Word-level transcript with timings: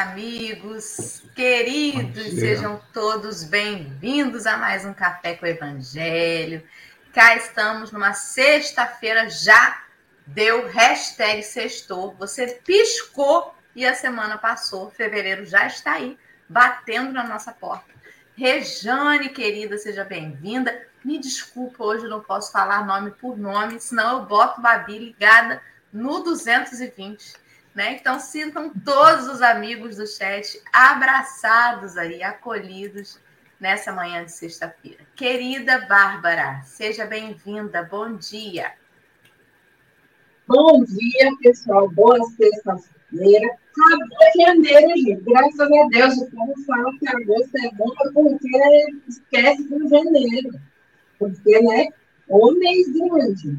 amigos 0.00 1.22
queridos, 1.36 2.24
sejam 2.30 2.80
todos 2.90 3.44
bem-vindos 3.44 4.46
a 4.46 4.56
mais 4.56 4.82
um 4.86 4.94
Café 4.94 5.34
com 5.34 5.44
o 5.44 5.48
Evangelho. 5.48 6.66
Cá 7.12 7.36
estamos 7.36 7.92
numa 7.92 8.14
sexta-feira, 8.14 9.28
já 9.28 9.84
deu 10.26 10.66
hashtag 10.68 11.42
sextou. 11.42 12.14
Você 12.18 12.46
piscou 12.64 13.54
e 13.76 13.84
a 13.84 13.92
semana 13.94 14.38
passou, 14.38 14.90
fevereiro 14.90 15.44
já 15.44 15.66
está 15.66 15.92
aí, 15.92 16.18
batendo 16.48 17.12
na 17.12 17.24
nossa 17.24 17.52
porta. 17.52 17.92
Rejane, 18.34 19.28
querida, 19.28 19.76
seja 19.76 20.02
bem-vinda. 20.02 20.80
Me 21.04 21.18
desculpa, 21.18 21.84
hoje 21.84 22.08
não 22.08 22.22
posso 22.22 22.50
falar 22.50 22.86
nome 22.86 23.10
por 23.10 23.36
nome, 23.36 23.78
senão 23.78 24.20
eu 24.20 24.24
boto 24.24 24.62
Babi 24.62 24.98
ligada 24.98 25.60
no 25.92 26.20
220. 26.20 27.34
Né? 27.74 27.96
Então, 28.00 28.18
sintam 28.18 28.70
todos 28.84 29.28
os 29.28 29.42
amigos 29.42 29.96
do 29.96 30.06
chat 30.06 30.60
abraçados 30.72 31.96
aí, 31.96 32.22
acolhidos 32.22 33.20
nessa 33.60 33.92
manhã 33.92 34.24
de 34.24 34.32
sexta-feira. 34.32 35.04
Querida 35.14 35.86
Bárbara, 35.86 36.62
seja 36.64 37.06
bem-vinda, 37.06 37.82
bom 37.82 38.16
dia. 38.16 38.72
Bom 40.48 40.82
dia, 40.84 41.30
pessoal, 41.40 41.88
boa 41.90 42.18
sexta-feira. 42.30 43.56
Acabou 43.70 44.46
janeiro, 44.46 44.96
gente, 44.96 45.22
graças 45.22 45.60
a 45.60 45.86
Deus. 45.90 46.16
O 46.16 46.30
povo 46.30 46.54
fala 46.66 46.98
que 46.98 47.08
agosto 47.08 47.56
é 47.56 47.70
bom 47.74 47.94
porque 48.12 48.86
esquece 49.06 49.62
do 49.68 49.88
janeiro. 49.88 50.60
Porque, 51.18 51.60
né, 51.60 51.88
o 52.28 52.52
mês 52.52 52.88
grande. 52.92 53.58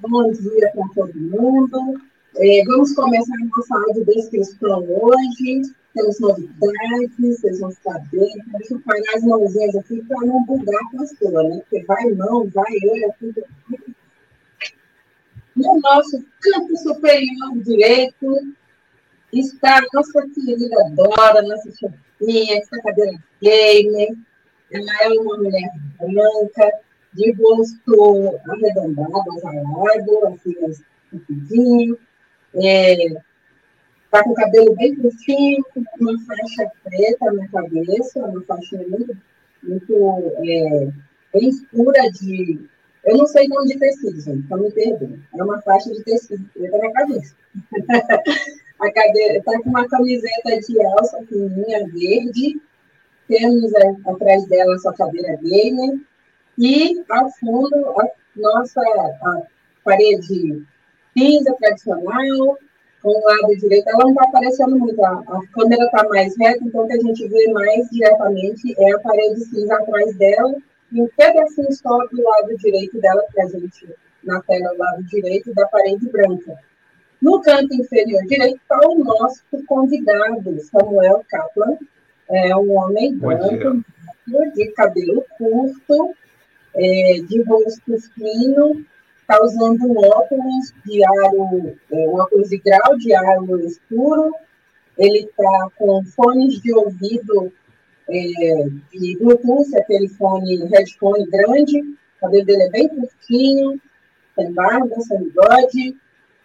Bom 0.00 0.30
dia 0.30 0.70
para 0.72 0.88
todo 0.94 1.14
mundo. 1.14 2.00
É, 2.36 2.64
vamos 2.64 2.94
começar 2.94 3.34
a 3.34 3.56
nossa 3.56 3.74
audiodescrição 3.88 4.84
hoje. 4.88 5.62
Temos 5.94 6.20
novidades, 6.20 7.40
vocês 7.40 7.58
vão 7.58 7.72
saber. 7.82 8.30
Deixa 8.52 8.74
eu 8.74 8.80
parar 8.82 9.16
as 9.16 9.22
mãozinhas 9.24 9.74
aqui 9.74 10.02
para 10.04 10.26
não 10.26 10.44
bugar 10.44 10.80
a 10.80 10.96
pastora, 10.96 11.48
né? 11.48 11.58
Porque 11.58 11.84
vai 11.84 12.10
mão, 12.12 12.48
vai 12.54 12.72
eu, 12.82 13.12
tudo. 13.18 13.44
No 15.56 15.80
nosso 15.80 16.24
campo 16.40 16.76
superior 16.76 17.58
direito 17.64 18.54
está 19.32 19.78
a 19.78 19.86
nossa 19.92 20.22
querida 20.28 20.90
Dora, 20.94 21.42
nossa 21.42 21.68
chefinha, 21.72 22.58
essa 22.58 22.80
cadeira 22.80 23.18
gamer. 23.42 24.16
Ela 24.70 25.02
é 25.02 25.08
uma 25.18 25.36
mulher 25.36 25.70
branca, 25.98 26.70
de 27.12 27.32
rosto 27.32 28.40
arredondado, 28.48 29.32
azarado, 29.32 30.26
assim, 30.28 30.54
rapidinho 31.12 31.98
é, 32.54 33.22
tá 34.10 34.24
com 34.24 34.30
o 34.30 34.34
cabelo 34.34 34.74
bem 34.76 34.94
curtinho, 34.96 35.64
uma 36.00 36.18
faixa 36.24 36.70
preta 36.82 37.32
na 37.32 37.48
cabeça, 37.48 38.18
uma 38.20 38.42
faixa 38.42 38.76
muito, 38.88 39.16
muito 39.62 40.32
é, 40.44 40.88
bem 41.32 41.48
escura 41.48 42.10
de. 42.12 42.68
Eu 43.04 43.16
não 43.16 43.26
sei 43.26 43.48
nome 43.48 43.68
de 43.68 43.78
tecido, 43.78 44.20
gente, 44.20 44.40
então 44.40 44.58
me 44.58 44.70
perdoe. 44.70 45.20
É 45.34 45.42
uma 45.42 45.60
faixa 45.62 45.90
de 45.90 46.02
tecido 46.02 46.44
preta 46.52 46.78
na 46.78 46.92
cabeça. 46.92 47.34
a 48.80 48.92
cadeira 48.92 49.42
tá 49.42 49.60
com 49.62 49.70
uma 49.70 49.88
camiseta 49.88 50.60
de 50.60 50.82
alça 50.84 51.18
fininha 51.26 51.86
verde. 51.88 52.60
Temos 53.28 53.72
atrás 54.06 54.44
dela 54.48 54.74
a 54.74 54.78
sua 54.78 54.94
cadeira 54.94 55.36
gamer. 55.36 56.00
E 56.58 57.02
ao 57.08 57.30
fundo, 57.30 57.74
a 58.00 58.08
nossa 58.36 58.80
a 58.80 59.42
parede 59.84 60.62
cinza 61.20 61.54
tradicional, 61.58 62.58
com 63.02 63.08
o 63.08 63.24
lado 63.24 63.56
direito, 63.58 63.88
ela 63.88 64.04
não 64.04 64.10
está 64.10 64.24
aparecendo 64.24 64.78
muito, 64.78 65.02
a, 65.04 65.10
a 65.10 65.40
câmera 65.54 65.84
está 65.84 66.06
mais 66.08 66.36
reta, 66.38 66.64
então 66.64 66.84
o 66.84 66.86
que 66.86 66.92
a 66.92 67.00
gente 67.00 67.28
vê 67.28 67.52
mais 67.52 67.88
diretamente 67.90 68.74
é 68.78 68.92
a 68.92 68.98
parede 68.98 69.44
cinza 69.44 69.74
atrás 69.74 70.14
dela 70.16 70.54
e 70.92 71.00
um 71.00 71.08
pedacinho 71.16 71.72
só 71.72 71.98
do 72.06 72.22
lado 72.22 72.56
direito 72.58 73.00
dela, 73.00 73.22
que 73.32 73.40
a 73.40 73.46
gente, 73.46 73.88
na 74.24 74.40
tela, 74.42 74.70
do 74.72 74.78
lado 74.78 75.02
direito, 75.04 75.54
da 75.54 75.66
parede 75.68 76.08
branca. 76.08 76.58
No 77.22 77.40
canto 77.40 77.74
inferior 77.74 78.22
direito 78.26 78.56
está 78.56 78.80
o 78.86 78.98
nosso 78.98 79.42
convidado, 79.66 80.60
Samuel 80.60 81.24
Kaplan, 81.28 81.78
é 82.28 82.54
um 82.56 82.76
homem 82.76 83.16
branco, 83.16 83.84
de 84.54 84.66
cabelo 84.72 85.24
curto, 85.36 86.14
é, 86.74 87.20
de 87.26 87.42
rosto 87.42 87.98
fino, 88.14 88.84
está 89.30 89.44
usando 89.44 89.84
um 89.84 89.96
óculos 90.08 90.74
de 90.84 91.04
aro, 91.04 91.76
é, 91.92 92.08
um 92.08 92.16
óculos 92.16 92.48
de 92.48 92.58
grau 92.58 92.96
de 92.98 93.14
aro 93.14 93.60
escuro, 93.60 94.34
ele 94.98 95.20
está 95.20 95.68
com 95.76 96.04
fones 96.04 96.60
de 96.60 96.74
ouvido 96.74 97.52
é, 98.08 98.68
de 98.92 99.18
Bluetooth, 99.18 99.76
aquele 99.78 100.08
fone 100.08 100.66
headphone 100.66 101.24
grande, 101.30 101.80
o 101.80 102.20
cabelo 102.20 102.44
dele 102.44 102.62
é 102.64 102.70
bem 102.70 102.88
curtinho, 102.88 103.80
sem 104.34 104.52
barba, 104.52 105.00
sem 105.00 105.22
bigode, 105.22 105.96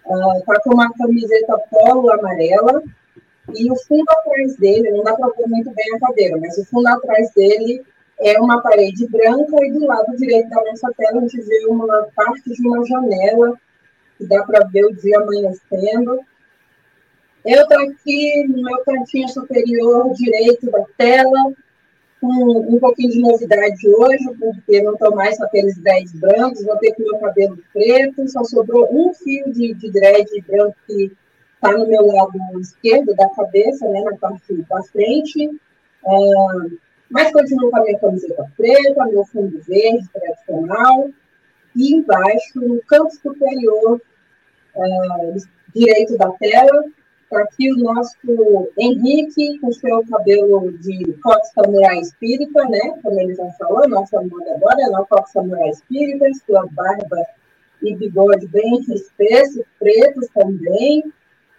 está 0.06 0.54
uh, 0.54 0.62
com 0.64 0.74
uma 0.76 0.94
camiseta 0.94 1.58
polo 1.72 2.12
amarela, 2.12 2.84
e 3.56 3.72
o 3.72 3.76
fundo 3.76 4.06
atrás 4.10 4.56
dele, 4.58 4.92
não 4.92 5.04
dá 5.04 5.16
para 5.16 5.30
ver 5.30 5.48
muito 5.48 5.72
bem 5.74 5.96
a 5.96 6.00
cadeira, 6.00 6.38
mas 6.40 6.56
o 6.60 6.66
fundo 6.66 6.88
atrás 6.88 7.32
dele 7.34 7.84
é 8.20 8.40
uma 8.40 8.62
parede 8.62 9.08
branca 9.08 9.66
e 9.66 9.72
do 9.72 9.86
lado 9.86 10.16
direito 10.18 10.50
da 10.50 10.64
nossa 10.64 10.92
tela 10.98 11.20
a 11.20 11.22
gente 11.22 11.42
vê 11.42 11.66
uma 11.68 12.08
parte 12.16 12.50
de 12.50 12.68
uma 12.68 12.86
janela 12.86 13.54
que 14.18 14.26
dá 14.26 14.44
para 14.44 14.66
ver 14.68 14.86
o 14.86 14.96
dia 14.96 15.20
amanhecendo. 15.20 16.20
Eu 17.46 17.62
estou 17.62 17.80
aqui 17.80 18.46
no 18.48 18.64
meu 18.64 18.84
cantinho 18.84 19.28
superior 19.30 20.14
direito 20.14 20.72
da 20.72 20.84
tela, 20.98 21.54
com 22.20 22.76
um 22.76 22.80
pouquinho 22.80 23.12
de 23.12 23.22
novidade 23.22 23.88
hoje, 23.88 24.26
porque 24.40 24.82
não 24.82 24.94
estou 24.94 25.14
mais 25.14 25.38
com 25.38 25.44
aqueles 25.44 25.78
dreads 25.78 26.14
brancos, 26.14 26.64
vou 26.64 26.78
ter 26.78 26.94
com 26.94 27.04
meu 27.04 27.20
cabelo 27.20 27.60
preto, 27.72 28.28
só 28.30 28.44
sobrou 28.44 28.88
um 28.92 29.14
fio 29.14 29.52
de, 29.52 29.74
de 29.76 29.92
dread 29.92 30.28
branco 30.48 30.76
que 30.88 31.12
está 31.54 31.78
no 31.78 31.88
meu 31.88 32.06
lado 32.08 32.40
esquerdo 32.60 33.14
da 33.16 33.30
cabeça, 33.30 33.88
né, 33.90 34.02
na 34.02 34.18
parte 34.18 34.54
da 34.70 34.82
frente. 34.84 35.48
Uh, 36.04 36.78
mas 37.16 37.32
continuo 37.32 37.72
com 37.72 37.78
a 37.78 37.84
minha 37.84 37.98
camiseta 37.98 38.46
preta, 38.58 39.06
meu 39.06 39.24
fundo 39.24 39.58
verde 39.62 40.06
tradicional, 40.12 41.10
e 41.74 41.96
embaixo, 41.96 42.60
no 42.60 42.82
canto 42.82 43.16
superior 43.16 44.02
uh, 44.76 45.36
direito 45.74 46.18
da 46.18 46.30
tela, 46.34 46.84
está 47.24 47.40
aqui 47.40 47.72
o 47.72 47.78
nosso 47.78 48.18
Henrique, 48.78 49.58
com 49.60 49.72
seu 49.72 50.06
cabelo 50.08 50.74
de 50.80 51.14
Cox 51.24 51.54
Samurai 51.54 52.00
Espírita, 52.00 52.66
né? 52.66 53.00
Como 53.02 53.18
ele 53.22 53.34
já 53.34 53.50
falou, 53.52 53.88
nossa 53.88 54.22
moda 54.22 54.54
agora 54.54 54.82
é 54.82 55.00
o 55.00 55.06
Cox 55.06 55.32
Samurai 55.32 55.70
Espírita, 55.70 56.26
sua 56.46 56.68
barba 56.72 57.26
e 57.82 57.96
bigode 57.96 58.46
bem 58.48 58.82
espesso, 58.90 59.66
pretos 59.80 60.28
também. 60.34 61.14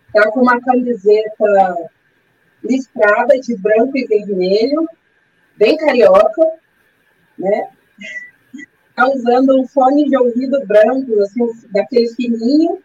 Está 0.08 0.30
com 0.30 0.40
uma 0.40 0.60
camiseta 0.60 1.90
listrada 2.62 3.40
de 3.40 3.56
branco 3.56 3.96
e 3.96 4.06
vermelho, 4.06 4.86
bem 5.56 5.76
carioca, 5.76 6.52
né? 7.38 7.68
Está 8.90 9.08
usando 9.08 9.60
um 9.60 9.66
fone 9.66 10.08
de 10.08 10.16
ouvido 10.16 10.64
branco, 10.66 11.20
assim, 11.20 11.46
daquele 11.70 12.08
fininho. 12.14 12.78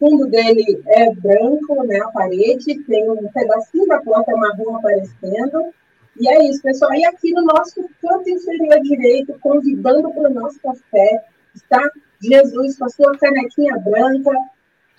O 0.00 0.10
fundo 0.10 0.26
dele 0.26 0.82
é 0.88 1.10
branco, 1.14 1.82
né? 1.84 1.98
A 2.00 2.10
parede 2.10 2.82
tem 2.84 3.10
um 3.10 3.28
pedacinho 3.28 3.86
da 3.86 4.00
porta 4.00 4.36
marrom 4.36 4.76
aparecendo. 4.76 5.72
E 6.20 6.28
é 6.28 6.44
isso, 6.48 6.62
pessoal. 6.62 6.92
E 6.94 7.04
aqui 7.06 7.32
no 7.32 7.42
nosso 7.42 7.88
canto 8.00 8.28
inferior 8.28 8.80
direito, 8.82 9.38
convidando 9.40 10.12
para 10.12 10.30
o 10.30 10.34
nosso 10.34 10.60
café, 10.60 11.24
está 11.54 11.80
Jesus 12.20 12.76
com 12.78 12.84
a 12.84 12.88
sua 12.90 13.18
canequinha 13.18 13.78
branca, 13.78 14.32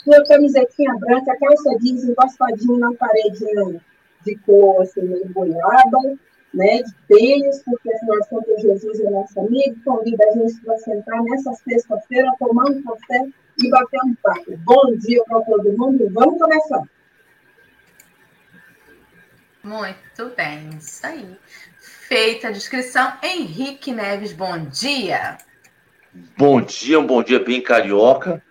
sua 0.03 0.23
camisetinha 0.25 0.95
branca, 0.95 1.37
calça 1.39 1.77
jeans 1.79 2.03
encostadinho 2.03 2.77
na 2.77 2.93
parede 2.93 3.45
de 4.25 4.35
cor, 4.37 4.81
assim, 4.81 5.01
meio 5.01 5.29
boiada 5.29 6.17
né, 6.53 6.83
de 6.83 6.93
tênis, 7.07 7.61
porque 7.63 7.93
afinal 7.93 8.21
de 8.21 8.29
contas 8.29 8.61
Jesus 8.61 8.99
é 8.99 9.09
nosso 9.09 9.39
amigo, 9.39 9.75
convida 9.83 10.23
a 10.25 10.31
gente 10.31 10.61
para 10.61 10.77
sentar 10.77 11.21
nessa 11.23 11.53
sexta-feira, 11.53 12.31
tomar 12.39 12.65
um 12.65 12.81
café 12.81 13.27
e 13.61 13.69
bater 13.69 13.99
um 14.05 14.15
papo. 14.15 14.57
Bom 14.57 14.95
dia 14.97 15.23
para 15.25 15.41
todo 15.41 15.77
mundo 15.77 16.03
e 16.03 16.09
vamos 16.09 16.39
começar. 16.39 16.83
Muito 19.63 20.35
bem, 20.37 20.69
isso 20.77 21.05
aí. 21.05 21.37
Feita 21.79 22.49
a 22.49 22.51
descrição, 22.51 23.13
Henrique 23.23 23.91
Neves, 23.91 24.31
bom 24.31 24.59
dia. 24.65 25.37
Bom 26.37 26.61
dia, 26.61 26.99
um 26.99 27.07
bom 27.07 27.23
dia 27.23 27.43
bem 27.43 27.61
carioca. 27.61 28.41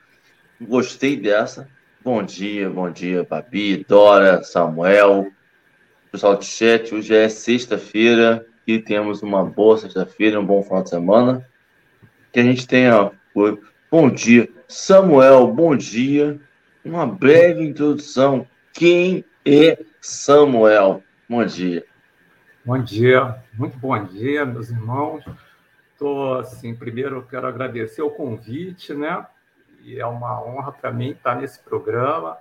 Gostei 0.61 1.17
dessa. 1.17 1.69
Bom 2.03 2.23
dia, 2.23 2.69
bom 2.69 2.91
dia, 2.91 3.25
Babi, 3.25 3.85
Dora, 3.89 4.43
Samuel, 4.43 5.33
pessoal 6.15 6.37
do 6.37 6.45
chat. 6.45 6.95
Hoje 6.95 7.13
é 7.13 7.29
sexta-feira 7.29 8.47
e 8.65 8.79
temos 8.79 9.21
uma 9.21 9.45
boa 9.45 9.77
sexta-feira, 9.77 10.39
um 10.39 10.47
bom 10.47 10.63
final 10.63 10.81
de 10.81 10.89
semana. 10.89 11.45
Que 12.33 12.39
a 12.39 12.43
gente 12.45 12.69
tenha. 12.69 13.11
Bom 13.91 14.09
dia, 14.09 14.49
Samuel, 14.69 15.49
bom 15.49 15.75
dia. 15.75 16.41
Uma 16.85 17.05
breve 17.05 17.65
introdução. 17.65 18.47
Quem 18.73 19.25
e 19.45 19.77
Samuel. 20.01 21.03
Bom 21.29 21.45
dia. 21.45 21.85
Bom 22.65 22.81
dia, 22.81 23.43
muito 23.55 23.77
bom 23.77 24.01
dia, 24.05 24.47
meus 24.47 24.71
irmãos. 24.71 25.25
Tô, 25.99 26.35
assim, 26.35 26.77
primeiro 26.77 27.17
eu 27.17 27.23
quero 27.25 27.49
agradecer 27.49 28.03
o 28.03 28.11
convite, 28.11 28.95
né? 28.95 29.27
E 29.83 29.99
é 29.99 30.07
uma 30.07 30.41
honra 30.41 30.71
para 30.71 30.93
mim 30.93 31.11
estar 31.11 31.35
nesse 31.35 31.59
programa. 31.59 32.39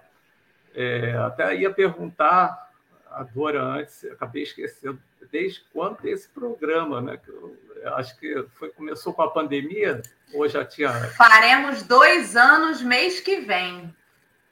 É, 0.75 1.15
até 1.17 1.55
ia 1.55 1.73
perguntar 1.73 2.71
a 3.13 3.23
Dora 3.23 3.61
antes, 3.63 4.03
acabei 4.05 4.43
esquecendo, 4.43 4.99
desde 5.31 5.61
quando 5.71 6.03
esse 6.05 6.27
programa, 6.29 7.01
né? 7.01 7.17
Que 7.17 7.29
eu, 7.29 7.57
acho 7.95 8.19
que 8.19 8.45
foi, 8.53 8.69
começou 8.69 9.13
com 9.13 9.21
a 9.21 9.29
pandemia, 9.29 10.01
ou 10.33 10.47
já 10.47 10.65
tinha. 10.65 10.91
Faremos 11.11 11.83
dois 11.83 12.35
anos 12.35 12.81
mês 12.81 13.19
que 13.19 13.41
vem. 13.41 13.93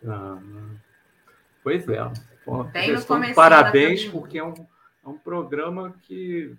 Ah, 0.08 0.38
pois 1.64 1.88
é. 1.88 2.12
Bom, 2.46 2.70
parabéns, 3.36 4.06
porque 4.06 4.38
é 4.38 4.44
um, 4.44 4.54
é 5.06 5.10
um 5.10 5.18
programa 5.18 5.96
que 6.02 6.56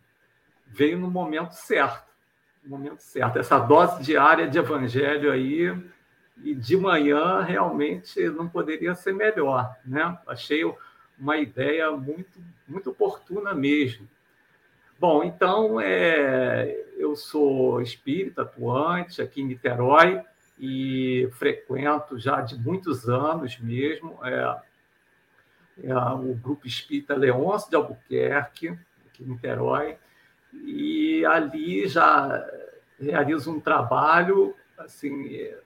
veio 0.67 0.99
no 0.99 1.11
momento 1.11 1.53
certo. 1.53 2.11
No 2.65 2.71
momento 2.71 3.01
certo. 3.01 3.39
Essa 3.39 3.59
dose 3.59 4.03
diária 4.03 4.49
de 4.49 4.59
evangelho 4.59 5.33
aí, 5.33 5.73
e 6.43 6.55
de 6.55 6.77
manhã 6.77 7.41
realmente 7.41 8.29
não 8.31 8.49
poderia 8.49 8.95
ser 8.95 9.13
melhor. 9.13 9.77
Né? 9.85 10.19
Achei 10.27 10.65
uma 11.23 11.37
ideia 11.37 11.89
muito, 11.93 12.41
muito 12.67 12.91
oportuna 12.91 13.55
mesmo. 13.55 14.09
Bom, 14.99 15.23
então, 15.23 15.81
é, 15.81 16.85
eu 16.97 17.15
sou 17.15 17.81
espírita 17.81 18.43
atuante 18.43 19.23
aqui 19.23 19.41
em 19.41 19.47
Niterói 19.47 20.21
e 20.59 21.29
frequento 21.39 22.19
já 22.19 22.41
de 22.41 22.59
muitos 22.59 23.09
anos 23.09 23.57
mesmo 23.61 24.19
é, 24.25 24.63
é 25.85 25.95
o 25.95 26.35
Grupo 26.35 26.67
Espírita 26.67 27.15
Leôncio 27.15 27.71
de 27.71 27.77
Albuquerque, 27.77 28.77
aqui 29.07 29.23
em 29.23 29.29
Niterói, 29.29 29.97
e 30.53 31.25
ali 31.25 31.87
já 31.87 32.45
realizo 33.01 33.53
um 33.53 33.61
trabalho 33.61 34.57
assim 34.77 35.33
é, 35.37 35.59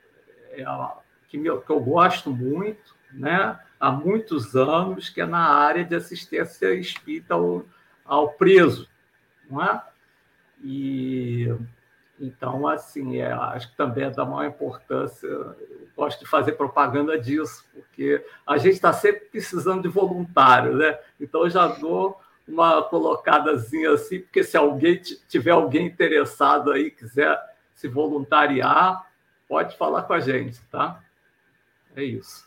é, 0.51 0.65
que, 1.29 1.39
me, 1.39 1.49
que 1.61 1.71
eu 1.71 1.81
gosto 1.81 2.31
muito, 2.31 2.95
né? 3.11 3.59
Há 3.79 3.91
muitos 3.91 4.55
anos, 4.55 5.09
que 5.09 5.21
é 5.21 5.27
na 5.27 5.49
área 5.49 5.85
de 5.85 5.95
assistência 5.95 6.75
espírita 6.75 7.35
ao, 7.35 7.65
ao 8.05 8.31
preso, 8.31 8.89
não 9.51 9.63
é? 9.63 9.83
E 10.63 11.55
então, 12.19 12.67
assim, 12.67 13.19
é, 13.19 13.31
acho 13.31 13.71
que 13.71 13.77
também 13.77 14.05
é 14.05 14.11
da 14.11 14.25
maior 14.25 14.49
importância. 14.49 15.27
Eu 15.27 15.57
gosto 15.95 16.21
de 16.21 16.27
fazer 16.27 16.53
propaganda 16.53 17.19
disso, 17.19 17.65
porque 17.75 18.25
a 18.47 18.57
gente 18.57 18.75
está 18.75 18.93
sempre 18.93 19.27
precisando 19.27 19.83
de 19.83 19.89
voluntário, 19.89 20.77
né? 20.77 20.99
Então, 21.21 21.43
eu 21.43 21.51
já 21.51 21.67
dou 21.67 22.19
uma 22.49 22.83
colocadazinha 22.83 23.93
assim, 23.93 24.21
porque 24.21 24.43
se 24.43 24.57
alguém 24.57 25.01
tiver 25.29 25.51
alguém 25.51 25.87
interessado 25.87 26.73
aí, 26.73 26.91
quiser 26.91 27.39
se 27.75 27.89
voluntariar, 27.89 29.07
pode 29.47 29.77
falar 29.77 30.03
com 30.03 30.15
a 30.15 30.21
gente, 30.21 30.59
tá? 30.71 31.03
É 31.95 32.03
isso. 32.03 32.47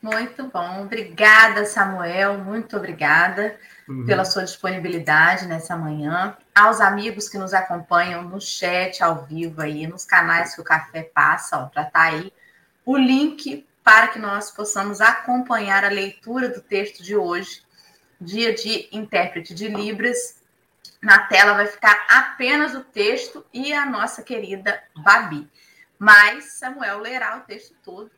Muito 0.00 0.44
bom. 0.44 0.82
Obrigada, 0.82 1.64
Samuel. 1.64 2.38
Muito 2.38 2.76
obrigada 2.76 3.58
uhum. 3.88 4.06
pela 4.06 4.24
sua 4.24 4.44
disponibilidade 4.44 5.46
nessa 5.46 5.76
manhã. 5.76 6.36
Aos 6.54 6.80
amigos 6.80 7.28
que 7.28 7.36
nos 7.36 7.52
acompanham 7.52 8.22
no 8.22 8.40
chat 8.40 9.02
ao 9.02 9.24
vivo 9.24 9.60
aí, 9.60 9.86
nos 9.88 10.04
canais 10.04 10.54
que 10.54 10.60
o 10.60 10.64
café 10.64 11.02
passa, 11.02 11.68
já 11.74 11.82
está 11.82 12.02
aí 12.02 12.32
o 12.84 12.96
link 12.96 13.66
para 13.82 14.08
que 14.08 14.18
nós 14.18 14.50
possamos 14.50 15.00
acompanhar 15.00 15.84
a 15.84 15.88
leitura 15.88 16.48
do 16.48 16.60
texto 16.60 17.02
de 17.02 17.16
hoje, 17.16 17.62
dia 18.20 18.54
de 18.54 18.88
intérprete 18.92 19.52
de 19.52 19.68
Libras. 19.68 20.42
Na 21.02 21.26
tela 21.26 21.54
vai 21.54 21.66
ficar 21.66 22.06
apenas 22.08 22.74
o 22.74 22.84
texto 22.84 23.44
e 23.52 23.72
a 23.72 23.84
nossa 23.84 24.22
querida 24.22 24.80
Babi. 24.96 25.48
Mas 25.98 26.52
Samuel 26.52 27.00
lerá 27.00 27.36
o 27.38 27.40
texto 27.40 27.74
todo 27.84 28.10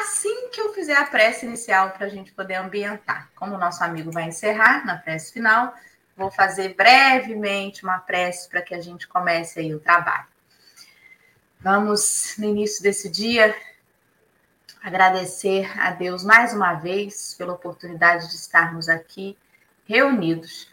assim 0.00 0.48
que 0.50 0.60
eu 0.60 0.72
fizer 0.74 0.96
a 0.96 1.04
prece 1.04 1.46
inicial 1.46 1.90
para 1.90 2.06
a 2.06 2.08
gente 2.08 2.32
poder 2.32 2.54
ambientar. 2.54 3.30
Como 3.34 3.54
o 3.54 3.58
nosso 3.58 3.82
amigo 3.82 4.10
vai 4.10 4.24
encerrar 4.24 4.84
na 4.84 4.96
prece 4.96 5.32
final, 5.32 5.74
vou 6.16 6.30
fazer 6.30 6.74
brevemente 6.74 7.84
uma 7.84 7.98
prece 7.98 8.48
para 8.48 8.62
que 8.62 8.74
a 8.74 8.80
gente 8.80 9.06
comece 9.06 9.60
aí 9.60 9.74
o 9.74 9.80
trabalho. 9.80 10.26
Vamos, 11.60 12.34
no 12.38 12.44
início 12.44 12.82
desse 12.82 13.08
dia, 13.08 13.54
agradecer 14.82 15.68
a 15.80 15.90
Deus 15.90 16.22
mais 16.22 16.52
uma 16.52 16.74
vez 16.74 17.34
pela 17.34 17.52
oportunidade 17.52 18.28
de 18.28 18.34
estarmos 18.36 18.88
aqui 18.88 19.36
reunidos, 19.84 20.70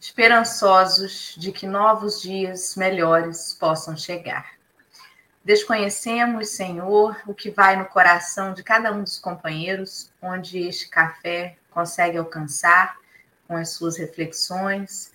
esperançosos 0.00 1.34
de 1.36 1.52
que 1.52 1.66
novos 1.66 2.20
dias 2.20 2.74
melhores 2.76 3.54
possam 3.54 3.96
chegar. 3.96 4.55
Desconhecemos, 5.46 6.48
Senhor, 6.48 7.16
o 7.24 7.32
que 7.32 7.52
vai 7.52 7.76
no 7.76 7.84
coração 7.84 8.52
de 8.52 8.64
cada 8.64 8.90
um 8.90 9.04
dos 9.04 9.16
companheiros, 9.16 10.10
onde 10.20 10.58
este 10.58 10.88
café 10.88 11.56
consegue 11.70 12.18
alcançar 12.18 12.96
com 13.46 13.54
as 13.54 13.70
suas 13.70 13.96
reflexões, 13.96 15.12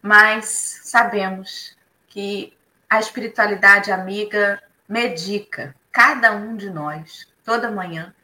mas 0.00 0.80
sabemos 0.84 1.76
que 2.08 2.56
a 2.88 2.98
espiritualidade 2.98 3.92
amiga 3.92 4.62
medica 4.88 5.76
cada 5.92 6.32
um 6.32 6.56
de 6.56 6.70
nós 6.70 7.28
toda 7.44 7.70
manhã, 7.70 8.14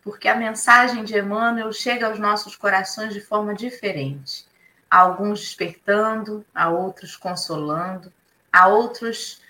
porque 0.00 0.28
a 0.28 0.36
mensagem 0.36 1.02
de 1.02 1.18
Emmanuel 1.18 1.72
chega 1.72 2.06
aos 2.06 2.20
nossos 2.20 2.54
corações 2.54 3.12
de 3.12 3.20
forma 3.20 3.52
diferente, 3.52 4.46
a 4.88 4.98
alguns 4.98 5.40
despertando, 5.40 6.46
a 6.54 6.70
outros 6.70 7.16
consolando, 7.16 8.12
a 8.52 8.68
outros 8.68 9.41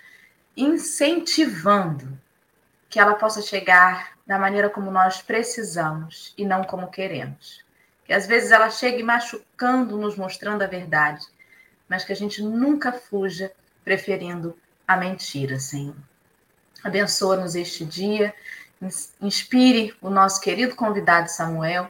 incentivando 0.56 2.18
que 2.88 3.00
ela 3.00 3.14
possa 3.14 3.40
chegar 3.40 4.12
da 4.26 4.38
maneira 4.38 4.68
como 4.68 4.90
nós 4.90 5.22
precisamos 5.22 6.34
e 6.36 6.44
não 6.44 6.62
como 6.62 6.90
queremos. 6.90 7.64
Que 8.04 8.12
às 8.12 8.26
vezes 8.26 8.50
ela 8.50 8.70
chegue 8.70 9.02
machucando, 9.02 9.96
nos 9.96 10.16
mostrando 10.16 10.62
a 10.62 10.66
verdade, 10.66 11.26
mas 11.88 12.04
que 12.04 12.12
a 12.12 12.16
gente 12.16 12.42
nunca 12.42 12.92
fuja 12.92 13.52
preferindo 13.84 14.56
a 14.86 14.96
mentira, 14.96 15.58
Senhor. 15.58 15.96
Abençoa-nos 16.84 17.54
este 17.54 17.84
dia, 17.84 18.34
inspire 19.20 19.94
o 20.00 20.10
nosso 20.10 20.40
querido 20.40 20.74
convidado 20.74 21.30
Samuel, 21.30 21.88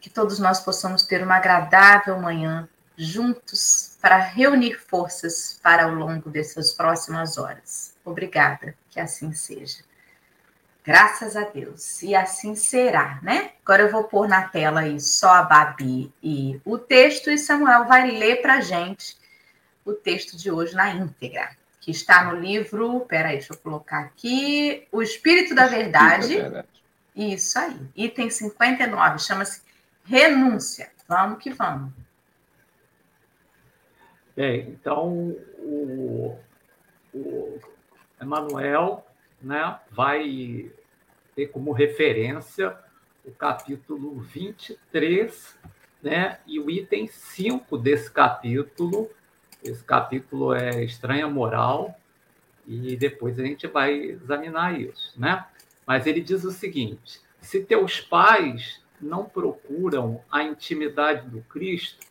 que 0.00 0.10
todos 0.10 0.38
nós 0.38 0.60
possamos 0.60 1.02
ter 1.02 1.22
uma 1.22 1.36
agradável 1.36 2.18
manhã 2.20 2.68
juntos 2.98 3.96
para 4.02 4.18
reunir 4.18 4.74
forças 4.74 5.58
para 5.62 5.84
ao 5.84 5.94
longo 5.94 6.28
dessas 6.28 6.72
próximas 6.72 7.38
horas. 7.38 7.94
Obrigada, 8.04 8.74
que 8.90 8.98
assim 8.98 9.32
seja. 9.32 9.84
Graças 10.84 11.36
a 11.36 11.44
Deus. 11.44 12.02
E 12.02 12.14
assim 12.14 12.56
será, 12.56 13.20
né? 13.22 13.52
Agora 13.64 13.82
eu 13.82 13.90
vou 13.90 14.04
pôr 14.04 14.26
na 14.26 14.48
tela 14.48 14.80
aí 14.80 15.00
só 15.00 15.34
a 15.34 15.42
Babi 15.42 16.12
e 16.22 16.60
o 16.64 16.76
texto, 16.76 17.30
e 17.30 17.38
Samuel 17.38 17.84
vai 17.84 18.10
ler 18.10 18.42
para 18.42 18.54
a 18.54 18.60
gente 18.60 19.16
o 19.84 19.92
texto 19.92 20.36
de 20.36 20.50
hoje 20.50 20.74
na 20.74 20.90
íntegra, 20.90 21.50
que 21.80 21.90
está 21.90 22.24
no 22.24 22.40
livro. 22.40 23.00
Peraí, 23.00 23.36
deixa 23.36 23.52
eu 23.52 23.58
colocar 23.58 24.00
aqui. 24.00 24.88
O 24.90 25.02
Espírito 25.02 25.54
da 25.54 25.66
Verdade. 25.66 26.22
Espírito 26.22 26.42
da 26.42 26.48
verdade. 26.48 26.68
Isso 27.14 27.58
aí. 27.58 27.80
Item 27.94 28.30
59, 28.30 29.18
chama-se 29.18 29.62
Renúncia. 30.04 30.90
Vamos 31.06 31.42
que 31.42 31.50
vamos. 31.50 31.92
Bem, 34.38 34.68
então 34.68 35.36
o, 35.58 36.38
o 37.12 37.58
Emmanuel 38.22 39.04
né, 39.42 39.80
vai 39.90 40.70
ter 41.34 41.48
como 41.48 41.72
referência 41.72 42.78
o 43.24 43.32
capítulo 43.32 44.20
23 44.20 45.58
né, 46.00 46.38
e 46.46 46.60
o 46.60 46.70
item 46.70 47.08
5 47.08 47.76
desse 47.78 48.12
capítulo. 48.12 49.10
Esse 49.60 49.82
capítulo 49.82 50.54
é 50.54 50.84
Estranha 50.84 51.26
Moral, 51.26 51.98
e 52.64 52.94
depois 52.94 53.40
a 53.40 53.42
gente 53.42 53.66
vai 53.66 53.92
examinar 53.92 54.80
isso. 54.80 55.20
Né? 55.20 55.44
Mas 55.84 56.06
ele 56.06 56.20
diz 56.20 56.44
o 56.44 56.52
seguinte: 56.52 57.20
se 57.40 57.64
teus 57.64 58.00
pais 58.00 58.80
não 59.00 59.24
procuram 59.24 60.22
a 60.30 60.44
intimidade 60.44 61.28
do 61.28 61.40
Cristo, 61.40 62.06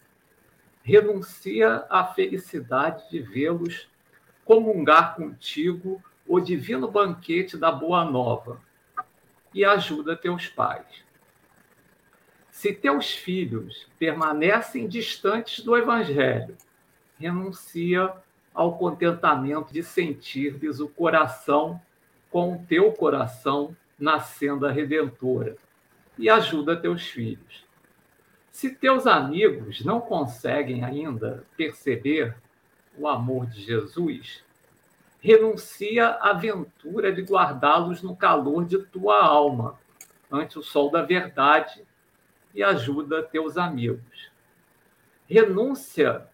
renuncia 0.88 1.86
à 1.90 2.06
felicidade 2.06 3.10
de 3.10 3.20
vê-los 3.20 3.90
comungar 4.46 5.18
contigo 5.18 6.02
o 6.26 6.40
divino 6.40 6.90
banquete 6.90 7.58
da 7.58 7.70
Boa 7.70 8.06
Nova 8.06 8.62
e 9.54 9.66
ajuda 9.66 10.16
teus 10.16 10.48
pais. 10.48 11.04
Se 12.50 12.72
teus 12.72 13.12
filhos 13.12 13.86
permanecem 14.00 14.88
distantes 14.88 15.62
do 15.62 15.76
Evangelho, 15.76 16.56
renuncia 17.20 18.14
ao 18.54 18.78
contentamento 18.78 19.74
de 19.74 19.84
sentir-lhes 19.84 20.80
o 20.80 20.88
coração 20.88 21.82
com 22.32 22.54
o 22.54 22.66
teu 22.66 22.94
coração 22.94 23.76
na 24.00 24.22
senda 24.22 24.72
redentora 24.72 25.58
e 26.18 26.30
ajuda 26.30 26.78
teus 26.78 27.08
filhos. 27.08 27.67
Se 28.58 28.72
teus 28.72 29.06
amigos 29.06 29.86
não 29.86 30.02
conseguem 30.02 30.84
ainda 30.84 31.46
perceber 31.56 32.36
o 32.98 33.08
amor 33.08 33.46
de 33.46 33.62
Jesus, 33.62 34.44
renuncia 35.20 36.08
à 36.08 36.32
aventura 36.32 37.14
de 37.14 37.22
guardá-los 37.22 38.02
no 38.02 38.16
calor 38.16 38.66
de 38.66 38.80
tua 38.80 39.24
alma, 39.24 39.80
ante 40.32 40.58
o 40.58 40.64
sol 40.64 40.90
da 40.90 41.04
verdade, 41.04 41.86
e 42.52 42.64
ajuda 42.64 43.22
teus 43.22 43.60
amigos. 43.60 44.32
Renúncia 45.30 46.28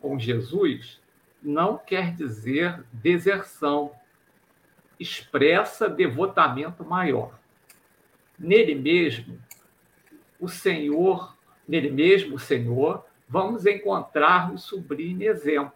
com 0.00 0.18
Jesus 0.18 1.00
não 1.40 1.78
quer 1.78 2.16
dizer 2.16 2.84
deserção, 2.92 3.92
expressa 4.98 5.88
devotamento 5.88 6.84
maior. 6.84 7.38
Nele 8.36 8.74
mesmo, 8.74 9.40
o 10.40 10.48
Senhor, 10.48 11.38
nele 11.70 11.88
mesmo, 11.88 12.36
Senhor, 12.36 13.04
vamos 13.28 13.64
encontrar 13.64 14.52
o 14.52 14.58
sublime 14.58 15.26
exemplo. 15.26 15.72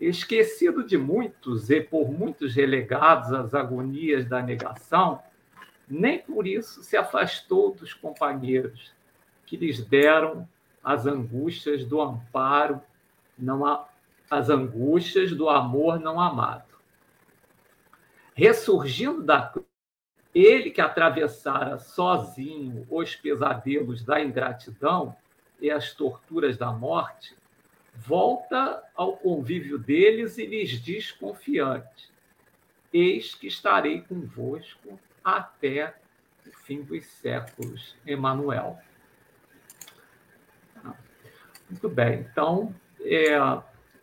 Esquecido 0.00 0.82
de 0.82 0.96
muitos 0.96 1.68
e 1.68 1.82
por 1.82 2.10
muitos 2.10 2.54
relegados 2.54 3.30
às 3.30 3.52
agonias 3.52 4.26
da 4.26 4.40
negação, 4.40 5.22
nem 5.86 6.18
por 6.18 6.46
isso 6.46 6.82
se 6.82 6.96
afastou 6.96 7.74
dos 7.74 7.92
companheiros 7.92 8.90
que 9.44 9.58
lhes 9.58 9.84
deram 9.84 10.48
as 10.82 11.04
angústias 11.04 11.84
do 11.84 12.00
amparo, 12.00 12.80
não 13.38 13.86
as 14.30 14.48
angústias 14.48 15.30
do 15.30 15.50
amor 15.50 16.00
não 16.00 16.18
amado. 16.18 16.74
Ressurgindo 18.34 19.22
da 19.22 19.52
ele 20.38 20.70
que 20.70 20.82
atravessara 20.82 21.78
sozinho 21.78 22.86
os 22.90 23.16
pesadelos 23.16 24.04
da 24.04 24.22
ingratidão 24.22 25.16
e 25.58 25.70
as 25.70 25.94
torturas 25.94 26.58
da 26.58 26.70
morte, 26.70 27.34
volta 27.94 28.82
ao 28.94 29.16
convívio 29.16 29.78
deles 29.78 30.36
e 30.36 30.44
lhes 30.44 30.72
diz 30.72 31.10
confiante: 31.10 32.10
Eis 32.92 33.34
que 33.34 33.46
estarei 33.46 34.02
convosco 34.02 35.00
até 35.24 35.94
o 36.46 36.50
fim 36.50 36.82
dos 36.82 37.06
séculos, 37.06 37.96
Emanuel. 38.06 38.78
Muito 41.70 41.88
bem, 41.88 42.26
então, 42.30 42.74
é, 43.00 43.38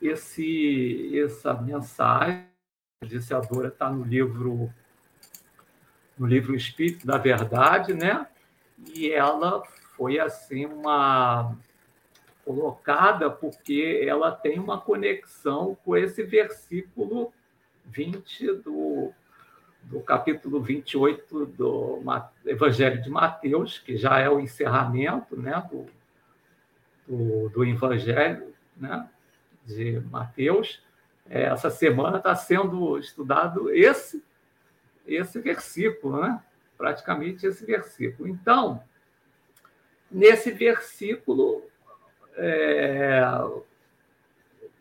esse, 0.01 1.11
essa 1.17 1.53
mensagem, 1.53 2.47
disse 3.03 3.35
a 3.35 3.39
Dora, 3.39 3.67
está 3.67 3.87
no 3.89 4.03
livro 4.03 4.73
no 6.17 6.27
livro 6.27 6.55
Espírito 6.55 7.05
da 7.05 7.17
Verdade, 7.17 7.93
né? 7.93 8.27
E 8.95 9.11
ela 9.11 9.63
foi 9.95 10.19
assim 10.19 10.65
uma 10.65 11.55
colocada 12.43 13.29
porque 13.29 14.05
ela 14.05 14.31
tem 14.31 14.59
uma 14.59 14.79
conexão 14.79 15.77
com 15.83 15.95
esse 15.95 16.23
versículo 16.23 17.33
20 17.85 18.53
do 18.55 19.13
do 19.83 19.99
capítulo 19.99 20.61
28 20.61 21.45
do 21.45 22.01
Evangelho 22.45 23.01
de 23.01 23.09
Mateus, 23.09 23.79
que 23.79 23.97
já 23.97 24.19
é 24.19 24.29
o 24.29 24.39
encerramento 24.39 25.39
né, 25.39 25.61
do, 25.69 25.85
do, 27.07 27.49
do 27.49 27.65
Evangelho 27.65 28.53
né, 28.77 29.07
de 29.65 29.99
Mateus. 30.11 30.81
É, 31.29 31.43
essa 31.43 31.69
semana 31.69 32.17
está 32.17 32.35
sendo 32.35 32.97
estudado 32.97 33.69
esse, 33.71 34.23
esse 35.05 35.39
versículo, 35.39 36.21
né? 36.21 36.41
praticamente 36.77 37.45
esse 37.45 37.65
versículo. 37.65 38.27
Então, 38.27 38.83
nesse 40.11 40.51
versículo, 40.51 41.63
é, 42.35 43.21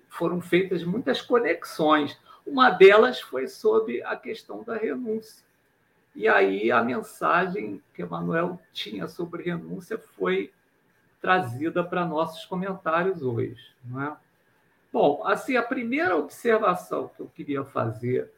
foram 0.08 0.40
feitas 0.40 0.84
muitas 0.84 1.20
conexões. 1.20 2.18
Uma 2.46 2.70
delas 2.70 3.20
foi 3.20 3.46
sobre 3.46 4.02
a 4.02 4.16
questão 4.16 4.62
da 4.62 4.76
renúncia. 4.76 5.44
E 6.14 6.28
aí 6.28 6.70
a 6.70 6.82
mensagem 6.82 7.82
que 7.94 8.02
Emmanuel 8.02 8.60
tinha 8.72 9.08
sobre 9.08 9.44
renúncia 9.44 9.98
foi 9.98 10.52
trazida 11.20 11.82
para 11.82 12.04
nossos 12.04 12.44
comentários 12.44 13.22
hoje. 13.22 13.74
Não 13.84 14.02
é? 14.02 14.16
Bom, 14.92 15.22
assim, 15.24 15.56
a 15.56 15.62
primeira 15.62 16.16
observação 16.16 17.08
que 17.08 17.20
eu 17.20 17.28
queria 17.28 17.64
fazer 17.64 18.30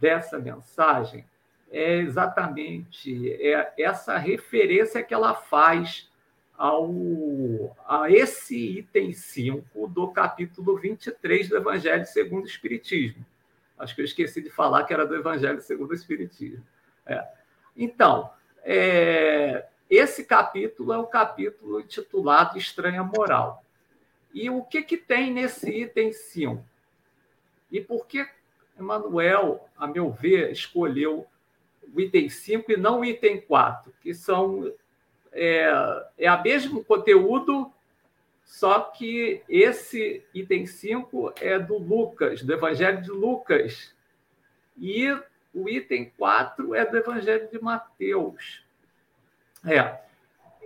dessa 0.00 0.38
mensagem 0.38 1.24
é 1.70 1.96
exatamente 1.96 3.32
é 3.32 3.72
essa 3.78 4.18
referência 4.18 5.02
que 5.02 5.14
ela 5.14 5.34
faz 5.34 6.10
ao, 6.56 7.76
a 7.88 8.10
esse 8.10 8.78
item 8.78 9.12
5 9.12 9.88
do 9.88 10.08
capítulo 10.08 10.76
23 10.76 11.48
do 11.48 11.56
Evangelho 11.56 12.04
segundo 12.06 12.44
o 12.44 12.48
Espiritismo. 12.48 13.24
Acho 13.78 13.94
que 13.94 14.00
eu 14.00 14.04
esqueci 14.04 14.40
de 14.40 14.50
falar 14.50 14.84
que 14.84 14.92
era 14.92 15.06
do 15.06 15.16
Evangelho 15.16 15.60
segundo 15.60 15.90
o 15.90 15.94
Espiritismo. 15.94 16.64
É. 17.06 17.26
Então, 17.76 18.30
é, 18.62 19.66
esse 19.90 20.24
capítulo 20.24 20.92
é 20.92 20.98
o 20.98 21.06
capítulo 21.06 21.80
intitulado 21.80 22.58
Estranha 22.58 23.02
Moral. 23.02 23.64
E 24.32 24.48
o 24.48 24.62
que, 24.62 24.82
que 24.82 24.96
tem 24.96 25.32
nesse 25.32 25.68
item 25.68 26.12
5? 26.12 26.64
E 27.70 27.80
por 27.80 28.06
que 28.06 28.26
Emmanuel, 28.78 29.68
a 29.76 29.86
meu 29.86 30.10
ver, 30.10 30.50
escolheu 30.50 31.26
o 31.94 32.00
item 32.00 32.28
5 32.28 32.72
e 32.72 32.76
não 32.76 33.00
o 33.00 33.04
item 33.04 33.40
4, 33.40 33.92
que 34.02 34.14
são 34.14 34.72
é, 35.32 35.70
é 36.18 36.28
a 36.28 36.40
mesmo 36.40 36.84
conteúdo, 36.84 37.72
só 38.44 38.80
que 38.80 39.42
esse 39.48 40.22
item 40.34 40.66
5 40.66 41.34
é 41.40 41.58
do 41.58 41.78
Lucas, 41.78 42.42
do 42.42 42.52
Evangelho 42.52 43.02
de 43.02 43.10
Lucas. 43.10 43.94
E 44.76 45.10
o 45.54 45.68
item 45.68 46.12
4 46.18 46.74
é 46.74 46.84
do 46.84 46.96
Evangelho 46.96 47.48
de 47.50 47.60
Mateus. 47.60 48.64
É. 49.64 50.00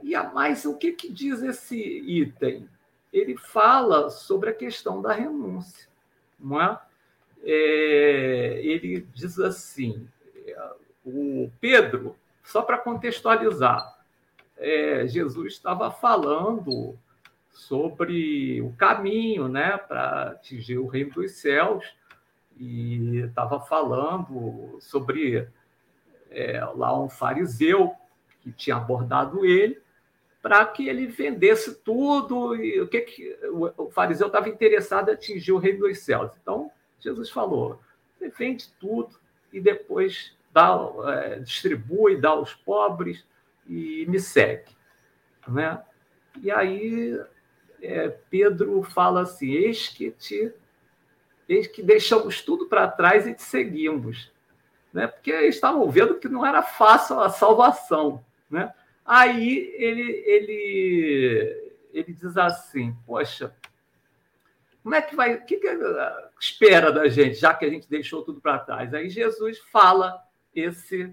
E 0.02 0.14
a 0.14 0.24
mais, 0.24 0.64
o 0.64 0.76
que, 0.76 0.92
que 0.92 1.10
diz 1.10 1.42
esse 1.42 1.76
item? 1.78 2.68
Ele 3.12 3.36
fala 3.36 4.10
sobre 4.10 4.50
a 4.50 4.54
questão 4.54 5.00
da 5.00 5.12
renúncia. 5.12 5.88
Não 6.38 6.60
é? 6.60 6.78
É 7.42 8.60
ele 8.62 9.06
diz 9.14 9.38
assim: 9.38 10.08
o 11.04 11.50
Pedro, 11.60 12.16
só 12.42 12.62
para 12.62 12.78
contextualizar, 12.78 13.96
é, 14.56 15.06
Jesus 15.06 15.54
estava 15.54 15.90
falando 15.90 16.98
sobre 17.50 18.60
o 18.60 18.72
caminho 18.72 19.48
né, 19.48 19.76
para 19.76 20.30
atingir 20.30 20.78
o 20.78 20.86
reino 20.86 21.12
dos 21.12 21.32
céus 21.32 21.84
e 22.58 23.18
estava 23.18 23.60
falando 23.60 24.78
sobre 24.80 25.48
é, 26.30 26.64
lá 26.74 26.98
um 26.98 27.08
fariseu 27.08 27.94
que 28.40 28.52
tinha 28.52 28.76
abordado 28.76 29.44
ele 29.44 29.80
para 30.42 30.64
que 30.64 30.88
ele 30.88 31.06
vendesse 31.06 31.74
tudo 31.82 32.54
e 32.54 32.80
o 32.80 32.86
que, 32.86 33.00
que 33.00 33.38
o 33.78 33.90
fariseu 33.90 34.28
estava 34.28 34.48
interessado 34.48 35.08
em 35.08 35.14
atingir 35.14 35.52
o 35.52 35.58
reino 35.58 35.80
dos 35.80 35.98
céus. 35.98 36.30
Então 36.40 36.70
Jesus 37.00 37.30
falou: 37.30 37.80
vende 38.38 38.68
tudo 38.80 39.18
e 39.52 39.60
depois 39.60 40.36
dá, 40.52 40.78
é, 41.06 41.38
distribui, 41.38 42.20
dá 42.20 42.30
aos 42.30 42.54
pobres 42.54 43.24
e 43.66 44.06
me 44.08 44.18
segue, 44.18 44.76
né? 45.46 45.82
E 46.42 46.50
aí 46.50 47.20
é, 47.82 48.08
Pedro 48.08 48.82
fala 48.82 49.22
assim: 49.22 49.52
eis 49.52 49.88
que 49.88 50.10
te, 50.10 50.52
eis 51.48 51.66
que 51.66 51.82
deixamos 51.82 52.40
tudo 52.42 52.66
para 52.66 52.88
trás 52.88 53.26
e 53.26 53.34
te 53.34 53.42
seguimos, 53.42 54.32
né? 54.92 55.06
Porque 55.06 55.32
estavam 55.32 55.88
vendo 55.90 56.18
que 56.18 56.28
não 56.28 56.44
era 56.44 56.62
fácil 56.62 57.20
a 57.20 57.28
salvação, 57.28 58.24
né? 58.50 58.72
Aí 59.04 59.72
ele 59.76 60.24
ele 60.26 61.72
ele 61.92 62.12
diz 62.12 62.36
assim: 62.36 62.96
poxa, 63.06 63.54
como 64.86 64.94
é 64.94 65.02
que 65.02 65.16
vai? 65.16 65.34
O 65.34 65.44
que, 65.44 65.56
que 65.56 65.66
espera 66.38 66.92
da 66.92 67.08
gente, 67.08 67.34
já 67.34 67.52
que 67.52 67.64
a 67.64 67.68
gente 67.68 67.90
deixou 67.90 68.22
tudo 68.22 68.40
para 68.40 68.60
trás? 68.60 68.94
Aí 68.94 69.10
Jesus 69.10 69.58
fala 69.58 70.22
esse 70.54 71.12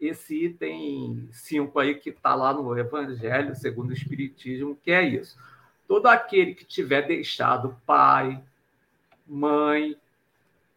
esse 0.00 0.46
item 0.46 1.28
5 1.30 1.78
aí 1.78 1.94
que 1.94 2.10
está 2.10 2.34
lá 2.34 2.52
no 2.52 2.76
Evangelho 2.76 3.54
segundo 3.54 3.90
o 3.90 3.92
Espiritismo, 3.92 4.76
que 4.82 4.90
é 4.90 5.04
isso 5.04 5.38
todo 5.86 6.08
aquele 6.08 6.52
que 6.52 6.64
tiver 6.64 7.02
deixado 7.02 7.80
pai, 7.86 8.42
mãe, 9.24 9.96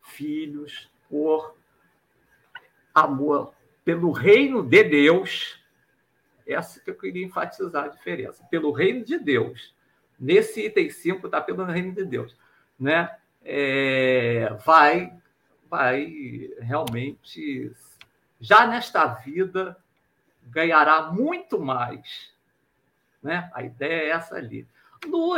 filhos, 0.04 0.88
por 1.10 1.56
amor 2.94 3.56
pelo 3.84 4.12
reino 4.12 4.62
de 4.62 4.84
Deus, 4.84 5.60
essa 6.46 6.80
que 6.80 6.92
eu 6.92 6.96
queria 6.96 7.26
enfatizar 7.26 7.86
a 7.86 7.88
diferença, 7.88 8.46
pelo 8.52 8.72
reino 8.72 9.04
de 9.04 9.18
Deus. 9.18 9.74
Nesse 10.20 10.66
item 10.66 10.90
5 10.90 11.28
está 11.28 11.40
pelo 11.40 11.64
reino 11.64 11.94
de 11.94 12.06
Deus, 12.06 12.36
né? 12.78 13.16
É, 13.42 14.50
vai, 14.66 15.14
vai 15.70 16.50
realmente 16.60 17.72
já 18.40 18.68
nesta 18.68 19.06
vida 19.06 19.78
ganhará 20.44 21.12
muito 21.12 21.60
mais. 21.60 22.32
Né? 23.22 23.50
A 23.54 23.64
ideia 23.64 24.04
é 24.04 24.10
essa 24.10 24.36
ali. 24.36 24.68
No, 25.06 25.36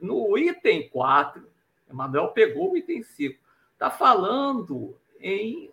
no 0.00 0.38
item 0.38 0.88
4, 0.88 1.46
Emmanuel 1.90 2.28
pegou 2.28 2.72
o 2.72 2.76
item 2.76 3.02
5, 3.02 3.38
está 3.74 3.90
falando 3.90 4.96
em 5.20 5.70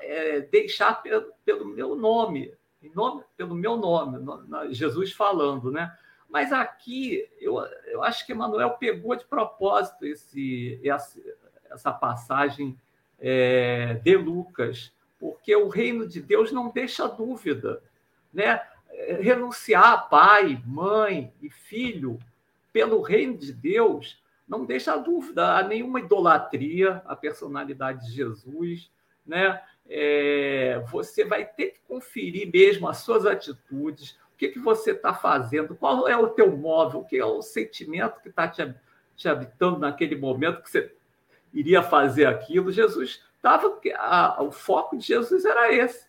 é, 0.00 0.40
deixar 0.40 1.02
pelo, 1.02 1.32
pelo, 1.44 1.64
meu 1.64 1.94
nome, 1.94 2.52
nome, 2.94 3.22
pelo 3.36 3.54
meu 3.54 3.76
nome, 3.76 4.74
Jesus 4.74 5.12
falando, 5.12 5.70
né? 5.70 5.96
Mas 6.34 6.52
aqui 6.52 7.30
eu, 7.40 7.60
eu 7.86 8.02
acho 8.02 8.26
que 8.26 8.32
Emmanuel 8.32 8.70
pegou 8.70 9.14
de 9.14 9.24
propósito 9.24 10.04
esse, 10.04 10.80
essa, 10.82 11.20
essa 11.70 11.92
passagem 11.92 12.76
é, 13.20 13.94
de 14.02 14.16
Lucas, 14.16 14.92
porque 15.20 15.54
o 15.54 15.68
reino 15.68 16.08
de 16.08 16.20
Deus 16.20 16.50
não 16.50 16.72
deixa 16.72 17.06
dúvida, 17.06 17.80
né? 18.32 18.60
Renunciar 19.20 19.92
a 19.92 19.96
pai, 19.96 20.60
mãe 20.66 21.32
e 21.40 21.48
filho 21.48 22.18
pelo 22.72 23.00
reino 23.00 23.38
de 23.38 23.52
Deus 23.52 24.20
não 24.48 24.64
deixa 24.64 24.96
dúvida 24.96 25.56
a 25.56 25.62
nenhuma 25.62 26.00
idolatria 26.00 27.00
à 27.06 27.14
personalidade 27.14 28.06
de 28.06 28.12
Jesus, 28.12 28.90
né? 29.24 29.62
É, 29.88 30.82
você 30.90 31.24
vai 31.24 31.44
ter 31.44 31.74
que 31.74 31.80
conferir 31.86 32.50
mesmo 32.52 32.88
as 32.88 32.96
suas 32.96 33.24
atitudes, 33.24 34.18
o 34.34 34.36
que, 34.36 34.48
que 34.48 34.58
você 34.58 34.90
está 34.90 35.14
fazendo, 35.14 35.76
qual 35.76 36.08
é 36.08 36.16
o 36.16 36.28
teu 36.28 36.56
móvel, 36.56 37.00
o 37.00 37.04
que 37.04 37.16
é 37.16 37.24
o 37.24 37.40
sentimento 37.40 38.20
que 38.20 38.28
está 38.28 38.48
te, 38.48 38.74
te 39.14 39.28
habitando 39.28 39.78
naquele 39.78 40.16
momento 40.16 40.60
que 40.60 40.70
você 40.70 40.92
iria 41.52 41.82
fazer 41.82 42.26
aquilo. 42.26 42.72
Jesus 42.72 43.22
estava. 43.36 43.78
O 44.40 44.50
foco 44.50 44.98
de 44.98 45.06
Jesus 45.06 45.44
era 45.44 45.72
esse. 45.72 46.08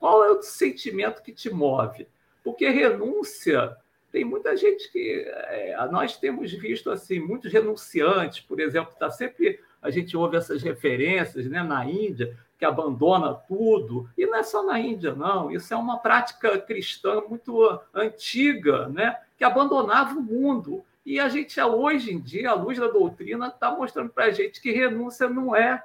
Qual 0.00 0.24
é 0.24 0.30
o 0.30 0.42
sentimento 0.42 1.22
que 1.22 1.32
te 1.32 1.48
move? 1.48 2.08
Porque 2.42 2.68
renúncia 2.68 3.76
tem 4.10 4.24
muita 4.24 4.56
gente 4.56 4.90
que 4.90 5.24
é, 5.28 5.76
nós 5.92 6.16
temos 6.16 6.50
visto 6.52 6.90
assim 6.90 7.20
muitos 7.20 7.52
renunciantes, 7.52 8.40
por 8.40 8.58
exemplo, 8.58 8.92
está 8.92 9.08
sempre 9.08 9.60
a 9.80 9.88
gente 9.88 10.16
ouve 10.16 10.36
essas 10.36 10.62
referências, 10.62 11.46
né, 11.46 11.62
na 11.62 11.84
Índia 11.86 12.36
que 12.60 12.64
abandona 12.66 13.32
tudo 13.32 14.06
e 14.18 14.26
não 14.26 14.36
é 14.36 14.42
só 14.42 14.62
na 14.62 14.78
Índia 14.78 15.14
não, 15.14 15.50
isso 15.50 15.72
é 15.72 15.76
uma 15.78 15.98
prática 15.98 16.58
cristã 16.58 17.22
muito 17.26 17.80
antiga, 17.94 18.86
né, 18.88 19.18
que 19.38 19.42
abandonava 19.42 20.18
o 20.18 20.22
mundo 20.22 20.84
e 21.06 21.18
a 21.18 21.26
gente 21.30 21.58
hoje 21.58 22.12
em 22.12 22.20
dia, 22.20 22.50
à 22.50 22.54
luz 22.54 22.78
da 22.78 22.86
doutrina, 22.86 23.48
está 23.48 23.70
mostrando 23.70 24.10
para 24.10 24.26
a 24.26 24.30
gente 24.30 24.60
que 24.60 24.70
renúncia 24.70 25.26
não 25.26 25.56
é 25.56 25.82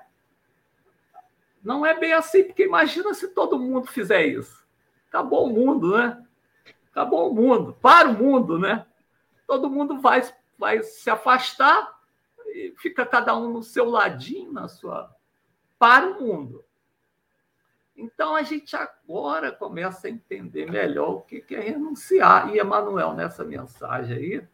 não 1.64 1.86
é 1.86 1.98
bem 1.98 2.12
assim, 2.12 2.44
porque 2.44 2.66
imagina 2.66 3.14
se 3.14 3.30
todo 3.30 3.58
mundo 3.58 3.88
fizer 3.88 4.28
isso. 4.28 4.64
Acabou 5.08 5.48
o 5.48 5.54
mundo, 5.54 5.98
né? 5.98 6.24
Acabou 6.92 7.32
o 7.32 7.34
mundo, 7.34 7.76
para 7.82 8.10
o 8.10 8.14
mundo, 8.14 8.60
né? 8.60 8.86
Todo 9.48 9.70
mundo 9.70 10.00
vai, 10.00 10.22
vai 10.60 10.84
se 10.84 11.10
afastar 11.10 11.98
e 12.50 12.76
fica 12.78 13.04
cada 13.04 13.36
um 13.36 13.52
no 13.52 13.64
seu 13.64 13.90
ladinho, 13.90 14.52
na 14.52 14.68
sua. 14.68 15.15
Para 15.86 16.10
o 16.10 16.20
mundo. 16.20 16.66
Então 17.96 18.36
a 18.36 18.42
gente 18.42 18.76
agora 18.76 19.52
começa 19.52 20.08
a 20.08 20.10
entender 20.10 20.66
melhor 20.66 21.12
o 21.12 21.22
que 21.22 21.46
é 21.54 21.60
renunciar. 21.60 22.52
E 22.52 22.60
Emmanuel, 22.60 23.14
nessa 23.14 23.44
mensagem 23.44 24.18
aí, 24.18 24.48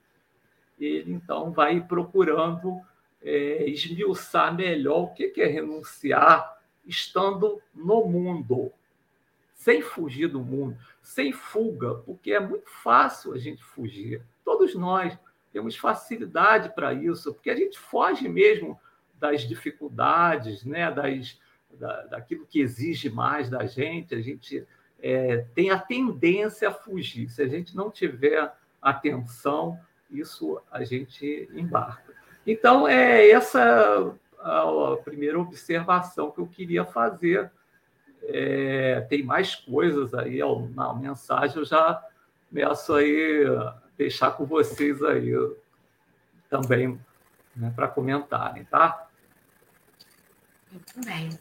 ele 0.77 1.13
então 1.13 1.53
vai 1.53 1.79
procurando 1.79 2.81
é, 3.21 3.65
esmiuçar 3.69 4.53
melhor 4.53 5.03
o 5.03 5.13
que 5.13 5.31
é 5.37 5.45
renunciar 5.45 6.61
estando 6.85 7.61
no 7.73 8.03
mundo, 8.03 8.69
sem 9.53 9.81
fugir 9.81 10.27
do 10.27 10.41
mundo, 10.41 10.77
sem 11.01 11.31
fuga, 11.31 11.95
porque 12.05 12.33
é 12.33 12.41
muito 12.41 12.69
fácil 12.69 13.31
a 13.31 13.37
gente 13.37 13.63
fugir. 13.63 14.21
Todos 14.43 14.75
nós 14.75 15.17
temos 15.53 15.77
facilidade 15.77 16.75
para 16.75 16.93
isso, 16.93 17.33
porque 17.33 17.49
a 17.49 17.55
gente 17.55 17.79
foge 17.79 18.27
mesmo 18.27 18.77
das 19.21 19.47
dificuldades, 19.47 20.65
né? 20.65 20.91
das, 20.91 21.39
da, 21.79 22.01
daquilo 22.07 22.45
que 22.47 22.59
exige 22.59 23.09
mais 23.09 23.49
da 23.49 23.65
gente, 23.67 24.15
a 24.15 24.19
gente 24.19 24.67
é, 25.01 25.45
tem 25.53 25.69
a 25.69 25.79
tendência 25.79 26.69
a 26.69 26.73
fugir. 26.73 27.29
Se 27.29 27.43
a 27.43 27.47
gente 27.47 27.75
não 27.75 27.91
tiver 27.91 28.51
atenção, 28.81 29.79
isso 30.09 30.59
a 30.71 30.83
gente 30.83 31.47
embarca. 31.53 32.11
Então, 32.45 32.87
é 32.87 33.29
essa 33.29 34.11
a, 34.39 34.97
primeira 35.03 35.39
observação 35.39 36.31
que 36.31 36.39
eu 36.39 36.47
queria 36.47 36.83
fazer. 36.83 37.51
É, 38.23 39.01
tem 39.01 39.23
mais 39.23 39.55
coisas 39.55 40.13
aí 40.13 40.39
na 40.75 40.93
mensagem, 40.93 41.57
eu 41.57 41.65
já 41.65 42.03
começo 42.49 42.93
aí 42.93 43.45
deixar 43.97 44.31
com 44.31 44.45
vocês 44.45 45.01
aí 45.03 45.31
também 46.49 46.99
né, 47.55 47.71
para 47.75 47.87
comentarem, 47.87 48.63
tá? 48.65 49.07
Muito 50.71 51.01
bem. 51.05 51.37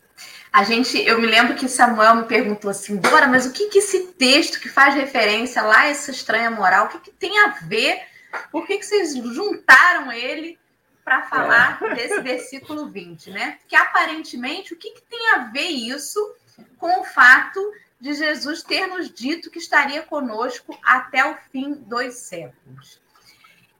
A 0.52 0.64
gente, 0.64 0.98
eu 0.98 1.20
me 1.20 1.26
lembro 1.26 1.54
que 1.54 1.68
Samuel 1.68 2.16
me 2.16 2.24
perguntou 2.24 2.70
assim, 2.70 2.96
Dora, 2.96 3.28
mas 3.28 3.46
o 3.46 3.52
que, 3.52 3.68
que 3.68 3.78
esse 3.78 4.08
texto 4.08 4.58
que 4.58 4.68
faz 4.68 4.94
referência 4.94 5.62
lá, 5.62 5.86
essa 5.86 6.10
estranha 6.10 6.50
moral, 6.50 6.86
o 6.86 6.88
que, 6.88 6.98
que 6.98 7.10
tem 7.12 7.38
a 7.38 7.48
ver? 7.62 8.02
Por 8.50 8.66
que, 8.66 8.78
que 8.78 8.84
vocês 8.84 9.14
juntaram 9.14 10.10
ele 10.10 10.58
para 11.04 11.22
falar 11.22 11.80
é. 11.82 11.94
desse 11.94 12.20
versículo 12.20 12.88
20, 12.88 13.30
né? 13.30 13.58
Que 13.68 13.76
aparentemente, 13.76 14.74
o 14.74 14.76
que, 14.76 14.90
que 14.90 15.02
tem 15.02 15.30
a 15.34 15.38
ver 15.44 15.68
isso 15.68 16.34
com 16.76 17.00
o 17.00 17.04
fato 17.04 17.60
de 18.00 18.14
Jesus 18.14 18.64
ter 18.64 18.88
nos 18.88 19.08
dito 19.08 19.50
que 19.50 19.58
estaria 19.58 20.02
conosco 20.02 20.76
até 20.82 21.24
o 21.24 21.36
fim 21.52 21.74
dos 21.74 22.16
séculos? 22.16 23.00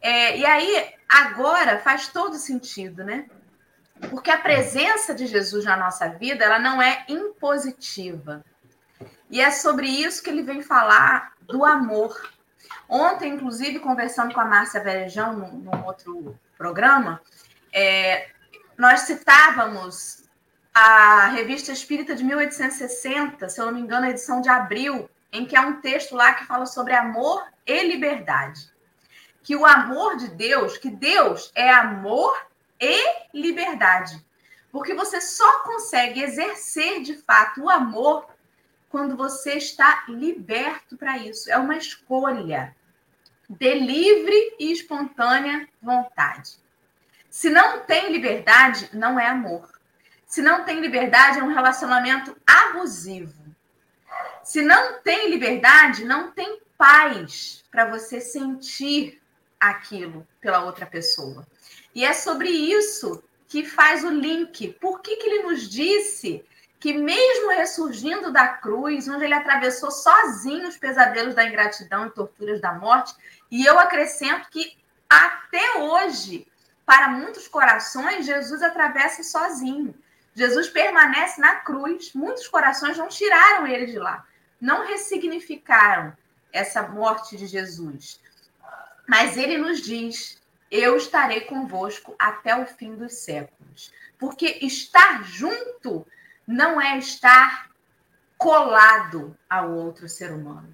É, 0.01 0.39
e 0.39 0.47
aí, 0.47 0.95
agora 1.09 1.79
faz 1.81 2.09
todo 2.09 2.37
sentido, 2.37 3.05
né? 3.05 3.29
Porque 4.09 4.31
a 4.31 4.39
presença 4.39 5.15
de 5.15 5.27
Jesus 5.27 5.65
na 5.65 5.77
nossa 5.77 6.09
vida, 6.09 6.45
ela 6.45 6.59
não 6.59 6.81
é 6.81 7.05
impositiva. 7.09 8.45
E 9.29 9.41
é 9.41 9.51
sobre 9.51 9.87
isso 9.87 10.23
que 10.23 10.31
ele 10.31 10.43
vem 10.43 10.63
falar 10.63 11.35
do 11.43 11.65
amor. 11.65 12.31
Ontem, 12.89 13.35
inclusive, 13.35 13.79
conversando 13.79 14.35
com 14.35 14.41
a 14.41 14.45
Márcia 14.45 14.83
Verejão, 14.83 15.35
num, 15.35 15.53
num 15.59 15.85
outro 15.85 16.39
programa, 16.57 17.21
é, 17.73 18.29
nós 18.77 19.01
citávamos 19.01 20.25
a 20.75 21.27
Revista 21.29 21.73
Espírita 21.73 22.15
de 22.15 22.25
1860, 22.25 23.49
se 23.49 23.61
eu 23.61 23.67
não 23.67 23.73
me 23.73 23.81
engano, 23.81 24.07
a 24.07 24.11
edição 24.11 24.41
de 24.41 24.49
abril, 24.49 25.09
em 25.33 25.47
que 25.47 25.57
há 25.57 25.63
um 25.63 25.81
texto 25.81 26.17
lá 26.17 26.33
que 26.35 26.47
fala 26.47 26.67
sobre 26.67 26.95
amor 26.95 27.45
e 27.67 27.87
liberdade. 27.87 28.71
Que 29.43 29.55
o 29.55 29.65
amor 29.65 30.17
de 30.17 30.29
Deus, 30.29 30.77
que 30.77 30.91
Deus 30.91 31.53
é 31.55 31.71
amor 31.71 32.37
e 32.81 33.27
liberdade. 33.35 34.25
Porque 34.73 34.95
você 34.95 35.21
só 35.21 35.61
consegue 35.61 36.23
exercer 36.23 37.03
de 37.03 37.17
fato 37.17 37.63
o 37.63 37.71
amor 37.71 38.27
quando 38.89 39.17
você 39.17 39.55
está 39.55 40.05
liberto 40.09 40.97
para 40.97 41.19
isso. 41.19 41.51
É 41.51 41.57
uma 41.57 41.77
escolha 41.77 42.75
de 43.49 43.75
livre 43.75 44.57
e 44.59 44.73
espontânea 44.73 45.69
vontade. 45.83 46.59
Se 47.29 47.51
não 47.51 47.81
tem 47.81 48.13
liberdade, 48.13 48.91
não 48.93 49.19
é 49.19 49.27
amor. 49.27 49.69
Se 50.27 50.41
não 50.41 50.65
tem 50.65 50.81
liberdade, 50.81 51.41
é 51.41 51.43
um 51.43 51.53
relacionamento 51.53 52.37
abusivo. 52.47 53.45
Se 54.43 54.63
não 54.63 55.01
tem 55.01 55.29
liberdade, 55.29 56.05
não 56.05 56.31
tem 56.31 56.61
paz 56.79 57.65
para 57.71 57.85
você 57.85 58.21
sentir 58.21 59.21
aquilo 59.59 60.27
pela 60.41 60.65
outra 60.65 60.87
pessoa. 60.87 61.47
E 61.95 62.05
é 62.05 62.13
sobre 62.13 62.49
isso 62.49 63.23
que 63.49 63.65
faz 63.65 64.05
o 64.05 64.11
link. 64.11 64.69
Por 64.81 65.01
que, 65.01 65.17
que 65.17 65.29
ele 65.29 65.43
nos 65.43 65.69
disse 65.69 66.45
que, 66.79 66.95
mesmo 66.95 67.51
ressurgindo 67.51 68.33
da 68.33 68.49
cruz, 68.49 69.09
onde 69.09 69.25
ele 69.25 69.35
atravessou 69.35 69.91
sozinho 69.91 70.69
os 70.69 70.77
pesadelos 70.77 71.35
da 71.35 71.45
ingratidão 71.45 72.07
e 72.07 72.11
torturas 72.11 72.61
da 72.61 72.73
morte, 72.73 73.15
e 73.51 73.67
eu 73.67 73.79
acrescento 73.79 74.49
que 74.51 74.79
até 75.09 75.79
hoje, 75.79 76.47
para 76.87 77.09
muitos 77.09 77.49
corações, 77.49 78.25
Jesus 78.25 78.63
atravessa 78.63 79.23
sozinho. 79.23 79.95
Jesus 80.35 80.69
permanece 80.69 81.41
na 81.41 81.57
cruz. 81.57 82.13
Muitos 82.15 82.47
corações 82.47 82.97
não 82.97 83.09
tiraram 83.09 83.67
ele 83.67 83.87
de 83.87 83.99
lá, 83.99 84.25
não 84.61 84.87
ressignificaram 84.87 86.17
essa 86.53 86.83
morte 86.83 87.37
de 87.37 87.47
Jesus. 87.47 88.21
Mas 89.09 89.37
ele 89.37 89.59
nos 89.59 89.81
diz: 89.81 90.40
Eu 90.71 90.97
estarei 90.97 91.43
convosco 91.43 92.15
até 92.19 92.57
o 92.57 92.67
fim 92.67 92.95
dos 92.95 93.15
séculos. 93.15 93.93
Porque 94.19 94.59
estar 94.63 95.25
junto 95.25 96.07
não 96.47 96.81
é 96.81 96.99
estar 96.99 97.71
colado 98.39 99.37
ao 99.49 99.73
outro 99.73 100.09
ser 100.09 100.33
humano. 100.33 100.73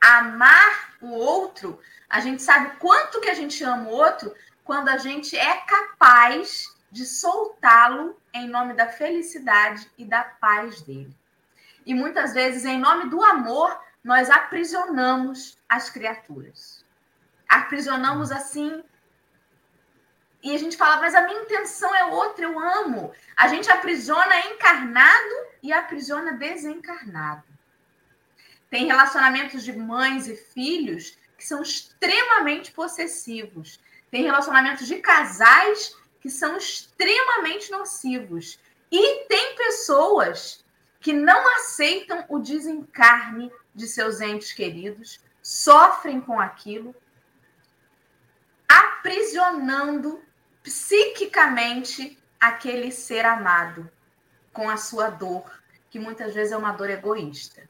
Amar 0.00 0.96
o 1.00 1.10
outro 1.10 1.80
a 2.12 2.20
gente 2.20 2.42
sabe 2.42 2.76
quanto 2.76 3.22
que 3.22 3.30
a 3.30 3.34
gente 3.34 3.64
ama 3.64 3.88
o 3.88 3.92
outro 3.92 4.34
quando 4.62 4.90
a 4.90 4.98
gente 4.98 5.34
é 5.34 5.56
capaz 5.62 6.76
de 6.90 7.06
soltá-lo 7.06 8.20
em 8.34 8.46
nome 8.46 8.74
da 8.74 8.86
felicidade 8.86 9.90
e 9.96 10.04
da 10.04 10.22
paz 10.22 10.82
dele. 10.82 11.16
E 11.86 11.94
muitas 11.94 12.34
vezes, 12.34 12.66
em 12.66 12.78
nome 12.78 13.08
do 13.08 13.24
amor, 13.24 13.80
nós 14.04 14.28
aprisionamos 14.28 15.56
as 15.66 15.88
criaturas. 15.88 16.84
Aprisionamos 17.48 18.30
assim. 18.30 18.84
E 20.42 20.54
a 20.54 20.58
gente 20.58 20.76
fala, 20.76 21.00
mas 21.00 21.14
a 21.14 21.22
minha 21.22 21.42
intenção 21.42 21.94
é 21.94 22.06
outra, 22.06 22.44
eu 22.44 22.58
amo. 22.58 23.12
A 23.36 23.46
gente 23.46 23.70
aprisiona 23.70 24.40
encarnado 24.46 25.34
e 25.62 25.72
aprisiona 25.72 26.32
desencarnado. 26.32 27.44
Tem 28.68 28.86
relacionamentos 28.86 29.62
de 29.62 29.72
mães 29.72 30.26
e 30.26 30.34
filhos 30.34 31.16
que 31.38 31.44
são 31.44 31.62
extremamente 31.62 32.72
possessivos. 32.72 33.78
Tem 34.10 34.22
relacionamentos 34.22 34.86
de 34.86 34.96
casais 34.96 35.96
que 36.20 36.28
são 36.28 36.56
extremamente 36.56 37.70
nocivos. 37.70 38.58
E 38.90 39.24
tem 39.26 39.54
pessoas 39.56 40.64
que 41.00 41.12
não 41.12 41.56
aceitam 41.56 42.24
o 42.28 42.38
desencarne 42.38 43.52
de 43.74 43.86
seus 43.86 44.20
entes 44.20 44.52
queridos, 44.52 45.20
sofrem 45.42 46.20
com 46.20 46.38
aquilo, 46.38 46.94
aprisionando 48.68 50.22
psiquicamente 50.62 52.18
aquele 52.40 52.90
ser 52.90 53.24
amado 53.24 53.90
com 54.52 54.68
a 54.68 54.76
sua 54.76 55.08
dor, 55.10 55.44
que 55.90 55.98
muitas 55.98 56.34
vezes 56.34 56.52
é 56.52 56.56
uma 56.56 56.72
dor 56.72 56.90
egoísta. 56.90 57.68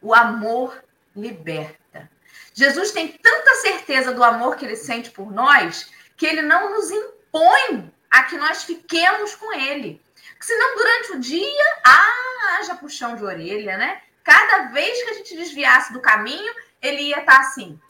O 0.00 0.14
amor 0.14 0.82
liberta. 1.14 2.10
Jesus 2.54 2.92
tem 2.92 3.08
tanta 3.08 3.54
certeza 3.56 4.12
do 4.12 4.22
amor 4.22 4.56
que 4.56 4.64
ele 4.64 4.76
sente 4.76 5.10
por 5.10 5.30
nós 5.32 5.90
que 6.16 6.26
ele 6.26 6.42
não 6.42 6.74
nos 6.74 6.90
impõe 6.90 7.94
a 8.10 8.24
que 8.24 8.36
nós 8.36 8.64
fiquemos 8.64 9.34
com 9.36 9.54
ele. 9.54 10.02
Senão, 10.40 10.76
durante 10.76 11.12
o 11.12 11.20
dia, 11.20 11.80
ah, 11.86 12.58
haja 12.58 12.74
puxão 12.74 13.16
de 13.16 13.24
orelha, 13.24 13.76
né? 13.78 14.02
Cada 14.22 14.72
vez 14.72 15.02
que 15.02 15.10
a 15.10 15.14
gente 15.14 15.36
desviasse 15.36 15.92
do 15.92 16.00
caminho, 16.00 16.52
ele 16.82 17.02
ia 17.02 17.20
estar 17.20 17.36
tá 17.36 17.40
assim. 17.40 17.80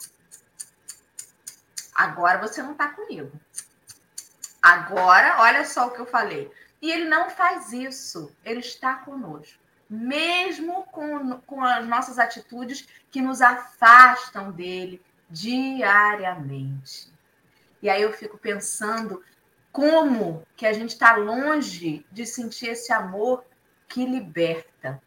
Agora 1.93 2.37
você 2.37 2.61
não 2.61 2.73
está 2.73 2.89
comigo. 2.89 3.31
Agora, 4.61 5.41
olha 5.41 5.65
só 5.65 5.87
o 5.87 5.91
que 5.91 5.99
eu 5.99 6.05
falei. 6.05 6.51
E 6.81 6.91
ele 6.91 7.05
não 7.05 7.29
faz 7.29 7.71
isso. 7.73 8.35
Ele 8.43 8.59
está 8.59 8.95
conosco. 8.95 9.59
Mesmo 9.89 10.83
com, 10.83 11.39
com 11.41 11.63
as 11.63 11.85
nossas 11.87 12.19
atitudes 12.19 12.87
que 13.09 13.21
nos 13.21 13.41
afastam 13.41 14.51
dele 14.51 15.01
diariamente. 15.29 17.11
E 17.81 17.89
aí 17.89 18.01
eu 18.01 18.11
fico 18.11 18.37
pensando 18.37 19.23
como 19.71 20.45
que 20.55 20.65
a 20.65 20.73
gente 20.73 20.91
está 20.91 21.15
longe 21.15 22.05
de 22.11 22.25
sentir 22.25 22.69
esse 22.69 22.91
amor 22.91 23.43
que 23.87 24.05
liberta. 24.05 25.01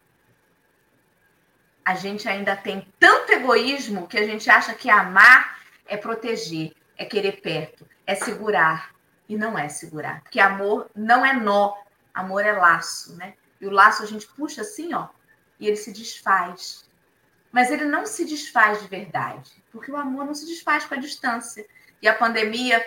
A 1.84 1.94
gente 1.94 2.28
ainda 2.28 2.56
tem 2.56 2.86
tanto 2.98 3.32
egoísmo 3.32 4.06
que 4.06 4.16
a 4.16 4.26
gente 4.26 4.48
acha 4.48 4.74
que 4.74 4.88
amar 4.88 5.60
é 5.86 5.96
proteger, 5.96 6.72
é 6.96 7.04
querer 7.04 7.40
perto, 7.40 7.86
é 8.06 8.14
segurar. 8.14 8.92
E 9.32 9.36
não 9.38 9.58
é 9.58 9.66
segurar. 9.66 10.20
Porque 10.20 10.38
amor 10.38 10.90
não 10.94 11.24
é 11.24 11.32
nó, 11.32 11.74
amor 12.12 12.44
é 12.44 12.52
laço, 12.52 13.16
né? 13.16 13.32
E 13.58 13.66
o 13.66 13.70
laço 13.70 14.02
a 14.02 14.06
gente 14.06 14.26
puxa 14.26 14.60
assim, 14.60 14.92
ó, 14.92 15.08
e 15.58 15.66
ele 15.66 15.76
se 15.76 15.90
desfaz. 15.90 16.86
Mas 17.50 17.70
ele 17.70 17.86
não 17.86 18.04
se 18.04 18.26
desfaz 18.26 18.82
de 18.82 18.88
verdade, 18.88 19.50
porque 19.72 19.90
o 19.90 19.96
amor 19.96 20.26
não 20.26 20.34
se 20.34 20.44
desfaz 20.44 20.84
com 20.84 20.92
a 20.92 20.98
distância. 20.98 21.66
E 22.02 22.06
a 22.06 22.12
pandemia 22.14 22.86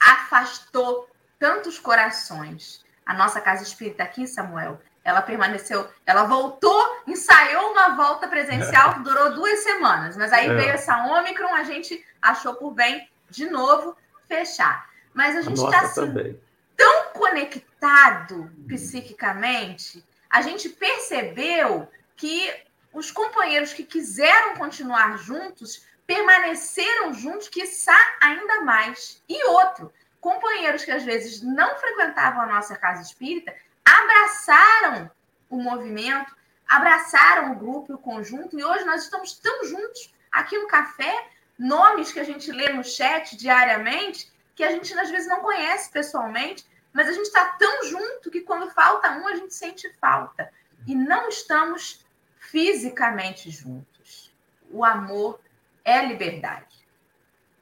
afastou 0.00 1.10
tantos 1.38 1.78
corações. 1.78 2.82
A 3.04 3.12
nossa 3.12 3.38
casa 3.38 3.62
espírita 3.62 4.02
aqui, 4.02 4.26
Samuel, 4.26 4.80
ela 5.04 5.20
permaneceu, 5.20 5.86
ela 6.06 6.24
voltou, 6.24 7.02
ensaiou 7.06 7.72
uma 7.72 7.94
volta 7.94 8.26
presencial 8.26 8.94
que 8.94 9.00
durou 9.04 9.34
duas 9.34 9.58
semanas, 9.58 10.16
mas 10.16 10.32
aí 10.32 10.48
é. 10.48 10.54
veio 10.54 10.70
essa 10.70 10.96
Ômicron, 10.96 11.52
a 11.54 11.64
gente 11.64 12.02
achou 12.22 12.54
por 12.54 12.72
bem 12.72 13.06
de 13.28 13.50
novo 13.50 13.94
fechar. 14.26 14.87
Mas 15.18 15.34
a 15.34 15.40
gente 15.40 15.56
está 15.56 15.80
assim, 15.80 16.38
tão 16.76 17.06
conectado 17.12 18.52
psiquicamente, 18.68 20.06
a 20.30 20.42
gente 20.42 20.68
percebeu 20.68 21.88
que 22.14 22.54
os 22.92 23.10
companheiros 23.10 23.72
que 23.72 23.82
quiseram 23.82 24.54
continuar 24.54 25.18
juntos 25.18 25.84
permaneceram 26.06 27.12
juntos, 27.12 27.48
quiçá 27.48 27.98
ainda 28.20 28.60
mais. 28.60 29.20
E 29.28 29.44
outro, 29.48 29.92
companheiros 30.20 30.84
que 30.84 30.92
às 30.92 31.02
vezes 31.02 31.42
não 31.42 31.76
frequentavam 31.78 32.42
a 32.42 32.46
nossa 32.46 32.76
casa 32.76 33.02
espírita 33.02 33.52
abraçaram 33.84 35.10
o 35.50 35.60
movimento, 35.60 36.32
abraçaram 36.64 37.50
o 37.50 37.56
grupo, 37.56 37.94
o 37.94 37.98
conjunto, 37.98 38.56
e 38.56 38.62
hoje 38.62 38.84
nós 38.84 39.02
estamos 39.02 39.32
tão 39.32 39.64
juntos 39.64 40.14
aqui 40.30 40.56
no 40.56 40.68
café, 40.68 41.26
nomes 41.58 42.12
que 42.12 42.20
a 42.20 42.24
gente 42.24 42.52
lê 42.52 42.68
no 42.68 42.84
chat 42.84 43.36
diariamente, 43.36 44.30
que 44.58 44.64
a 44.64 44.72
gente 44.72 44.92
às 44.98 45.08
vezes 45.08 45.28
não 45.28 45.40
conhece 45.40 45.88
pessoalmente, 45.88 46.66
mas 46.92 47.06
a 47.06 47.12
gente 47.12 47.26
está 47.26 47.44
tão 47.50 47.84
junto 47.84 48.28
que 48.28 48.40
quando 48.40 48.68
falta 48.72 49.12
um, 49.12 49.28
a 49.28 49.36
gente 49.36 49.54
sente 49.54 49.88
falta. 50.00 50.50
E 50.84 50.96
não 50.96 51.28
estamos 51.28 52.04
fisicamente 52.40 53.52
juntos. 53.52 54.34
O 54.68 54.84
amor 54.84 55.38
é 55.84 56.04
liberdade. 56.04 56.84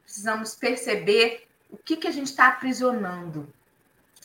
Precisamos 0.01 0.55
perceber 0.55 1.47
o 1.69 1.77
que, 1.77 1.97
que 1.97 2.07
a 2.07 2.11
gente 2.11 2.31
está 2.31 2.47
aprisionando. 2.47 3.53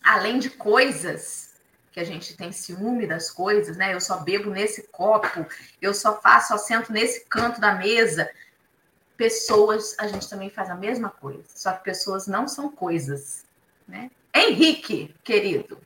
Além 0.03 0.39
de 0.39 0.49
coisas, 0.49 1.61
que 1.93 2.01
a 2.01 2.05
gente 2.05 2.35
tem 2.39 2.53
ciúme 2.53 3.07
das 3.07 3.31
coisas, 3.31 3.77
né? 3.77 3.93
Eu 3.93 4.01
só 4.01 4.21
bebo 4.21 4.49
nesse 4.49 4.85
copo, 4.85 5.47
eu 5.79 5.93
só 5.93 6.19
faço, 6.23 6.49
só 6.49 6.57
sento 6.57 6.91
nesse 6.91 7.27
canto 7.27 7.61
da 7.61 7.75
mesa. 7.75 8.31
Pessoas, 9.23 9.95
a 10.01 10.09
gente 10.09 10.29
também 10.29 10.51
faz 10.51 10.69
a 10.69 10.75
mesma 10.75 11.09
coisa, 11.09 11.45
só 11.55 11.71
que 11.71 11.85
pessoas 11.85 12.27
não 12.27 12.49
são 12.49 12.69
coisas, 12.69 13.45
né? 13.87 14.11
Henrique, 14.35 15.15
querido. 15.23 15.79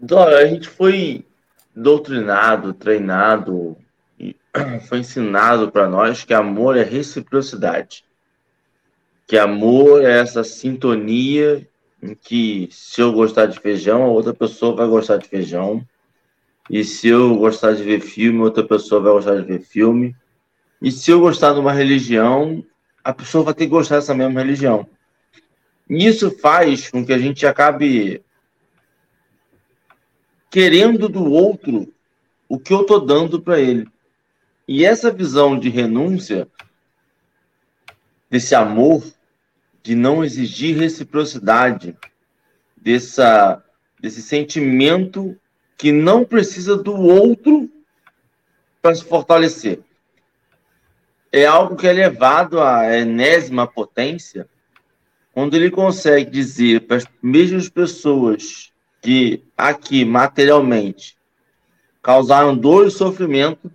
Dora, 0.00 0.38
a 0.38 0.46
gente 0.46 0.68
foi 0.68 1.26
doutrinado, 1.74 2.72
treinado, 2.72 3.76
foi 4.88 4.98
ensinado 4.98 5.72
para 5.72 5.88
nós 5.88 6.22
que 6.22 6.32
amor 6.32 6.76
é 6.76 6.84
reciprocidade. 6.84 8.04
Que 9.26 9.36
amor 9.36 10.04
é 10.04 10.20
essa 10.20 10.44
sintonia 10.44 11.68
em 12.00 12.14
que 12.14 12.68
se 12.70 13.00
eu 13.00 13.12
gostar 13.12 13.46
de 13.46 13.58
feijão, 13.58 14.04
a 14.04 14.08
outra 14.08 14.32
pessoa 14.32 14.76
vai 14.76 14.86
gostar 14.86 15.16
de 15.16 15.26
feijão. 15.26 15.84
E 16.70 16.84
se 16.84 17.08
eu 17.08 17.36
gostar 17.36 17.72
de 17.72 17.82
ver 17.82 18.00
filme, 18.00 18.38
outra 18.38 18.62
pessoa 18.62 19.00
vai 19.00 19.12
gostar 19.14 19.34
de 19.34 19.42
ver 19.42 19.62
filme. 19.62 20.14
E 20.80 20.92
se 20.92 21.10
eu 21.10 21.20
gostar 21.20 21.52
de 21.54 21.60
uma 21.60 21.72
religião, 21.72 22.64
a 23.02 23.12
pessoa 23.12 23.44
vai 23.44 23.54
ter 23.54 23.64
que 23.64 23.70
gostar 23.70 23.96
dessa 23.96 24.14
mesma 24.14 24.40
religião. 24.40 24.86
E 25.88 26.06
isso 26.06 26.30
faz 26.38 26.90
com 26.90 27.04
que 27.04 27.12
a 27.12 27.18
gente 27.18 27.46
acabe 27.46 28.22
querendo 30.50 31.08
do 31.08 31.24
outro 31.30 31.92
o 32.48 32.58
que 32.58 32.72
eu 32.72 32.82
estou 32.82 33.04
dando 33.04 33.40
para 33.40 33.58
ele. 33.58 33.88
E 34.66 34.84
essa 34.84 35.10
visão 35.10 35.58
de 35.58 35.68
renúncia, 35.68 36.48
desse 38.30 38.54
amor, 38.54 39.02
de 39.82 39.94
não 39.94 40.22
exigir 40.22 40.76
reciprocidade, 40.76 41.96
dessa, 42.76 43.62
desse 44.00 44.20
sentimento 44.20 45.34
que 45.76 45.92
não 45.92 46.24
precisa 46.24 46.76
do 46.76 46.94
outro 46.94 47.70
para 48.82 48.94
se 48.94 49.04
fortalecer. 49.04 49.80
É 51.30 51.44
algo 51.44 51.76
que 51.76 51.86
é 51.86 51.92
levado 51.92 52.60
à 52.60 52.96
enésima 52.96 53.66
potência, 53.66 54.48
quando 55.32 55.54
ele 55.54 55.70
consegue 55.70 56.30
dizer 56.30 56.86
para 56.86 56.96
as 56.96 57.04
mesmas 57.22 57.68
pessoas 57.68 58.72
que 59.00 59.44
aqui 59.56 60.04
materialmente 60.04 61.16
causaram 62.02 62.56
dor 62.56 62.86
e 62.86 62.90
sofrimento, 62.90 63.70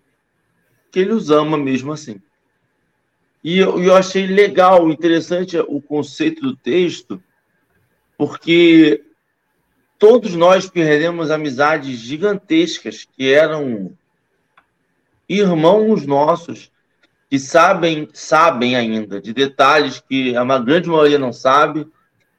que 0.92 1.00
ele 1.00 1.14
os 1.14 1.30
ama 1.30 1.58
mesmo 1.58 1.92
assim. 1.92 2.22
E 3.44 3.60
eu, 3.60 3.82
eu 3.82 3.96
achei 3.96 4.26
legal, 4.26 4.90
interessante 4.90 5.58
o 5.58 5.82
conceito 5.82 6.42
do 6.42 6.56
texto, 6.56 7.22
porque 8.18 9.04
todos 10.00 10.34
nós 10.34 10.70
perdemos 10.70 11.32
amizades 11.32 12.00
gigantescas 12.00 13.06
que 13.06 13.32
eram 13.32 13.98
irmãos 15.30 16.06
nossos 16.06 16.73
que 17.34 17.40
sabem 17.40 18.08
sabem 18.14 18.76
ainda 18.76 19.20
de 19.20 19.34
detalhes 19.34 20.00
que 20.00 20.38
a 20.38 20.60
grande 20.60 20.88
maioria 20.88 21.18
não 21.18 21.34
sabe, 21.34 21.88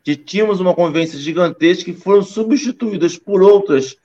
que 0.05 0.15
tínhamos 0.15 0.61
uma 0.61 0.73
convivência 0.73 1.19
gigantesca 1.19 1.93
que 1.93 1.99
foram 1.99 2.23
substituídas 2.23 3.19
por 3.19 3.43
outras 3.43 3.97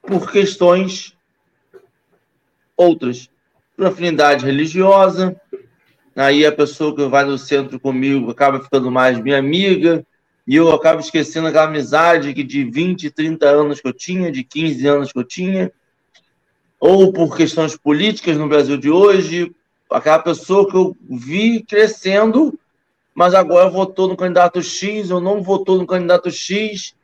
por 0.00 0.32
questões 0.32 1.14
outras 2.74 3.28
por 3.76 3.84
afinidade 3.84 4.46
religiosa. 4.46 5.36
Aí 6.16 6.46
a 6.46 6.52
pessoa 6.52 6.96
que 6.96 7.04
vai 7.04 7.26
no 7.26 7.36
centro 7.36 7.78
comigo 7.78 8.30
acaba 8.30 8.58
ficando 8.58 8.90
mais 8.90 9.20
minha 9.20 9.38
amiga, 9.38 10.02
e 10.46 10.56
eu 10.56 10.72
acabo 10.72 11.00
esquecendo 11.00 11.48
aquela 11.48 11.66
amizade 11.66 12.32
que 12.32 12.42
de 12.42 12.64
20, 12.64 13.10
30 13.10 13.46
anos 13.50 13.82
que 13.82 13.88
eu 13.88 13.92
tinha, 13.92 14.32
de 14.32 14.42
15 14.42 14.86
anos 14.86 15.12
que 15.12 15.18
eu 15.18 15.24
tinha. 15.24 15.70
ou 16.80 17.12
por 17.12 17.36
questões 17.36 17.76
políticas 17.76 18.38
no 18.38 18.48
Brasil 18.48 18.78
de 18.78 18.90
hoje, 18.90 19.54
aquela 19.92 20.18
pessoa 20.18 20.68
que 20.68 20.76
eu 20.76 20.96
vi 21.08 21.62
crescendo, 21.62 22.58
mas 23.14 23.34
agora 23.34 23.68
votou 23.68 24.08
no 24.08 24.16
candidato 24.16 24.62
X, 24.62 25.10
ou 25.10 25.20
não 25.20 25.42
votou 25.42 25.78
no 25.78 25.86
candidato 25.86 26.30
X, 26.30 26.94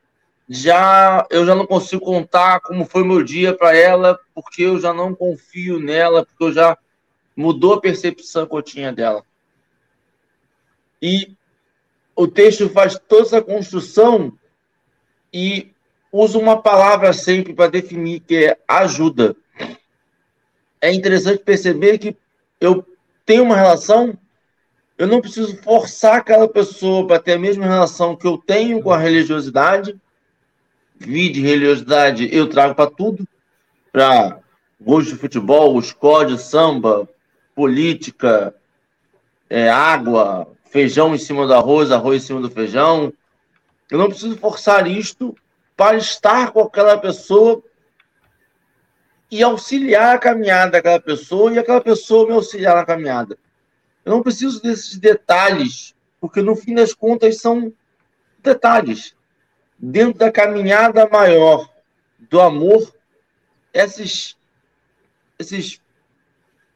já 0.49 1.27
eu 1.31 1.45
já 1.45 1.55
não 1.55 1.67
consigo 1.67 2.03
contar 2.03 2.61
como 2.61 2.87
foi 2.87 3.05
meu 3.05 3.23
dia 3.23 3.55
para 3.55 3.77
ela, 3.77 4.19
porque 4.35 4.63
eu 4.63 4.81
já 4.81 4.95
não 4.95 5.15
confio 5.15 5.79
nela, 5.79 6.25
porque 6.25 6.45
eu 6.45 6.53
já 6.53 6.77
mudou 7.37 7.75
a 7.75 7.81
percepção 7.81 8.47
que 8.47 8.57
eu 8.57 8.63
tinha 8.63 8.93
dela. 8.93 9.23
E 11.01 11.37
o 12.17 12.27
texto 12.27 12.69
faz 12.71 12.99
toda 12.99 13.23
essa 13.23 13.43
construção 13.43 14.33
e 15.33 15.73
usa 16.11 16.39
uma 16.39 16.61
palavra 16.61 17.13
sempre 17.13 17.53
para 17.53 17.71
definir 17.71 18.21
que 18.21 18.47
é 18.47 18.59
ajuda. 18.67 19.37
É 20.81 20.93
interessante 20.93 21.45
perceber 21.45 21.99
que 21.99 22.17
eu 22.61 22.85
tenho 23.25 23.45
uma 23.45 23.57
relação, 23.57 24.17
eu 24.97 25.07
não 25.07 25.21
preciso 25.21 25.57
forçar 25.63 26.17
aquela 26.17 26.49
pessoa 26.49 27.07
para 27.07 27.21
ter 27.21 27.35
a 27.35 27.39
mesma 27.39 27.65
relação 27.65 28.17
que 28.17 28.27
eu 28.27 28.39
tenho 28.39 28.83
com 28.83 28.91
a 28.91 28.99
religiosidade. 28.99 29.97
Vide 30.97 31.41
religiosidade, 31.41 32.29
eu 32.33 32.49
trago 32.49 32.75
para 32.75 32.91
tudo, 32.91 33.27
para 33.93 34.41
gosto 34.81 35.13
de 35.13 35.17
futebol, 35.17 35.79
escola 35.79 36.37
samba, 36.37 37.09
política, 37.55 38.55
é, 39.49 39.69
água, 39.69 40.49
feijão 40.65 41.15
em 41.15 41.19
cima 41.19 41.47
do 41.47 41.55
arroz, 41.55 41.91
arroz 41.91 42.23
em 42.23 42.27
cima 42.27 42.41
do 42.41 42.51
feijão. 42.51 43.13
Eu 43.91 43.99
não 43.99 44.09
preciso 44.09 44.37
forçar 44.37 44.87
isto 44.87 45.37
para 45.77 45.97
estar 45.97 46.51
com 46.51 46.61
aquela 46.61 46.99
pessoa 46.99 47.63
e 49.31 49.43
auxiliar 49.43 50.17
a 50.17 50.19
caminhada 50.19 50.73
daquela 50.73 51.01
pessoa 51.01 51.53
e 51.53 51.59
aquela 51.59 51.81
pessoa 51.81 52.27
me 52.27 52.33
auxiliar 52.33 52.77
na 52.77 52.85
caminhada. 52.85 53.39
Eu 54.05 54.13
não 54.13 54.23
preciso 54.23 54.63
desses 54.63 54.97
detalhes, 54.97 55.95
porque 56.21 56.41
no 56.41 56.57
fim 56.57 56.75
das 56.75 56.95
contas 56.95 57.39
são 57.39 57.73
detalhes. 58.43 59.15
Dentro 59.79 60.19
da 60.19 60.33
caminhada 60.33 61.09
maior 61.09 61.69
do 62.19 62.41
amor, 62.41 62.93
esses, 63.73 64.37
esses 65.39 65.81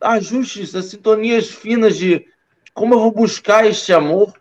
ajustes, 0.01 0.75
as 0.75 0.87
sintonias 0.87 1.49
finas 1.49 1.97
de 1.97 2.27
como 2.75 2.95
eu 2.95 3.01
vou 3.01 3.13
buscar 3.13 3.67
este 3.67 3.93
amor, 3.93 4.35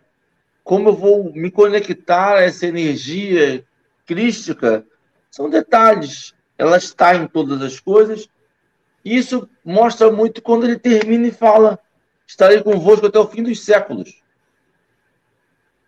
como 0.64 0.90
eu 0.90 0.94
vou 0.94 1.32
me 1.32 1.50
conectar 1.50 2.36
a 2.36 2.42
essa 2.42 2.66
energia 2.66 3.64
crística, 4.06 4.86
são 5.30 5.50
detalhes. 5.50 6.34
Ela 6.58 6.76
está 6.76 7.14
em 7.14 7.26
todas 7.26 7.60
as 7.62 7.80
coisas. 7.80 8.28
Isso 9.04 9.48
mostra 9.64 10.10
muito 10.10 10.42
quando 10.42 10.64
ele 10.64 10.78
termina 10.78 11.28
e 11.28 11.32
fala: 11.32 11.78
Estarei 12.26 12.62
convosco 12.62 13.06
até 13.06 13.18
o 13.18 13.26
fim 13.26 13.42
dos 13.42 13.64
séculos. 13.64 14.22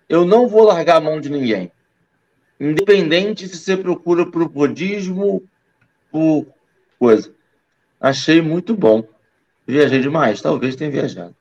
Eu 0.08 0.24
não 0.24 0.48
vou 0.48 0.64
largar 0.64 0.96
a 0.96 1.00
mão 1.00 1.20
de 1.20 1.30
ninguém. 1.30 1.70
Independente 2.58 3.48
se 3.48 3.56
você 3.56 3.76
procura 3.76 4.30
por 4.30 4.48
budismo, 4.48 5.42
por 6.10 6.46
coisa. 6.98 7.34
Achei 8.00 8.40
muito 8.40 8.76
bom. 8.76 9.06
Viajei 9.66 10.00
demais, 10.00 10.42
talvez 10.42 10.76
tenha 10.76 10.90
viajado. 10.90 11.34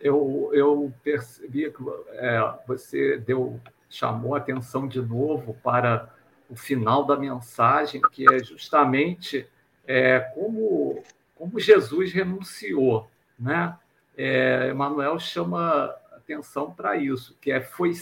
eu, 0.00 0.50
eu 0.52 0.92
percebi 1.04 1.70
que 1.70 1.82
é, 2.12 2.54
você 2.66 3.18
deu, 3.18 3.60
chamou 3.90 4.34
a 4.34 4.38
atenção 4.38 4.88
de 4.88 5.02
novo 5.02 5.54
para 5.62 6.08
o 6.48 6.56
final 6.56 7.04
da 7.04 7.16
mensagem, 7.16 8.00
que 8.12 8.24
é 8.32 8.42
justamente 8.42 9.46
é, 9.86 10.20
como, 10.34 11.02
como 11.34 11.60
Jesus 11.60 12.12
renunciou. 12.12 13.10
Né? 13.38 13.76
É, 14.16 14.70
Emmanuel 14.70 15.18
chama 15.18 15.94
atenção 16.12 16.70
para 16.70 16.96
isso, 16.96 17.36
que 17.40 17.50
é 17.50 17.60
foi 17.60 17.92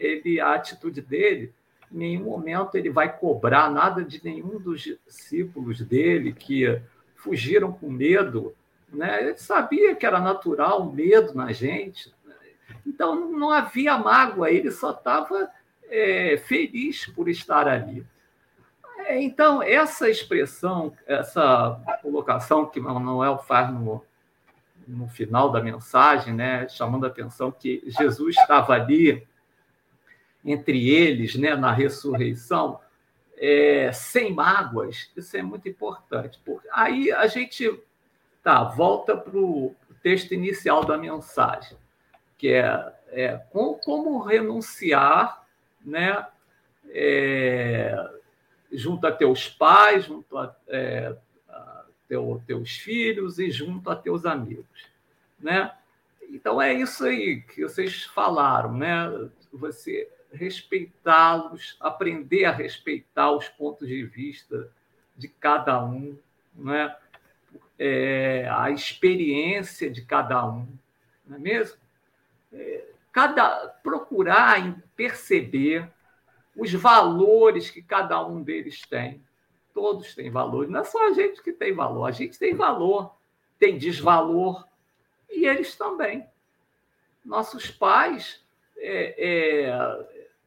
ele 0.00 0.40
a 0.40 0.54
atitude 0.54 1.00
dele. 1.00 1.52
Em 1.92 1.98
nenhum 1.98 2.24
momento 2.24 2.74
ele 2.74 2.90
vai 2.90 3.16
cobrar 3.16 3.70
nada 3.70 4.02
de 4.02 4.24
nenhum 4.24 4.58
dos 4.58 4.80
discípulos 4.80 5.80
dele 5.80 6.32
que 6.32 6.80
fugiram 7.14 7.70
com 7.70 7.88
medo 7.88 8.54
né? 8.94 9.20
Ele 9.22 9.36
sabia 9.36 9.94
que 9.94 10.06
era 10.06 10.20
natural 10.20 10.82
o 10.82 10.92
medo 10.92 11.34
na 11.34 11.52
gente. 11.52 12.12
Então 12.86 13.30
não 13.30 13.50
havia 13.50 13.96
mágoa, 13.98 14.50
ele 14.50 14.70
só 14.70 14.90
estava 14.90 15.50
é, 15.88 16.36
feliz 16.36 17.06
por 17.06 17.28
estar 17.28 17.66
ali. 17.66 18.06
É, 18.98 19.20
então, 19.20 19.62
essa 19.62 20.08
expressão, 20.08 20.96
essa 21.06 21.80
colocação 22.00 22.66
que 22.66 22.80
Manuel 22.80 23.38
faz 23.38 23.70
no, 23.70 24.04
no 24.86 25.08
final 25.08 25.50
da 25.50 25.60
mensagem, 25.60 26.32
né, 26.32 26.68
chamando 26.68 27.04
a 27.04 27.08
atenção 27.08 27.50
que 27.50 27.82
Jesus 27.86 28.36
estava 28.36 28.72
ali 28.72 29.26
entre 30.44 30.88
eles, 30.88 31.34
né, 31.34 31.54
na 31.56 31.72
ressurreição, 31.72 32.80
é, 33.36 33.90
sem 33.92 34.32
mágoas, 34.32 35.10
isso 35.16 35.36
é 35.36 35.42
muito 35.42 35.68
importante. 35.68 36.40
Aí 36.72 37.10
a 37.10 37.26
gente 37.26 37.82
Tá, 38.44 38.62
volta 38.62 39.16
para 39.16 39.38
o 39.38 39.74
texto 40.02 40.32
inicial 40.34 40.84
da 40.84 40.98
mensagem, 40.98 41.78
que 42.36 42.48
é, 42.48 42.92
é 43.08 43.36
como, 43.50 43.78
como 43.78 44.22
renunciar 44.22 45.46
né, 45.84 46.26
é, 46.90 47.94
junto 48.72 49.06
a 49.06 49.12
teus 49.12 49.48
pais, 49.48 50.04
junto 50.04 50.36
a, 50.36 50.54
é, 50.68 51.16
a 51.48 51.84
teu, 52.08 52.42
teus 52.46 52.72
filhos 52.72 53.38
e 53.38 53.50
junto 53.50 53.90
a 53.90 53.96
teus 53.96 54.24
amigos. 54.24 54.86
Né? 55.38 55.72
Então 56.30 56.60
é 56.60 56.72
isso 56.72 57.04
aí 57.04 57.42
que 57.42 57.62
vocês 57.62 58.04
falaram, 58.04 58.72
né? 58.72 59.30
Você 59.52 60.10
respeitá-los, 60.32 61.76
aprender 61.78 62.44
a 62.46 62.50
respeitar 62.50 63.30
os 63.30 63.48
pontos 63.48 63.86
de 63.86 64.04
vista 64.04 64.68
de 65.16 65.28
cada 65.28 65.84
um, 65.84 66.18
né? 66.56 66.96
é, 67.78 68.48
a 68.50 68.70
experiência 68.70 69.90
de 69.90 70.02
cada 70.02 70.46
um, 70.46 70.66
não 71.26 71.36
é 71.36 71.40
mesmo? 71.40 71.78
Cada, 73.12 73.68
procurar 73.82 74.80
perceber 74.96 75.88
os 76.56 76.72
valores 76.72 77.70
que 77.70 77.82
cada 77.82 78.24
um 78.26 78.42
deles 78.42 78.82
tem. 78.82 79.22
Todos 79.72 80.14
têm 80.14 80.30
valor, 80.30 80.68
não 80.68 80.80
é 80.80 80.84
só 80.84 81.08
a 81.08 81.12
gente 81.12 81.42
que 81.42 81.52
tem 81.52 81.72
valor, 81.72 82.04
a 82.04 82.12
gente 82.12 82.38
tem 82.38 82.54
valor, 82.54 83.14
tem 83.58 83.76
desvalor, 83.76 84.64
e 85.28 85.46
eles 85.46 85.74
também. 85.74 86.24
Nossos 87.24 87.70
pais, 87.70 88.40
é, 88.76 89.14
é, 89.66 90.06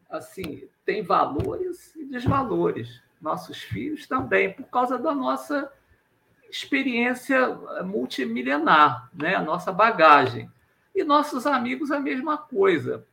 assim, 0.10 0.68
têm 0.86 1.02
valores 1.02 1.96
e 1.96 2.06
desvalores. 2.06 3.02
Nossos 3.22 3.62
filhos 3.62 4.08
também, 4.08 4.54
por 4.54 4.66
causa 4.68 4.98
da 4.98 5.14
nossa 5.14 5.72
experiência 6.50 7.50
multimilenar, 7.84 9.10
né? 9.14 9.36
a 9.36 9.42
nossa 9.42 9.72
bagagem. 9.72 10.50
E 10.98 11.04
nossos 11.04 11.46
amigos, 11.46 11.92
a 11.92 12.00
mesma 12.00 12.38
coisa. 12.38 13.06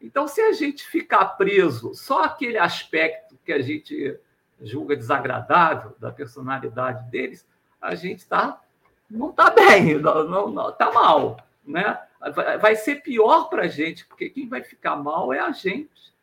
Então, 0.00 0.28
se 0.28 0.40
a 0.40 0.52
gente 0.52 0.86
ficar 0.86 1.24
preso 1.36 1.94
só 1.94 2.24
aquele 2.24 2.58
aspecto 2.58 3.38
que 3.44 3.52
a 3.52 3.60
gente 3.60 4.18
julga 4.60 4.96
desagradável 4.96 5.96
da 5.98 6.12
personalidade 6.12 7.10
deles, 7.10 7.46
a 7.80 7.94
gente 7.94 8.26
tá, 8.26 8.60
não 9.10 9.30
está 9.30 9.50
bem, 9.50 9.98
não 9.98 10.68
está 10.68 10.92
mal. 10.92 11.38
Né? 11.66 11.98
Vai 12.60 12.76
ser 12.76 13.02
pior 13.02 13.48
para 13.48 13.62
a 13.62 13.68
gente, 13.68 14.06
porque 14.06 14.30
quem 14.30 14.48
vai 14.48 14.62
ficar 14.62 14.96
mal 14.96 15.32
é 15.32 15.40
a 15.40 15.50
gente. 15.50 16.14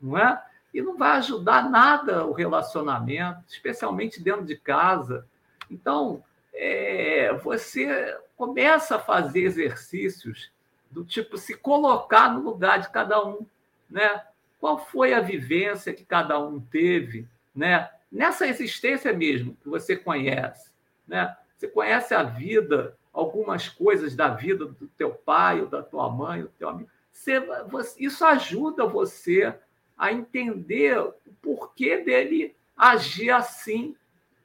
Não 0.00 0.18
é? 0.18 0.42
E 0.72 0.82
não 0.82 0.96
vai 0.96 1.16
ajudar 1.16 1.68
nada 1.70 2.26
o 2.26 2.32
relacionamento, 2.32 3.42
especialmente 3.48 4.22
dentro 4.22 4.44
de 4.44 4.56
casa 4.56 5.26
então, 5.70 6.22
é, 6.54 7.32
você 7.34 8.16
começa 8.36 8.96
a 8.96 9.00
fazer 9.00 9.40
exercícios 9.40 10.50
do 10.90 11.04
tipo 11.04 11.36
se 11.36 11.54
colocar 11.54 12.32
no 12.32 12.40
lugar 12.40 12.80
de 12.80 12.90
cada 12.90 13.24
um, 13.24 13.46
né? 13.88 14.22
Qual 14.60 14.78
foi 14.78 15.14
a 15.14 15.20
vivência 15.20 15.92
que 15.92 16.04
cada 16.04 16.38
um 16.38 16.60
teve, 16.60 17.26
né? 17.54 17.90
Nessa 18.10 18.46
existência 18.46 19.12
mesmo 19.12 19.56
que 19.62 19.68
você 19.68 19.96
conhece, 19.96 20.70
né? 21.06 21.36
Você 21.56 21.68
conhece 21.68 22.14
a 22.14 22.22
vida, 22.22 22.96
algumas 23.12 23.68
coisas 23.68 24.14
da 24.14 24.28
vida 24.28 24.66
do 24.66 24.86
teu 24.96 25.10
pai 25.10 25.60
ou 25.60 25.66
da 25.66 25.82
tua 25.82 26.08
mãe, 26.08 26.42
do 26.42 26.48
teu 26.48 26.68
amigo. 26.68 26.88
Você, 27.12 27.40
você, 27.40 28.04
isso 28.04 28.24
ajuda 28.24 28.86
você 28.86 29.54
a 29.96 30.12
entender 30.12 30.98
o 30.98 31.14
porquê 31.42 31.98
dele 31.98 32.54
agir 32.76 33.30
assim, 33.30 33.96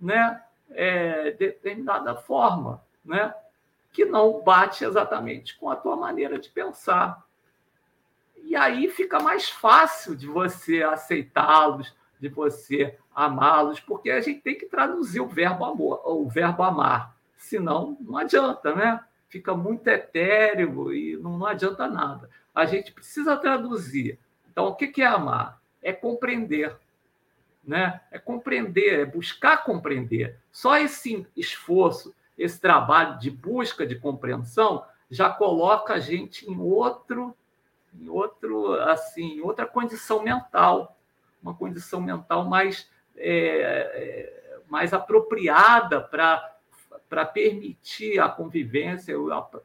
né? 0.02 0.42
é, 0.74 1.32
determinada 1.32 2.16
forma, 2.16 2.84
né? 3.04 3.34
Que 3.94 4.04
não 4.04 4.42
bate 4.42 4.84
exatamente 4.84 5.56
com 5.58 5.70
a 5.70 5.76
tua 5.76 5.96
maneira 5.96 6.40
de 6.40 6.50
pensar. 6.50 7.24
E 8.44 8.56
aí 8.56 8.90
fica 8.90 9.20
mais 9.20 9.50
fácil 9.50 10.16
de 10.16 10.28
você 10.28 10.82
aceitá-los, 10.82 11.96
de 12.20 12.28
você 12.28 12.98
amá-los, 13.16 13.80
porque 13.80 14.10
a 14.10 14.20
gente 14.20 14.42
tem 14.42 14.58
que 14.58 14.66
traduzir 14.66 15.22
o 15.22 15.28
verbo 15.28 15.64
amor, 15.64 16.02
o 16.04 16.28
verbo 16.28 16.64
amar, 16.64 17.16
senão 17.38 17.96
não 18.02 18.18
adianta, 18.18 18.74
né? 18.76 19.00
Fica 19.30 19.56
muito 19.56 19.88
etéreo 19.88 20.92
e 20.92 21.16
não, 21.18 21.38
não 21.38 21.46
adianta 21.46 21.88
nada. 21.88 22.30
A 22.54 22.66
gente 22.66 22.92
precisa 22.92 23.38
traduzir. 23.38 24.20
Então, 24.52 24.68
o 24.68 24.76
que 24.76 25.02
é 25.02 25.06
amar? 25.06 25.62
É 25.82 25.94
compreender, 25.94 26.76
né? 27.64 28.02
É 28.12 28.18
compreender, 28.18 29.02
é 29.02 29.06
buscar 29.06 29.64
compreender. 29.64 30.38
Só 30.52 30.78
esse 30.78 31.28
esforço, 31.36 32.14
esse 32.38 32.60
trabalho 32.60 33.20
de 33.20 33.30
busca 33.30 33.86
de 33.86 33.96
compreensão 33.96 34.86
já 35.10 35.30
coloca 35.30 35.94
a 35.94 36.00
gente 36.00 36.50
em 36.50 36.60
outro, 36.60 37.36
em 37.94 38.10
outro, 38.10 38.74
assim, 38.82 39.42
outra 39.42 39.66
condição 39.66 40.24
mental, 40.24 40.98
uma 41.42 41.54
condição 41.54 42.02
mental 42.02 42.46
mais 42.46 42.90
é, 43.16 43.30
é, 43.30 44.44
mais 44.68 44.94
apropriada 44.94 46.02
para 46.02 46.52
para 47.10 47.26
permitir 47.28 48.20
a 48.20 48.28
convivência 48.28 49.12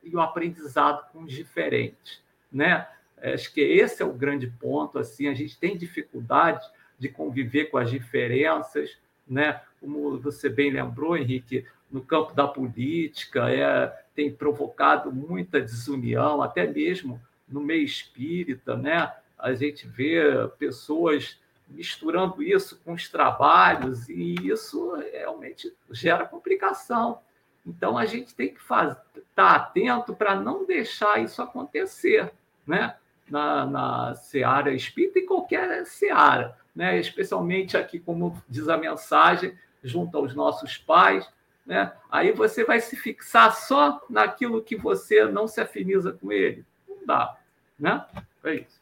e 0.03 0.15
o 0.15 0.21
aprendizado 0.21 1.11
com 1.11 1.21
os 1.21 1.33
diferentes, 1.33 2.23
né? 2.53 2.87
Acho 3.23 3.55
que 3.55 3.63
esse 3.63 4.03
é 4.03 4.05
o 4.05 4.13
grande 4.13 4.49
ponto. 4.49 4.99
Assim, 4.99 5.29
a 5.29 5.33
gente 5.35 5.59
tem 5.59 5.75
dificuldade 5.75 6.69
de 6.99 7.09
conviver 7.09 7.71
com 7.71 7.79
as 7.79 7.91
diferenças, 7.91 8.99
né? 9.27 9.63
Como 9.81 10.19
você 10.19 10.51
bem 10.51 10.71
lembrou, 10.71 11.17
Henrique, 11.17 11.65
no 11.91 12.03
campo 12.03 12.35
da 12.35 12.47
política, 12.47 13.51
é, 13.51 13.89
tem 14.15 14.33
provocado 14.33 15.13
muita 15.13 15.61
desunião, 15.61 16.43
até 16.43 16.67
mesmo 16.67 17.21
no 17.49 17.61
meio 17.61 17.85
espírita, 17.85 18.77
né? 18.77 19.13
A 19.39 19.55
gente 19.55 19.87
vê 19.87 20.21
pessoas 20.59 21.39
misturando 21.69 22.43
isso 22.43 22.81
com 22.85 22.93
os 22.93 23.09
trabalhos 23.09 24.09
e 24.09 24.35
isso 24.49 24.95
realmente 25.13 25.73
gera 25.91 26.27
complicação. 26.27 27.21
Então 27.67 27.99
a 27.99 28.07
gente 28.07 28.35
tem 28.35 28.49
que 28.49 28.61
estar 28.61 29.05
tá 29.35 29.57
atento 29.57 30.15
para 30.15 30.35
não 30.35 30.65
deixar 30.65 31.23
isso 31.23 31.43
acontecer, 31.43 32.31
né? 32.67 32.97
Na, 33.29 33.67
na 33.67 34.15
seara 34.15 34.73
espírita 34.73 35.19
e 35.19 35.27
qualquer 35.27 35.85
seara, 35.85 36.57
né? 36.75 36.99
Especialmente 36.99 37.77
aqui, 37.77 37.99
como 37.99 38.43
diz 38.49 38.69
a 38.69 38.77
mensagem, 38.77 39.57
junto 39.83 40.17
aos 40.17 40.35
nossos 40.35 40.79
pais, 40.79 41.29
né? 41.69 41.93
Aí 42.11 42.33
você 42.33 42.65
vai 42.65 42.81
se 42.81 42.97
fixar 42.97 43.55
só 43.55 44.01
naquilo 44.09 44.63
que 44.63 44.75
você 44.75 45.27
não 45.27 45.47
se 45.47 45.61
afiniza 45.61 46.13
com 46.13 46.33
ele. 46.33 46.65
Não 46.89 46.97
dá, 47.07 47.37
né? 47.79 48.07
É 48.43 48.55
isso. 48.55 48.81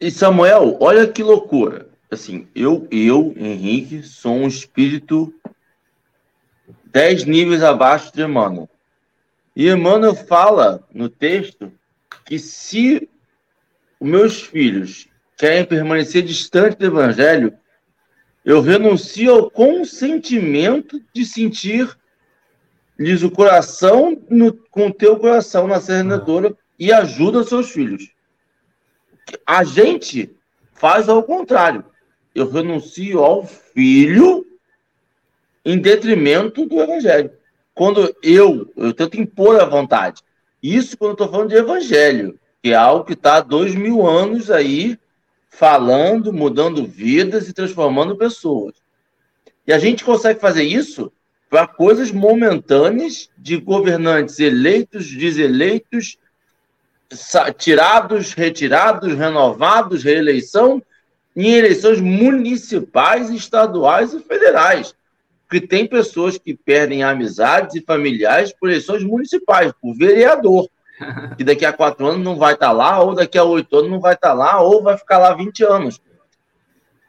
E 0.00 0.10
Samuel, 0.10 0.76
olha 0.80 1.06
que 1.06 1.22
loucura. 1.22 1.88
Assim, 2.10 2.48
eu, 2.52 2.88
eu, 2.90 3.32
Henrique, 3.36 4.02
sou 4.02 4.34
um 4.34 4.48
espírito 4.48 5.32
dez 6.84 7.24
níveis 7.24 7.62
abaixo 7.62 8.12
de 8.12 8.22
Emmanuel. 8.22 8.68
E 9.54 9.68
Emmanuel 9.68 10.14
fala 10.14 10.84
no 10.92 11.08
texto 11.08 11.72
que 12.24 12.40
se 12.40 13.08
os 14.00 14.08
meus 14.08 14.42
filhos 14.42 15.06
querem 15.36 15.64
permanecer 15.64 16.22
distante 16.22 16.76
do 16.76 16.86
Evangelho, 16.86 17.56
eu 18.44 18.60
renuncio 18.60 19.30
ao 19.32 19.50
consentimento 19.50 21.00
de 21.12 21.24
sentir 21.24 21.96
lhes 22.98 23.22
o 23.22 23.30
coração 23.30 24.20
no, 24.28 24.52
com 24.70 24.88
o 24.88 24.92
teu 24.92 25.18
coração 25.18 25.66
na 25.66 25.80
serenadora 25.80 26.50
ah. 26.50 26.56
e 26.78 26.92
ajuda 26.92 27.44
seus 27.44 27.70
filhos. 27.70 28.10
A 29.46 29.64
gente 29.64 30.34
faz 30.72 31.08
ao 31.08 31.22
contrário. 31.22 31.84
Eu 32.34 32.50
renuncio 32.50 33.20
ao 33.20 33.46
filho 33.46 34.46
em 35.64 35.78
detrimento 35.78 36.66
do 36.66 36.80
evangelho. 36.80 37.30
Quando 37.74 38.14
eu, 38.22 38.72
eu 38.76 38.94
tento 38.94 39.20
impor 39.20 39.60
a 39.60 39.64
vontade. 39.64 40.22
Isso 40.62 40.96
quando 40.96 41.10
eu 41.10 41.14
estou 41.14 41.28
falando 41.28 41.50
de 41.50 41.56
evangelho, 41.56 42.38
que 42.62 42.70
é 42.70 42.74
algo 42.74 43.04
que 43.04 43.12
está 43.12 43.36
há 43.36 43.40
dois 43.40 43.74
mil 43.74 44.06
anos 44.06 44.50
aí 44.50 44.98
falando, 45.50 46.32
mudando 46.32 46.86
vidas 46.86 47.48
e 47.48 47.52
transformando 47.52 48.16
pessoas. 48.16 48.74
E 49.66 49.72
a 49.72 49.78
gente 49.78 50.04
consegue 50.04 50.38
fazer 50.40 50.62
isso 50.62 51.12
para 51.48 51.66
coisas 51.66 52.10
momentâneas 52.10 53.30
de 53.38 53.56
governantes 53.56 54.40
eleitos, 54.40 55.10
deseleitos, 55.14 56.18
tirados, 57.56 58.32
retirados, 58.32 59.14
renovados, 59.14 60.02
reeleição, 60.02 60.82
em 61.36 61.52
eleições 61.52 62.00
municipais, 62.00 63.30
estaduais 63.30 64.12
e 64.12 64.20
federais. 64.20 64.94
Porque 65.48 65.64
tem 65.64 65.86
pessoas 65.86 66.36
que 66.36 66.54
perdem 66.54 67.04
amizades 67.04 67.76
e 67.76 67.80
familiares 67.80 68.52
por 68.52 68.68
eleições 68.68 69.04
municipais, 69.04 69.72
por 69.80 69.94
vereador, 69.94 70.68
que 71.36 71.44
daqui 71.44 71.64
a 71.64 71.72
quatro 71.72 72.06
anos 72.06 72.24
não 72.24 72.36
vai 72.36 72.54
estar 72.54 72.72
lá, 72.72 73.00
ou 73.00 73.14
daqui 73.14 73.38
a 73.38 73.44
oito 73.44 73.76
anos 73.76 73.90
não 73.90 74.00
vai 74.00 74.14
estar 74.14 74.32
lá, 74.32 74.60
ou 74.60 74.82
vai 74.82 74.98
ficar 74.98 75.18
lá 75.18 75.32
20 75.34 75.62
anos. 75.62 76.00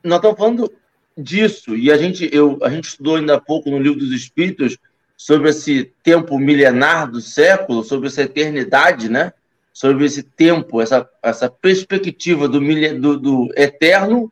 Nós 0.03 0.17
estamos 0.17 0.37
falando 0.37 0.71
disso. 1.17 1.75
E 1.75 1.91
a 1.91 1.97
gente, 1.97 2.29
eu, 2.31 2.59
a 2.61 2.69
gente 2.69 2.89
estudou 2.89 3.15
ainda 3.15 3.35
há 3.35 3.41
pouco 3.41 3.69
no 3.69 3.79
Livro 3.79 3.99
dos 3.99 4.11
Espíritos 4.11 4.77
sobre 5.15 5.49
esse 5.49 5.91
tempo 6.03 6.37
milenar 6.37 7.09
do 7.09 7.19
século, 7.19 7.83
sobre 7.83 8.07
essa 8.07 8.21
eternidade, 8.21 9.09
né? 9.09 9.33
Sobre 9.73 10.05
esse 10.05 10.21
tempo, 10.21 10.81
essa, 10.81 11.09
essa 11.23 11.49
perspectiva 11.49 12.47
do, 12.47 12.59
do, 12.99 13.17
do 13.17 13.53
eterno 13.55 14.31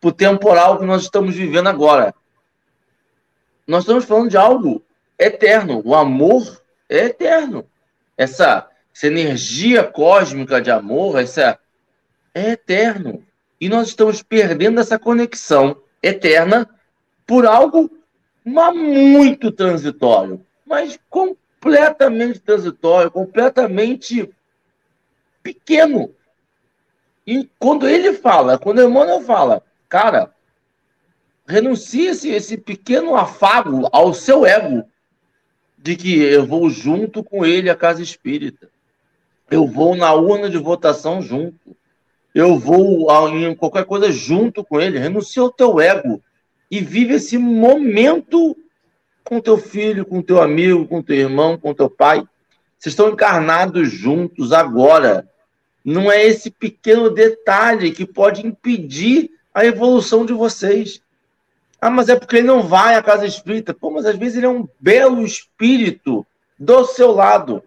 para 0.00 0.08
o 0.08 0.12
temporal 0.12 0.78
que 0.78 0.84
nós 0.84 1.02
estamos 1.02 1.34
vivendo 1.34 1.68
agora. 1.68 2.14
Nós 3.66 3.84
estamos 3.84 4.04
falando 4.04 4.30
de 4.30 4.36
algo 4.36 4.82
eterno. 5.18 5.80
O 5.84 5.94
amor 5.94 6.60
é 6.88 7.06
eterno. 7.06 7.64
Essa, 8.16 8.68
essa 8.94 9.06
energia 9.06 9.82
cósmica 9.84 10.60
de 10.60 10.70
amor, 10.70 11.18
essa 11.18 11.58
é 12.34 12.50
eterno. 12.50 13.24
E 13.60 13.68
nós 13.68 13.88
estamos 13.88 14.22
perdendo 14.22 14.80
essa 14.80 14.98
conexão 14.98 15.76
eterna 16.04 16.68
por 17.26 17.46
algo 17.46 17.90
mas 18.44 18.76
muito 18.76 19.50
transitório, 19.50 20.44
mas 20.66 20.98
completamente 21.08 22.38
transitório, 22.40 23.10
completamente 23.10 24.30
pequeno. 25.42 26.14
E 27.26 27.48
quando 27.58 27.88
ele 27.88 28.12
fala, 28.12 28.58
quando 28.58 28.78
o 28.78 28.84
Emmanuel 28.84 29.22
fala, 29.22 29.62
cara, 29.88 30.30
renuncie 31.48 32.08
esse, 32.08 32.28
esse 32.28 32.58
pequeno 32.58 33.16
afago 33.16 33.88
ao 33.90 34.12
seu 34.12 34.44
ego 34.44 34.84
de 35.78 35.96
que 35.96 36.18
eu 36.22 36.44
vou 36.44 36.68
junto 36.68 37.24
com 37.24 37.46
ele 37.46 37.70
à 37.70 37.74
casa 37.74 38.02
espírita. 38.02 38.68
Eu 39.50 39.66
vou 39.66 39.94
na 39.96 40.12
urna 40.12 40.50
de 40.50 40.58
votação 40.58 41.22
junto 41.22 41.76
eu 42.34 42.58
vou 42.58 43.08
em 43.28 43.54
qualquer 43.54 43.84
coisa 43.84 44.10
junto 44.10 44.64
com 44.64 44.80
ele. 44.80 44.98
Renuncia 44.98 45.40
ao 45.40 45.52
teu 45.52 45.80
ego 45.80 46.20
e 46.70 46.80
vive 46.80 47.14
esse 47.14 47.38
momento 47.38 48.56
com 49.22 49.40
teu 49.40 49.56
filho, 49.56 50.04
com 50.04 50.20
teu 50.20 50.42
amigo, 50.42 50.86
com 50.86 51.00
teu 51.00 51.16
irmão, 51.16 51.56
com 51.56 51.72
teu 51.72 51.88
pai. 51.88 52.26
Vocês 52.78 52.92
estão 52.92 53.08
encarnados 53.08 53.90
juntos 53.90 54.52
agora. 54.52 55.28
Não 55.84 56.10
é 56.10 56.24
esse 56.24 56.50
pequeno 56.50 57.08
detalhe 57.08 57.92
que 57.92 58.04
pode 58.04 58.46
impedir 58.46 59.30
a 59.54 59.64
evolução 59.64 60.26
de 60.26 60.32
vocês. 60.32 61.00
Ah, 61.80 61.90
mas 61.90 62.08
é 62.08 62.16
porque 62.16 62.36
ele 62.36 62.46
não 62.46 62.62
vai 62.62 62.96
à 62.96 63.02
casa 63.02 63.26
espírita. 63.26 63.72
Pô, 63.72 63.90
mas 63.90 64.06
às 64.06 64.16
vezes 64.16 64.38
ele 64.38 64.46
é 64.46 64.50
um 64.50 64.68
belo 64.80 65.24
espírito 65.24 66.26
do 66.58 66.84
seu 66.84 67.12
lado. 67.12 67.62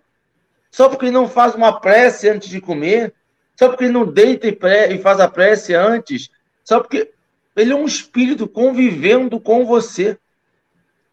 Só 0.70 0.90
porque 0.90 1.06
ele 1.06 1.12
não 1.12 1.28
faz 1.28 1.56
uma 1.56 1.80
prece 1.80 2.30
antes 2.30 2.50
de 2.50 2.60
comer, 2.60 3.14
só 3.58 3.70
porque 3.70 3.90
não 3.90 4.06
deita 4.06 4.48
e, 4.48 4.52
pré, 4.52 4.94
e 4.94 5.00
faz 5.00 5.20
a 5.20 5.28
prece 5.28 5.74
antes, 5.74 6.30
só 6.64 6.80
porque 6.80 7.12
ele 7.56 7.74
é 7.74 7.76
um 7.76 7.86
espírito 7.86 8.48
convivendo 8.48 9.40
com 9.40 9.66
você. 9.66 10.18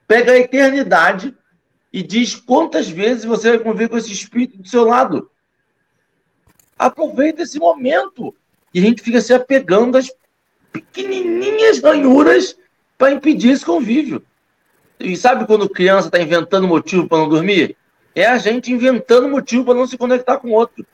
Pega 0.07 0.33
a 0.33 0.39
eternidade 0.39 1.35
e 1.91 2.03
diz 2.03 2.35
quantas 2.35 2.87
vezes 2.89 3.25
você 3.25 3.51
vai 3.51 3.59
conviver 3.61 3.89
com 3.89 3.97
esse 3.97 4.13
espírito 4.13 4.59
do 4.59 4.69
seu 4.69 4.85
lado. 4.85 5.31
Aproveita 6.79 7.43
esse 7.43 7.59
momento. 7.59 8.35
E 8.75 8.79
a 8.79 8.83
gente 8.83 9.01
fica 9.01 9.23
se 9.23 9.33
apegando 9.33 9.97
às 9.97 10.13
pequenininhas 10.71 11.81
ranhuras 11.81 12.59
para 12.99 13.13
impedir 13.13 13.53
esse 13.53 13.65
convívio. 13.65 14.23
E 15.01 15.17
sabe 15.17 15.47
quando 15.47 15.69
criança 15.69 16.09
está 16.09 16.21
inventando 16.21 16.69
motivo 16.69 17.09
para 17.09 17.19
não 17.19 17.29
dormir? 17.29 17.75
É 18.15 18.27
a 18.27 18.37
gente 18.37 18.71
inventando 18.71 19.29
motivo 19.29 19.65
para 19.65 19.75
não 19.75 19.87
se 19.87 19.97
conectar 19.97 20.37
com 20.37 20.49
o 20.49 20.53
outro 20.53 20.85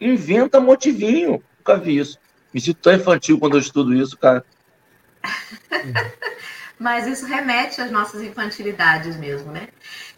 inventa 0.00 0.60
motivinho. 0.60 1.42
Nunca 1.58 1.76
vi 1.76 1.98
isso. 1.98 2.18
Me 2.52 2.60
sinto 2.60 2.80
tão 2.80 2.94
infantil 2.94 3.38
quando 3.38 3.56
eu 3.56 3.60
estudo 3.60 3.94
isso, 3.94 4.16
cara. 4.16 4.44
Mas 6.78 7.06
isso 7.06 7.26
remete 7.26 7.80
às 7.80 7.90
nossas 7.90 8.22
infantilidades 8.22 9.16
mesmo, 9.16 9.52
né? 9.52 9.68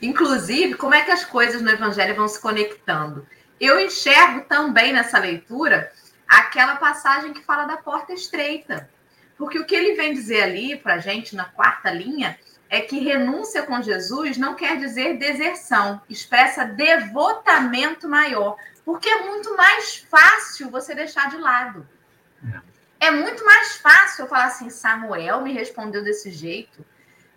Inclusive, 0.00 0.74
como 0.74 0.94
é 0.94 1.02
que 1.02 1.10
as 1.10 1.24
coisas 1.24 1.60
no 1.60 1.70
Evangelho 1.70 2.14
vão 2.14 2.28
se 2.28 2.40
conectando? 2.40 3.26
Eu 3.60 3.80
enxergo 3.80 4.42
também 4.42 4.92
nessa 4.92 5.18
leitura 5.18 5.90
aquela 6.26 6.76
passagem 6.76 7.32
que 7.32 7.44
fala 7.44 7.66
da 7.66 7.76
porta 7.76 8.12
estreita. 8.12 8.88
Porque 9.36 9.58
o 9.58 9.66
que 9.66 9.74
ele 9.74 9.94
vem 9.94 10.14
dizer 10.14 10.42
ali 10.42 10.76
para 10.76 10.94
a 10.94 10.98
gente 10.98 11.34
na 11.34 11.44
quarta 11.44 11.90
linha 11.90 12.38
é 12.70 12.80
que 12.80 13.00
renúncia 13.00 13.64
com 13.64 13.82
Jesus 13.82 14.38
não 14.38 14.54
quer 14.54 14.78
dizer 14.78 15.18
deserção, 15.18 16.00
expressa 16.08 16.64
devotamento 16.64 18.08
maior, 18.08 18.56
porque 18.84 19.08
é 19.08 19.22
muito 19.22 19.56
mais 19.56 19.96
fácil 19.96 20.70
você 20.70 20.94
deixar 20.94 21.30
de 21.30 21.36
lado. 21.36 21.86
É 22.98 23.10
muito 23.10 23.44
mais 23.44 23.76
fácil 23.76 24.24
eu 24.24 24.28
falar 24.28 24.46
assim: 24.46 24.70
Samuel 24.70 25.40
me 25.40 25.52
respondeu 25.52 26.02
desse 26.02 26.30
jeito, 26.30 26.84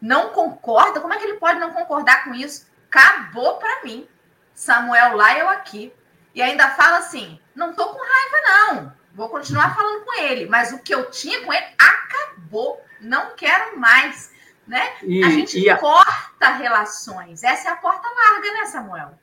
não 0.02 0.30
concorda? 0.30 1.00
Como 1.00 1.14
é 1.14 1.18
que 1.18 1.24
ele 1.24 1.40
pode 1.40 1.60
não 1.60 1.72
concordar 1.72 2.24
com 2.24 2.34
isso? 2.34 2.68
Acabou 2.90 3.58
para 3.58 3.84
mim. 3.84 4.08
Samuel 4.54 5.16
lá, 5.16 5.38
eu 5.38 5.50
aqui. 5.50 5.94
E 6.34 6.42
ainda 6.42 6.70
fala 6.72 6.98
assim: 6.98 7.40
não 7.56 7.74
tô 7.74 7.86
com 7.86 8.00
raiva, 8.00 8.38
não. 8.48 8.94
Vou 9.14 9.30
continuar 9.30 9.74
falando 9.74 10.04
com 10.04 10.22
ele, 10.22 10.46
mas 10.46 10.74
o 10.74 10.80
que 10.80 10.94
eu 10.94 11.10
tinha 11.10 11.44
com 11.44 11.54
ele 11.54 11.66
acabou. 11.80 12.84
Não 13.00 13.36
quero 13.36 13.80
mais. 13.80 14.34
Né? 14.68 14.94
E, 15.04 15.24
a 15.24 15.30
gente 15.30 15.70
a... 15.70 15.78
corta 15.78 16.50
relações. 16.50 17.44
Essa 17.44 17.70
é 17.70 17.72
a 17.72 17.76
porta 17.76 18.08
larga, 18.08 18.52
né, 18.52 18.66
Samuel? 18.66 19.20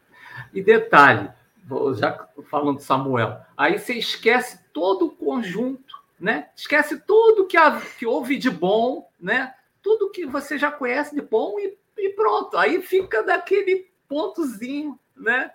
E 0.52 0.62
detalhe, 0.62 1.28
já 1.94 2.28
falando 2.50 2.78
de 2.78 2.84
Samuel, 2.84 3.40
aí 3.56 3.78
você 3.78 3.94
esquece 3.94 4.60
todo 4.72 5.06
o 5.06 5.10
conjunto, 5.10 6.02
né? 6.18 6.50
Esquece 6.56 7.00
tudo 7.00 7.46
que, 7.46 7.56
que 7.98 8.06
houve 8.06 8.36
de 8.36 8.50
bom, 8.50 9.08
né? 9.20 9.54
Tudo 9.82 10.10
que 10.10 10.26
você 10.26 10.58
já 10.58 10.70
conhece 10.70 11.14
de 11.14 11.20
bom 11.20 11.58
e, 11.58 11.76
e 11.98 12.10
pronto. 12.10 12.56
Aí 12.56 12.80
fica 12.82 13.22
daquele 13.22 13.90
pontozinho, 14.08 14.98
né? 15.16 15.52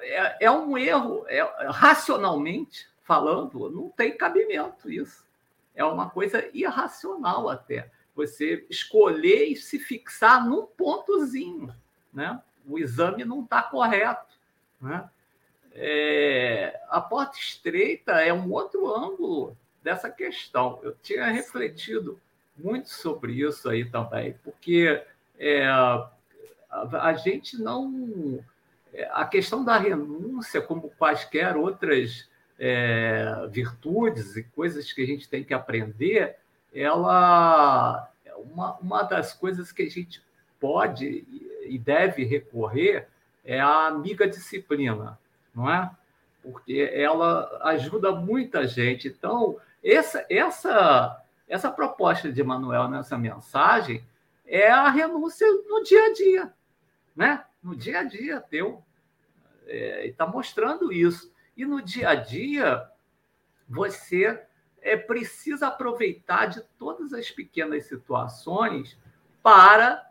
É, 0.00 0.46
é 0.46 0.50
um 0.50 0.78
erro, 0.78 1.24
é, 1.28 1.40
racionalmente 1.68 2.88
falando, 3.02 3.68
não 3.70 3.90
tem 3.90 4.16
cabimento 4.16 4.90
isso. 4.90 5.26
É 5.74 5.84
uma 5.84 6.08
coisa 6.08 6.48
irracional 6.54 7.48
até 7.48 7.90
você 8.14 8.66
escolher 8.70 9.46
e 9.46 9.56
se 9.56 9.78
fixar 9.78 10.46
num 10.46 10.66
pontozinho, 10.66 11.74
né? 12.12 12.40
O 12.66 12.78
exame 12.78 13.24
não 13.24 13.42
está 13.42 13.62
correto, 13.62 14.38
né? 14.80 15.08
É, 15.72 16.80
a 16.88 17.00
porta 17.00 17.38
estreita 17.38 18.12
é 18.12 18.32
um 18.32 18.50
outro 18.50 18.92
ângulo 18.94 19.56
dessa 19.82 20.10
questão. 20.10 20.78
Eu 20.82 20.94
tinha 21.02 21.26
refletido 21.26 22.20
muito 22.56 22.90
sobre 22.90 23.32
isso 23.32 23.68
aí 23.68 23.84
também, 23.84 24.34
porque 24.44 25.02
é, 25.38 25.66
a, 25.66 26.10
a, 26.70 27.14
gente 27.14 27.60
não. 27.60 28.38
É, 28.92 29.08
a 29.12 29.24
questão 29.24 29.64
da 29.64 29.78
renúncia, 29.78 30.60
como 30.60 30.90
quaisquer 30.98 31.56
outras 31.56 32.28
é, 32.58 33.46
virtudes 33.50 34.36
e 34.36 34.42
coisas 34.42 34.92
que 34.92 35.02
a 35.02 35.06
gente 35.06 35.28
tem 35.28 35.42
que 35.42 35.54
aprender, 35.54 36.36
ela 36.74 38.10
uma, 38.36 38.76
uma 38.78 39.02
das 39.02 39.32
coisas 39.32 39.72
que 39.72 39.82
a 39.82 39.90
gente 39.90 40.22
pode 40.58 41.24
e 41.64 41.78
deve 41.78 42.24
recorrer 42.24 43.08
é 43.44 43.58
a 43.58 43.86
amiga 43.86 44.28
disciplina, 44.28 45.18
não 45.54 45.70
é? 45.70 45.90
Porque 46.42 46.90
ela 46.92 47.60
ajuda 47.64 48.12
muita 48.12 48.66
gente. 48.66 49.08
Então, 49.08 49.58
essa, 49.82 50.24
essa, 50.30 51.22
essa 51.48 51.70
proposta 51.70 52.32
de 52.32 52.42
Manuel 52.42 52.88
nessa 52.88 53.16
mensagem 53.18 54.04
é 54.46 54.70
a 54.70 54.88
renúncia 54.88 55.46
no 55.68 55.82
dia 55.82 56.06
a 56.06 56.12
dia, 56.12 56.54
né? 57.14 57.44
No 57.62 57.76
dia 57.76 58.00
a 58.00 58.04
dia 58.04 58.40
teu. 58.40 58.82
É, 59.66 60.06
está 60.06 60.26
mostrando 60.26 60.92
isso. 60.92 61.32
E 61.56 61.64
no 61.64 61.80
dia 61.80 62.10
a 62.10 62.14
dia, 62.14 62.88
você 63.68 64.42
é, 64.82 64.96
precisa 64.96 65.68
aproveitar 65.68 66.46
de 66.46 66.62
todas 66.78 67.12
as 67.12 67.30
pequenas 67.30 67.86
situações 67.86 68.98
para 69.42 70.04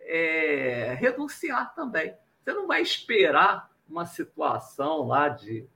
é, 0.00 0.96
renunciar 0.98 1.74
também. 1.74 2.14
Você 2.42 2.52
não 2.52 2.66
vai 2.66 2.82
esperar 2.82 3.69
uma 3.90 4.06
situação 4.06 5.06
lá 5.06 5.28
de, 5.28 5.66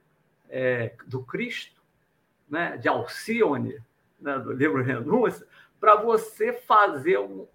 é, 0.49 0.95
do 1.07 1.23
Cristo, 1.23 1.83
né, 2.49 2.77
de 2.77 2.89
Alcione, 2.89 3.83
né, 4.21 4.39
do 4.39 4.53
livro 4.53 4.83
Renúncia, 4.83 5.47
para 5.81 5.97
você 5.97 6.53
fazer 6.53 7.19
um, 7.19 7.47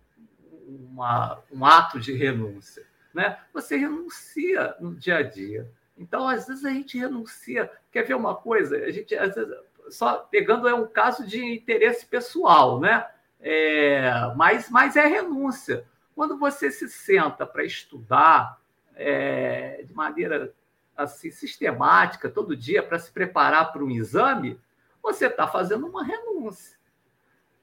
uma, 0.68 1.42
um 1.52 1.66
ato 1.66 2.00
de 2.00 2.14
renúncia. 2.14 2.86
Né? 3.14 3.40
Você 3.54 3.78
renuncia 3.78 4.76
no 4.80 4.94
dia 4.94 5.18
a 5.18 5.24
dia. 5.24 5.72
Então, 5.98 6.28
às 6.28 6.48
vezes, 6.48 6.64
a 6.64 6.70
gente 6.70 6.98
renuncia. 6.98 7.72
Quer 7.92 8.04
ver 8.04 8.14
uma 8.14 8.36
coisa? 8.36 8.78
A 8.78 8.92
gente, 8.92 9.16
às 9.16 9.36
vezes, 9.36 9.54
só 9.90 10.18
pegando 10.18 10.68
é 10.68 10.74
um 10.74 10.88
caso 10.88 11.26
de 11.26 11.44
interesse 11.44 12.06
pessoal, 12.06 12.80
né? 12.80 13.06
É, 13.42 14.12
mas, 14.36 14.70
mas 14.70 14.96
é 14.96 15.06
renúncia. 15.06 15.86
Quando 16.16 16.38
você 16.38 16.70
se 16.70 16.88
senta 16.88 17.46
para 17.46 17.64
estudar 17.64 18.59
é, 19.00 19.82
de 19.84 19.94
maneira 19.94 20.54
assim 20.96 21.32
sistemática, 21.32 22.30
todo 22.30 22.56
dia, 22.56 22.84
para 22.84 23.00
se 23.00 23.10
preparar 23.10 23.72
para 23.72 23.82
um 23.82 23.90
exame, 23.90 24.60
você 25.02 25.28
está 25.28 25.48
fazendo 25.48 25.88
uma 25.88 26.04
renúncia. 26.04 26.78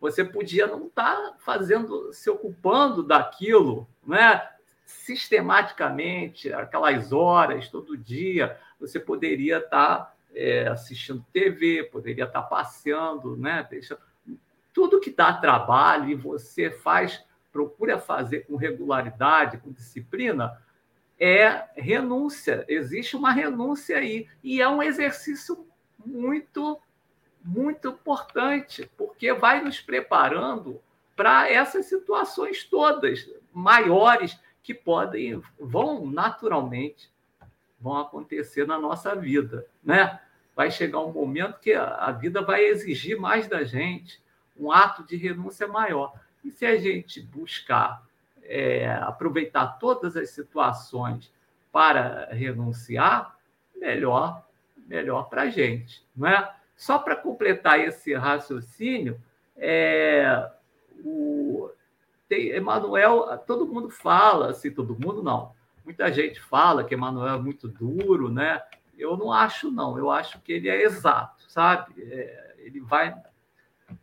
Você 0.00 0.24
podia 0.24 0.66
não 0.66 0.86
estar 0.86 1.14
tá 1.14 1.36
fazendo, 1.38 2.10
se 2.14 2.30
ocupando 2.30 3.02
daquilo, 3.02 3.86
né? 4.06 4.48
Sistematicamente, 4.86 6.50
aquelas 6.52 7.12
horas, 7.12 7.68
todo 7.68 7.98
dia, 7.98 8.58
você 8.80 8.98
poderia 8.98 9.58
estar 9.58 9.96
tá 9.96 10.14
é, 10.34 10.68
assistindo 10.68 11.24
TV, 11.32 11.84
poderia 11.84 12.24
estar 12.24 12.42
passeando, 12.42 13.36
né? 13.36 13.66
Deixa... 13.68 13.98
Tudo 14.72 15.00
que 15.00 15.10
dá 15.10 15.34
trabalho 15.34 16.08
e 16.08 16.14
você 16.14 16.70
faz, 16.70 17.22
procura 17.52 17.98
fazer 17.98 18.46
com 18.46 18.56
regularidade, 18.56 19.58
com 19.58 19.72
disciplina, 19.72 20.58
é 21.18 21.64
renúncia. 21.76 22.64
Existe 22.68 23.16
uma 23.16 23.32
renúncia 23.32 23.98
aí. 23.98 24.28
E 24.42 24.60
é 24.60 24.68
um 24.68 24.82
exercício 24.82 25.66
muito, 26.04 26.80
muito 27.42 27.88
importante, 27.88 28.90
porque 28.96 29.32
vai 29.32 29.62
nos 29.62 29.80
preparando 29.80 30.80
para 31.14 31.50
essas 31.50 31.86
situações 31.86 32.64
todas 32.64 33.28
maiores 33.52 34.38
que 34.62 34.74
podem, 34.74 35.42
vão 35.58 36.06
naturalmente 36.06 37.10
vão 37.80 37.98
acontecer 37.98 38.66
na 38.66 38.78
nossa 38.78 39.14
vida, 39.14 39.66
né? 39.82 40.18
vai 40.54 40.70
chegar 40.70 41.00
um 41.00 41.12
momento 41.12 41.60
que 41.60 41.74
a 41.74 42.10
vida 42.10 42.40
vai 42.40 42.64
exigir 42.64 43.20
mais 43.20 43.46
da 43.46 43.62
gente, 43.62 44.22
um 44.56 44.72
ato 44.72 45.04
de 45.04 45.14
renúncia 45.14 45.68
maior. 45.68 46.18
E 46.42 46.50
se 46.50 46.64
a 46.64 46.78
gente 46.78 47.20
buscar 47.20 48.05
é, 48.48 48.90
aproveitar 49.02 49.78
todas 49.78 50.16
as 50.16 50.30
situações 50.30 51.32
para 51.72 52.28
renunciar, 52.32 53.36
melhor, 53.74 54.46
melhor 54.76 55.28
para 55.28 55.42
a 55.42 55.50
gente, 55.50 56.04
não 56.16 56.28
é? 56.28 56.54
Só 56.76 56.98
para 56.98 57.16
completar 57.16 57.80
esse 57.80 58.14
raciocínio, 58.14 59.20
é, 59.56 60.50
o 61.04 61.70
tem, 62.28 62.56
Emmanuel, 62.56 63.38
todo 63.46 63.66
mundo 63.66 63.88
fala, 63.88 64.50
assim, 64.50 64.70
todo 64.70 64.98
mundo 64.98 65.22
não, 65.22 65.54
muita 65.86 66.12
gente 66.12 66.40
fala 66.40 66.82
que 66.82 66.94
Emmanuel 66.94 67.36
é 67.36 67.38
muito 67.38 67.68
duro, 67.68 68.28
né? 68.28 68.60
Eu 68.98 69.16
não 69.16 69.32
acho, 69.32 69.70
não. 69.70 69.96
Eu 69.96 70.10
acho 70.10 70.40
que 70.40 70.52
ele 70.52 70.68
é 70.68 70.82
exato, 70.82 71.44
sabe? 71.48 71.94
É, 72.02 72.54
ele 72.58 72.80
vai 72.80 73.14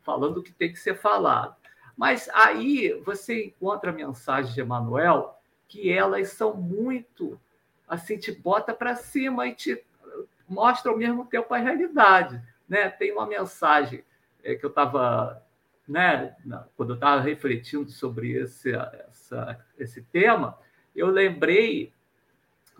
falando 0.01 0.37
o 0.37 0.43
que 0.43 0.53
tem 0.53 0.71
que 0.71 0.79
ser 0.79 0.95
falado. 0.95 1.55
Mas 1.95 2.29
aí 2.33 2.93
você 3.05 3.45
encontra 3.45 3.91
a 3.91 3.93
mensagem 3.93 4.53
de 4.53 4.61
Emmanuel 4.61 5.39
que 5.67 5.91
elas 5.91 6.29
são 6.29 6.55
muito 6.55 7.39
assim, 7.87 8.17
te 8.17 8.31
bota 8.31 8.73
para 8.73 8.95
cima 8.95 9.47
e 9.47 9.53
te 9.53 9.83
mostra 10.47 10.91
ao 10.91 10.97
mesmo 10.97 11.25
tempo 11.25 11.53
a 11.53 11.57
realidade. 11.57 12.41
Né? 12.67 12.89
Tem 12.89 13.11
uma 13.11 13.25
mensagem 13.25 14.03
é, 14.43 14.55
que 14.55 14.65
eu 14.65 14.69
estava, 14.69 15.41
né, 15.87 16.35
quando 16.75 16.91
eu 16.91 16.95
estava 16.95 17.21
refletindo 17.21 17.89
sobre 17.89 18.31
esse, 18.31 18.71
essa, 18.73 19.59
esse 19.77 20.01
tema, 20.01 20.57
eu 20.95 21.07
lembrei 21.07 21.93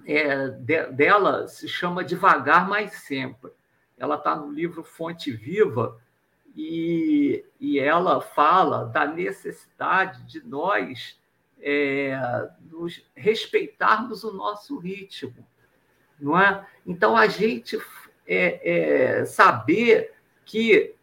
é, 0.06 0.50
de, 0.50 0.88
dela 0.88 1.48
se 1.48 1.68
chama 1.68 2.04
Devagar 2.04 2.68
Mais 2.68 2.94
Sempre. 2.94 3.52
Ela 3.98 4.16
está 4.16 4.36
no 4.36 4.52
livro 4.52 4.84
Fonte 4.84 5.32
Viva 5.32 6.00
e, 6.56 7.44
e 7.60 7.80
ela 7.80 8.22
fala 8.22 8.86
da 8.86 9.06
necessidade 9.06 10.24
de 10.24 10.46
nós 10.46 11.20
é, 11.60 12.18
nos 12.70 13.04
respeitarmos 13.16 14.24
o 14.24 14.34
nosso 14.34 14.78
ritmo, 14.78 15.48
não 16.20 16.40
é? 16.40 16.66
Então 16.86 17.16
a 17.16 17.28
gente 17.28 17.82
é, 18.28 19.20
é, 19.20 19.26
saber 19.26 20.14
que 20.46 20.94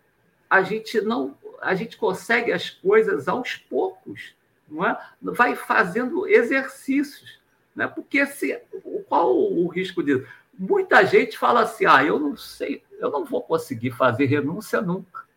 a 0.49 0.63
gente 0.63 1.01
não 1.01 1.39
a 1.61 1.75
gente 1.75 1.99
consegue 1.99 2.53
as 2.53 2.71
coisas 2.71 3.29
aos 3.29 3.55
poucos, 3.55 4.35
não 4.67 4.87
é? 4.87 4.99
Vai 5.21 5.55
fazendo 5.55 6.27
exercícios. 6.27 7.39
Né? 7.75 7.87
Porque 7.87 8.25
se, 8.25 8.59
qual 9.09 9.37
o 9.37 9.69
risco 9.69 10.03
disso? 10.03 10.27
Muita 10.59 11.05
gente 11.05 11.37
fala 11.37 11.63
assim: 11.63 11.85
ah, 11.87 12.03
eu 12.03 12.19
não 12.19 12.37
sei, 12.37 12.83
eu 12.99 13.11
não 13.11 13.25
vou 13.25 13.43
conseguir 13.43 13.91
fazer 13.91 14.27
renúncia 14.27 14.81
nunca. 14.81 15.29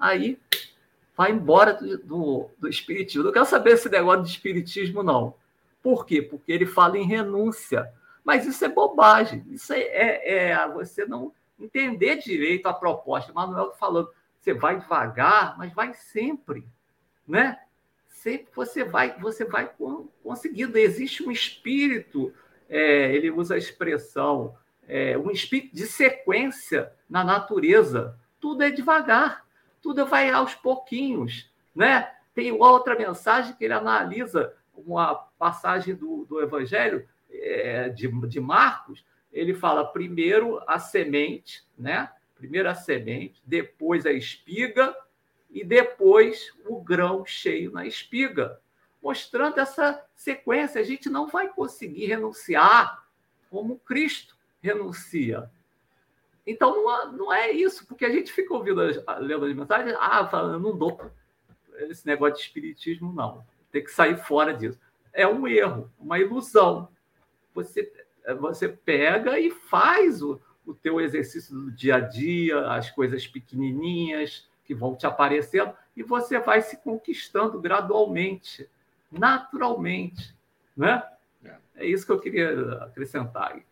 Aí 0.00 0.38
vai 1.16 1.30
embora 1.32 1.74
do, 1.74 1.98
do, 1.98 2.50
do 2.58 2.68
espiritismo. 2.68 3.24
Não 3.24 3.32
quero 3.32 3.46
saber 3.46 3.72
esse 3.72 3.88
negócio 3.88 4.24
de 4.24 4.30
espiritismo, 4.30 5.02
não. 5.02 5.34
Por 5.82 6.06
quê? 6.06 6.22
Porque 6.22 6.50
ele 6.50 6.66
fala 6.66 6.98
em 6.98 7.06
renúncia. 7.06 7.92
Mas 8.24 8.46
isso 8.46 8.64
é 8.64 8.68
bobagem. 8.68 9.44
Isso 9.50 9.72
é, 9.72 9.80
é, 9.80 10.50
é 10.50 10.68
você 10.68 11.04
não 11.04 11.32
entender 11.58 12.16
direito 12.16 12.66
a 12.66 12.72
proposta. 12.72 13.32
Manuel 13.32 13.72
falando, 13.78 14.10
você 14.38 14.54
vai 14.54 14.78
devagar, 14.80 15.56
mas 15.58 15.72
vai 15.72 15.92
sempre, 15.92 16.66
né? 17.28 17.58
Sempre 18.08 18.48
você 18.54 18.84
vai, 18.84 19.18
você 19.18 19.44
vai 19.44 19.70
conseguindo. 20.22 20.78
Existe 20.78 21.22
um 21.22 21.30
espírito, 21.30 22.32
é, 22.68 23.14
ele 23.14 23.30
usa 23.30 23.54
a 23.54 23.58
expressão, 23.58 24.56
é, 24.88 25.16
um 25.16 25.30
espírito 25.30 25.74
de 25.74 25.86
sequência 25.86 26.92
na 27.08 27.22
natureza. 27.22 28.18
Tudo 28.40 28.62
é 28.62 28.70
devagar, 28.70 29.44
tudo 29.82 30.06
vai 30.06 30.30
aos 30.30 30.54
pouquinhos, 30.54 31.50
né? 31.74 32.12
Tem 32.34 32.52
outra 32.52 32.96
mensagem 32.96 33.54
que 33.54 33.64
ele 33.64 33.74
analisa 33.74 34.54
uma 34.74 35.14
passagem 35.14 35.94
do, 35.94 36.24
do 36.26 36.40
Evangelho 36.40 37.06
é, 37.30 37.88
de, 37.88 38.08
de 38.26 38.40
Marcos, 38.40 39.04
ele 39.32 39.54
fala 39.54 39.84
primeiro 39.84 40.60
a 40.66 40.78
semente, 40.78 41.64
né? 41.78 42.10
Primeiro 42.36 42.68
a 42.68 42.74
semente, 42.74 43.40
depois 43.44 44.06
a 44.06 44.12
espiga 44.12 44.96
e 45.50 45.64
depois 45.64 46.52
o 46.66 46.80
grão 46.80 47.24
cheio 47.24 47.70
na 47.70 47.86
espiga, 47.86 48.60
mostrando 49.02 49.58
essa 49.58 50.02
sequência. 50.14 50.80
A 50.80 50.84
gente 50.84 51.08
não 51.08 51.28
vai 51.28 51.48
conseguir 51.48 52.06
renunciar 52.06 53.04
como 53.50 53.78
Cristo 53.78 54.36
renuncia. 54.62 55.50
Então 56.50 56.82
não, 56.82 57.12
não 57.12 57.32
é 57.32 57.50
isso, 57.50 57.86
porque 57.86 58.04
a 58.04 58.10
gente 58.10 58.32
fica 58.32 58.52
ouvindo 58.52 58.80
lendo 58.80 59.44
as 59.44 59.54
mensagens, 59.54 59.96
ah, 59.98 60.26
falando, 60.26 60.62
não 60.62 60.76
dou 60.76 61.00
esse 61.88 62.06
negócio 62.06 62.36
de 62.36 62.42
espiritismo, 62.42 63.12
não. 63.12 63.44
Tem 63.70 63.82
que 63.82 63.90
sair 63.90 64.16
fora 64.16 64.52
disso. 64.52 64.78
É 65.12 65.26
um 65.26 65.46
erro, 65.46 65.90
uma 65.98 66.18
ilusão. 66.18 66.88
Você 67.54 67.90
é, 68.24 68.34
você 68.34 68.68
pega 68.68 69.38
e 69.38 69.50
faz 69.50 70.22
o, 70.22 70.40
o 70.64 70.74
teu 70.74 71.00
exercício 71.00 71.54
do 71.54 71.72
dia 71.72 71.96
a 71.96 72.00
dia, 72.00 72.70
as 72.70 72.90
coisas 72.90 73.26
pequenininhas 73.26 74.48
que 74.64 74.74
vão 74.74 74.94
te 74.94 75.06
aparecendo, 75.06 75.72
e 75.96 76.02
você 76.02 76.38
vai 76.38 76.62
se 76.62 76.76
conquistando 76.76 77.60
gradualmente, 77.60 78.68
naturalmente. 79.10 80.34
Né? 80.76 81.02
É 81.74 81.84
isso 81.84 82.06
que 82.06 82.12
eu 82.12 82.20
queria 82.20 82.74
acrescentar 82.84 83.52
aí. 83.52 83.64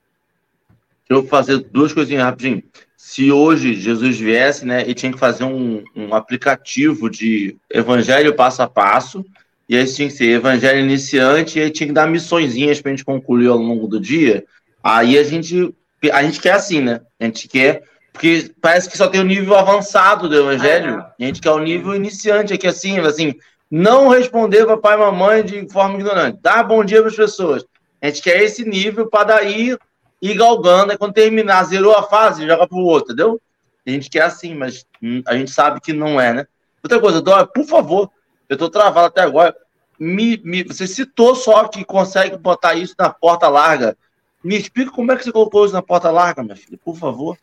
Deixa 1.08 1.24
eu 1.24 1.26
fazer 1.26 1.58
duas 1.58 1.92
coisinhas 1.92 2.22
rapidinho. 2.22 2.62
Se 2.96 3.32
hoje 3.32 3.74
Jesus 3.74 4.18
viesse, 4.18 4.66
né, 4.66 4.84
e 4.86 4.92
tinha 4.92 5.10
que 5.10 5.18
fazer 5.18 5.44
um, 5.44 5.82
um 5.96 6.14
aplicativo 6.14 7.08
de 7.08 7.56
evangelho 7.70 8.34
passo 8.34 8.60
a 8.60 8.68
passo, 8.68 9.24
e 9.66 9.76
aí 9.76 9.86
tinha 9.86 10.08
que 10.08 10.14
ser 10.14 10.26
evangelho 10.26 10.80
iniciante, 10.80 11.58
e 11.58 11.62
aí 11.62 11.70
tinha 11.70 11.86
que 11.86 11.92
dar 11.92 12.06
missõezinhas 12.06 12.80
para 12.80 12.90
a 12.90 12.94
gente 12.94 13.04
concluir 13.04 13.48
ao 13.48 13.56
longo 13.56 13.86
do 13.86 13.98
dia. 13.98 14.44
Aí 14.82 15.18
a 15.18 15.22
gente, 15.22 15.74
a 16.12 16.22
gente 16.22 16.40
quer 16.40 16.52
assim, 16.52 16.82
né? 16.82 17.00
A 17.18 17.24
gente 17.24 17.48
quer, 17.48 17.82
porque 18.12 18.50
parece 18.60 18.90
que 18.90 18.98
só 18.98 19.08
tem 19.08 19.20
o 19.20 19.24
nível 19.24 19.54
avançado 19.54 20.28
do 20.28 20.38
evangelho, 20.38 21.02
é. 21.18 21.24
a 21.24 21.26
gente 21.26 21.40
quer 21.40 21.50
o 21.50 21.58
nível 21.58 21.94
iniciante 21.94 22.52
aqui, 22.52 22.66
assim, 22.66 22.98
assim, 22.98 23.34
não 23.70 24.08
responder 24.08 24.66
papai 24.66 24.94
e 24.94 24.98
mamãe 24.98 25.42
de 25.42 25.68
forma 25.70 25.94
ignorante, 25.94 26.38
dar 26.42 26.62
bom 26.62 26.84
dia 26.84 27.00
para 27.00 27.10
as 27.10 27.16
pessoas. 27.16 27.64
A 28.00 28.06
gente 28.06 28.22
quer 28.22 28.42
esse 28.42 28.64
nível 28.68 29.08
para 29.08 29.24
daí 29.24 29.76
ir 30.20 30.34
galgando, 30.36 30.92
e 30.92 30.98
quando 30.98 31.14
terminar, 31.14 31.64
zerou 31.64 31.94
a 31.94 32.02
fase, 32.02 32.46
joga 32.46 32.66
para 32.66 32.78
o 32.78 32.84
outro, 32.84 33.12
entendeu? 33.12 33.40
A 33.86 33.90
gente 33.90 34.10
quer 34.10 34.22
assim, 34.22 34.54
mas 34.54 34.86
a 35.26 35.34
gente 35.34 35.50
sabe 35.50 35.80
que 35.80 35.92
não 35.92 36.20
é, 36.20 36.32
né? 36.32 36.46
Outra 36.82 37.00
coisa, 37.00 37.22
Dória, 37.22 37.46
por 37.46 37.64
favor, 37.64 38.10
eu 38.48 38.54
estou 38.54 38.68
travado 38.68 39.06
até 39.06 39.22
agora. 39.22 39.56
Me, 39.98 40.36
me, 40.44 40.62
você 40.62 40.86
citou 40.86 41.34
só 41.34 41.66
que 41.66 41.84
consegue 41.84 42.36
botar 42.36 42.74
isso 42.74 42.94
na 42.98 43.10
porta 43.10 43.48
larga. 43.48 43.96
Me 44.44 44.56
explica 44.56 44.90
como 44.90 45.10
é 45.10 45.16
que 45.16 45.24
você 45.24 45.32
colocou 45.32 45.64
isso 45.64 45.74
na 45.74 45.82
porta 45.82 46.10
larga, 46.10 46.42
minha 46.42 46.56
filha, 46.56 46.78
por 46.84 46.96
favor. 46.96 47.36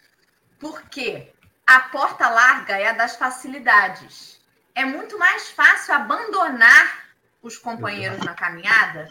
Porque 0.60 1.32
a 1.66 1.80
porta 1.80 2.30
larga 2.30 2.78
é 2.78 2.90
a 2.90 2.94
das 2.94 3.16
facilidades. 3.16 4.40
É 4.74 4.86
muito 4.86 5.18
mais 5.18 5.50
fácil 5.50 5.94
abandonar 5.96 7.06
os 7.42 7.58
companheiros 7.58 8.20
na 8.20 8.34
caminhada 8.34 9.08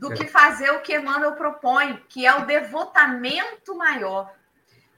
do 0.00 0.14
que 0.14 0.26
fazer 0.26 0.70
o 0.70 0.80
que 0.80 0.96
Emmanuel 0.96 1.32
propõe, 1.32 2.02
que 2.08 2.26
é 2.26 2.34
o 2.34 2.46
devotamento 2.46 3.74
maior. 3.76 4.34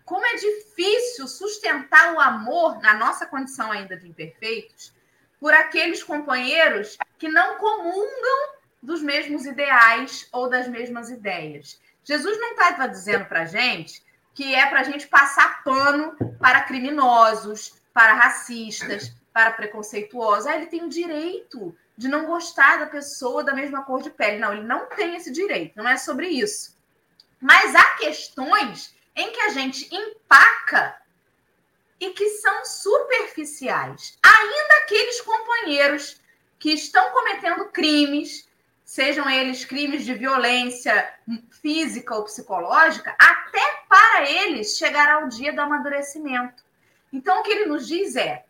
Como 0.05 0.25
é 0.25 0.37
difícil 0.37 1.27
sustentar 1.27 2.15
o 2.15 2.21
amor 2.21 2.81
na 2.81 2.95
nossa 2.95 3.27
condição 3.27 3.73
ainda 3.73 3.97
de 3.97 4.09
imperfeitos 4.09 4.95
por 5.41 5.53
aqueles 5.53 6.05
companheiros 6.05 6.97
que 7.19 7.29
não 7.29 7.59
comungam 7.59 8.53
dos 8.81 9.03
mesmos 9.03 9.45
ideais 9.45 10.29
ou 10.31 10.49
das 10.49 10.69
mesmas 10.69 11.11
ideias. 11.11 11.81
Jesus 12.05 12.39
não 12.39 12.53
estava 12.53 12.89
dizendo 12.89 13.25
para 13.25 13.43
a 13.43 13.47
gente 13.47 14.01
que 14.33 14.55
é 14.55 14.67
para 14.67 14.81
a 14.81 14.85
gente 14.85 15.09
passar 15.09 15.65
pano 15.65 16.17
para 16.39 16.63
criminosos, 16.63 17.75
para 17.93 18.15
racistas, 18.15 19.13
para 19.33 19.51
preconceituosos. 19.51 20.47
Ah, 20.47 20.57
ele 20.57 20.67
tem 20.67 20.85
o 20.85 20.89
direito 20.89 21.77
de 21.97 22.09
não 22.09 22.27
gostar 22.27 22.79
da 22.79 22.87
pessoa 22.87 23.45
da 23.45 23.55
mesma 23.55 23.85
cor 23.85 24.03
de 24.03 24.11
pele. 24.11 24.39
Não, 24.39 24.53
ele 24.53 24.65
não 24.65 24.87
tem 24.87 25.17
esse 25.17 25.31
direito, 25.31 25.77
não 25.77 25.89
é 25.89 25.97
sobre 25.97 26.29
isso. 26.29 26.77
Mas 27.41 27.75
há 27.75 27.85
questões 27.97 28.95
em 29.15 29.31
que 29.33 29.41
a 29.41 29.51
gente 29.51 29.93
empaca 29.95 30.97
e 32.01 32.11
que 32.11 32.29
são 32.31 32.65
superficiais. 32.65 34.19
Ainda 34.23 34.75
aqueles 34.83 35.21
companheiros 35.21 36.21
que 36.59 36.73
estão 36.73 37.11
cometendo 37.11 37.67
crimes, 37.67 38.49
sejam 38.85 39.29
eles 39.29 39.65
crimes 39.65 40.05
de 40.05 40.15
violência 40.15 41.13
física 41.61 42.15
ou 42.15 42.25
psicológica, 42.25 43.15
até 43.19 43.83
para 43.89 44.31
eles 44.31 44.77
chegará 44.77 45.25
o 45.25 45.29
dia 45.29 45.53
do 45.53 45.61
amadurecimento. 45.61 46.65
Então, 47.13 47.41
o 47.41 47.43
que 47.43 47.53
ele 47.53 47.67
nos 47.67 47.87
diz 47.87 48.17
é: 48.17 48.45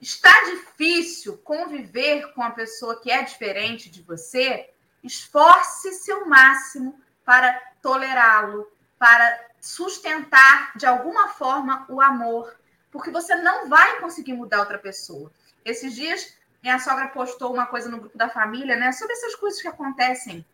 está 0.00 0.32
difícil 0.44 1.36
conviver 1.38 2.32
com 2.32 2.42
a 2.42 2.50
pessoa 2.50 3.00
que 3.00 3.10
é 3.10 3.22
diferente 3.22 3.90
de 3.90 4.02
você? 4.02 4.70
Esforce-se 5.02 6.10
ao 6.10 6.26
máximo 6.26 7.00
para 7.24 7.52
tolerá-lo, 7.82 8.70
para 8.98 9.48
sustentar 9.60 10.72
de 10.76 10.86
alguma 10.86 11.28
forma 11.28 11.84
o 11.88 12.00
amor, 12.00 12.56
porque 12.90 13.10
você 13.10 13.34
não 13.36 13.68
vai 13.68 14.00
conseguir 14.00 14.32
mudar 14.32 14.60
outra 14.60 14.78
pessoa. 14.78 15.30
Esses 15.64 15.94
dias, 15.94 16.34
minha 16.62 16.78
sogra 16.78 17.08
postou 17.08 17.52
uma 17.52 17.66
coisa 17.66 17.88
no 17.88 17.98
grupo 17.98 18.16
da 18.16 18.28
família, 18.28 18.76
né, 18.76 18.92
sobre 18.92 19.12
essas 19.12 19.34
coisas 19.34 19.60
que 19.60 19.68
acontecem. 19.68 20.44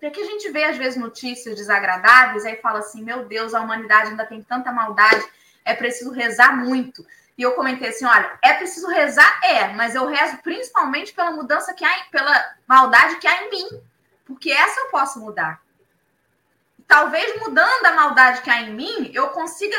Porque 0.00 0.20
a 0.20 0.24
gente 0.24 0.50
vê, 0.50 0.64
às 0.64 0.76
vezes, 0.76 0.98
notícias 0.98 1.56
desagradáveis, 1.56 2.44
aí 2.44 2.56
fala 2.56 2.80
assim: 2.80 3.02
meu 3.02 3.24
Deus, 3.24 3.54
a 3.54 3.60
humanidade 3.60 4.10
ainda 4.10 4.26
tem 4.26 4.42
tanta 4.42 4.70
maldade, 4.70 5.24
é 5.64 5.74
preciso 5.74 6.10
rezar 6.10 6.56
muito. 6.56 7.06
E 7.36 7.42
eu 7.42 7.52
comentei 7.52 7.90
assim: 7.90 8.04
olha, 8.04 8.38
é 8.42 8.54
preciso 8.54 8.88
rezar? 8.88 9.40
É, 9.44 9.68
mas 9.74 9.94
eu 9.94 10.06
rezo 10.06 10.38
principalmente 10.38 11.12
pela 11.12 11.32
mudança 11.32 11.74
que 11.74 11.84
há, 11.84 12.04
pela 12.10 12.56
maldade 12.66 13.16
que 13.16 13.26
há 13.26 13.44
em 13.44 13.50
mim, 13.50 13.82
porque 14.24 14.50
essa 14.50 14.80
eu 14.80 14.90
posso 14.90 15.20
mudar. 15.20 15.60
Talvez 16.86 17.40
mudando 17.40 17.86
a 17.86 17.94
maldade 17.94 18.42
que 18.42 18.50
há 18.50 18.62
em 18.62 18.72
mim, 18.72 19.10
eu 19.12 19.28
consiga, 19.30 19.76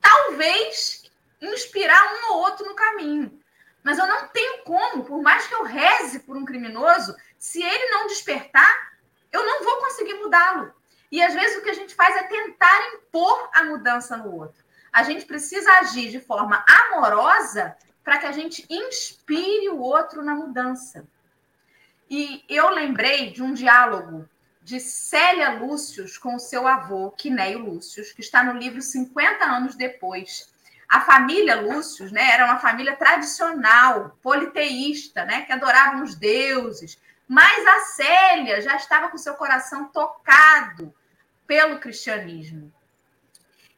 talvez, 0.00 1.04
inspirar 1.40 2.14
um 2.14 2.32
ou 2.32 2.40
outro 2.40 2.66
no 2.66 2.74
caminho. 2.74 3.40
Mas 3.82 3.98
eu 3.98 4.06
não 4.06 4.28
tenho 4.28 4.62
como, 4.64 5.04
por 5.04 5.22
mais 5.22 5.46
que 5.46 5.54
eu 5.54 5.62
reze 5.62 6.20
por 6.20 6.36
um 6.36 6.44
criminoso, 6.44 7.16
se 7.38 7.62
ele 7.62 7.90
não 7.90 8.06
despertar, 8.08 8.90
eu 9.32 9.46
não 9.46 9.64
vou 9.64 9.78
conseguir 9.78 10.14
mudá-lo. 10.14 10.74
E 11.10 11.22
às 11.22 11.32
vezes 11.34 11.56
o 11.56 11.62
que 11.62 11.70
a 11.70 11.74
gente 11.74 11.94
faz 11.94 12.14
é 12.16 12.24
tentar 12.24 12.94
impor 12.94 13.48
a 13.54 13.64
mudança 13.64 14.16
no 14.16 14.34
outro. 14.34 14.62
A 14.92 15.02
gente 15.02 15.24
precisa 15.24 15.70
agir 15.78 16.10
de 16.10 16.20
forma 16.20 16.64
amorosa 16.66 17.76
para 18.02 18.18
que 18.18 18.26
a 18.26 18.32
gente 18.32 18.64
inspire 18.68 19.68
o 19.68 19.78
outro 19.78 20.22
na 20.22 20.34
mudança. 20.34 21.06
E 22.08 22.44
eu 22.48 22.70
lembrei 22.70 23.30
de 23.30 23.42
um 23.42 23.54
diálogo 23.54 24.28
de 24.62 24.80
Célia 24.80 25.50
Lúcius 25.50 26.18
com 26.18 26.34
o 26.34 26.40
seu 26.40 26.66
avô, 26.66 27.10
Quinéio 27.12 27.60
Lúcius, 27.60 28.12
que 28.12 28.20
está 28.20 28.42
no 28.42 28.58
livro 28.58 28.82
50 28.82 29.44
anos 29.44 29.74
depois. 29.74 30.52
A 30.88 31.00
família 31.00 31.60
Lúcius 31.60 32.10
né, 32.10 32.30
era 32.32 32.46
uma 32.46 32.58
família 32.58 32.96
tradicional, 32.96 34.18
politeísta, 34.20 35.24
né, 35.24 35.42
que 35.42 35.52
adoravam 35.52 36.02
os 36.02 36.16
deuses. 36.16 37.00
Mas 37.28 37.64
a 37.64 37.80
Célia 37.80 38.60
já 38.60 38.74
estava 38.74 39.08
com 39.08 39.16
seu 39.16 39.34
coração 39.34 39.84
tocado 39.84 40.92
pelo 41.46 41.78
cristianismo. 41.78 42.72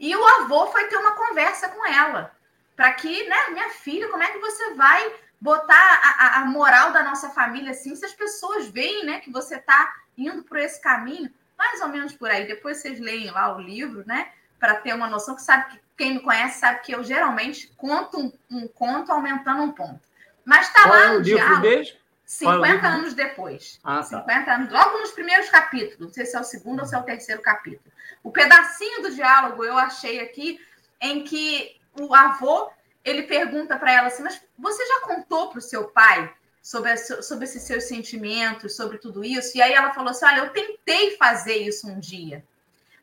E 0.03 0.17
o 0.17 0.27
avô 0.27 0.67
foi 0.67 0.89
ter 0.89 0.97
uma 0.97 1.13
conversa 1.13 1.69
com 1.69 1.87
ela, 1.87 2.33
para 2.75 2.93
que, 2.95 3.29
né, 3.29 3.51
minha 3.51 3.71
filha, 3.71 4.09
como 4.09 4.25
é 4.25 4.33
que 4.33 4.39
você 4.41 4.75
vai 4.75 5.15
botar 5.41 6.01
a, 6.19 6.41
a, 6.41 6.45
moral 6.45 6.91
da 6.91 7.05
nossa 7.05 7.31
família 7.31 7.71
assim, 7.71 7.95
se 7.95 8.05
as 8.05 8.13
pessoas 8.13 8.67
veem, 8.67 9.07
né, 9.07 9.21
que 9.21 9.31
você 9.31 9.59
está 9.59 9.95
indo 10.19 10.43
por 10.43 10.59
esse 10.59 10.81
caminho, 10.81 11.33
mais 11.57 11.81
ou 11.81 11.89
menos 11.89 12.13
por 12.15 12.29
aí. 12.29 12.49
Depois 12.49 12.79
vocês 12.79 12.99
leem 12.99 13.31
lá 13.31 13.57
o 13.57 13.61
livro, 13.61 14.03
né, 14.05 14.33
para 14.59 14.75
ter 14.75 14.93
uma 14.93 15.07
noção 15.07 15.37
que 15.37 15.43
sabe 15.43 15.71
que 15.71 15.81
quem 15.97 16.15
me 16.15 16.21
conhece 16.21 16.59
sabe 16.59 16.81
que 16.81 16.93
eu 16.93 17.05
geralmente 17.05 17.73
conto 17.77 18.19
um, 18.19 18.33
um 18.51 18.67
conto 18.67 19.13
aumentando 19.13 19.63
um 19.63 19.71
ponto. 19.71 20.01
Mas 20.45 20.67
está 20.67 20.89
lá 20.89 21.05
é 21.05 21.09
no 21.11 21.23
diálogo. 21.23 21.61
Mesmo? 21.61 21.97
50 22.33 22.87
anos 22.87 23.13
depois. 23.13 23.79
Ah, 23.85 23.97
tá. 23.97 24.21
50 24.21 24.53
anos, 24.53 24.73
logo 24.73 24.99
nos 24.99 25.11
primeiros 25.11 25.51
capítulos. 25.51 25.99
Não 25.99 26.09
sei 26.09 26.25
se 26.25 26.35
é 26.35 26.41
o 26.41 26.45
segundo 26.45 26.81
ou 26.81 26.87
se 26.87 26.95
é 26.95 26.99
o 26.99 27.03
terceiro 27.03 27.43
capítulo. 27.43 27.93
O 28.23 28.31
pedacinho 28.31 29.03
do 29.03 29.15
diálogo 29.15 29.63
eu 29.63 29.77
achei 29.77 30.19
aqui 30.21 30.59
em 30.99 31.23
que 31.25 31.79
o 32.01 32.15
avô 32.15 32.71
ele 33.05 33.25
pergunta 33.25 33.79
para 33.79 33.93
ela 33.93 34.07
assim: 34.07 34.23
Mas 34.23 34.41
você 34.59 34.85
já 34.87 35.01
contou 35.01 35.51
para 35.51 35.59
o 35.59 35.63
seu 35.63 35.89
pai 35.89 36.33
sobre, 36.63 36.97
sobre 36.97 37.45
esses 37.45 37.65
seus 37.65 37.85
sentimentos, 37.85 38.77
sobre 38.77 38.97
tudo 38.97 39.23
isso? 39.23 39.59
E 39.59 39.61
aí 39.61 39.75
ela 39.75 39.93
falou 39.93 40.11
assim: 40.11 40.25
Olha, 40.25 40.39
eu 40.39 40.51
tentei 40.51 41.17
fazer 41.19 41.57
isso 41.57 41.87
um 41.87 42.01
dia, 42.01 42.43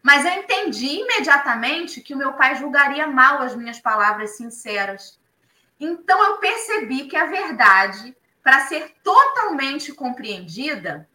mas 0.02 0.26
eu 0.26 0.32
entendi 0.32 1.02
imediatamente 1.02 2.02
que 2.02 2.16
o 2.16 2.18
meu 2.18 2.34
pai 2.34 2.56
julgaria 2.56 3.06
mal 3.06 3.44
as 3.44 3.56
minhas 3.56 3.80
palavras 3.80 4.32
sinceras. 4.38 5.20
Então 5.80 6.22
eu 6.26 6.38
percebi 6.38 7.06
que 7.06 7.16
a 7.16 7.28
verdade, 7.28 8.18
para 8.50 8.62
ser 8.62 8.96
totalmente 9.04 9.94
compreendida, 9.94 11.08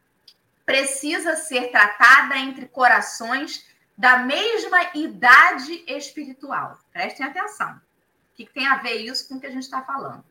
precisa 0.65 1.35
ser 1.35 1.73
tratada 1.73 2.39
entre 2.39 2.69
corações 2.69 3.69
da 3.99 4.19
mesma 4.19 4.91
idade 4.95 5.83
espiritual. 5.89 6.79
Prestem 6.93 7.27
atenção. 7.27 7.73
O 7.73 8.37
que, 8.37 8.47
tem 8.47 8.69
a 8.69 8.77
ver 8.77 8.99
isso 8.99 9.29
com 9.29 9.35
o 9.35 9.41
que 9.41 9.49
a 9.49 9.51
gente 9.51 9.65
está 9.65 9.83
falando? 9.83 10.25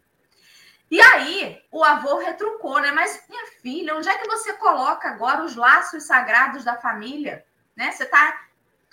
E 0.90 1.02
aí, 1.02 1.62
o 1.70 1.84
avô 1.84 2.20
retrucou, 2.20 2.80
né? 2.80 2.94
Mas, 2.94 3.22
minha 3.28 3.48
filha, 3.62 3.98
onde 3.98 4.08
é 4.08 4.18
que 4.18 4.28
você 4.30 4.54
coloca 4.54 5.10
agora 5.10 5.44
os 5.44 5.58
laços 5.58 6.04
sagrados 6.04 6.64
da 6.64 6.78
família? 6.78 7.46
Né? 7.76 7.92
Você 7.92 8.04
está 8.04 8.48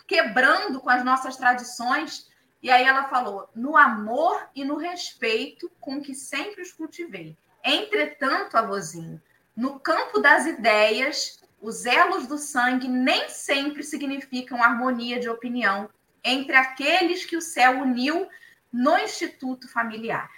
quebrando 0.05 0.81
com 0.81 0.91
as 0.91 1.05
nossas 1.05 1.37
tradições. 1.37 2.29
E 2.61 2.73
aí 2.73 2.85
ela 2.85 3.05
falou: 3.05 3.49
no 3.55 3.77
amor 3.77 4.49
e 4.53 4.65
no 4.65 4.75
respeito 4.75 5.71
com 5.79 6.03
que 6.03 6.13
sempre 6.13 6.61
os 6.61 6.73
cultivei. 6.73 7.39
Entretanto, 7.65 8.57
avôzinho, 8.57 9.21
no 9.57 9.79
campo 9.79 10.19
das 10.19 10.47
ideias, 10.47 11.41
os 11.61 11.85
elos 11.85 12.27
do 12.27 12.39
sangue 12.39 12.89
nem 12.89 13.29
sempre 13.29 13.83
significam 13.83 14.63
harmonia 14.63 15.21
de 15.21 15.29
opinião 15.29 15.91
entre 16.25 16.57
aqueles 16.57 17.25
que 17.25 17.37
o 17.37 17.43
céu 17.43 17.81
uniu 17.81 18.29
no 18.73 18.99
Instituto 18.99 19.69
Familiar. 19.69 20.31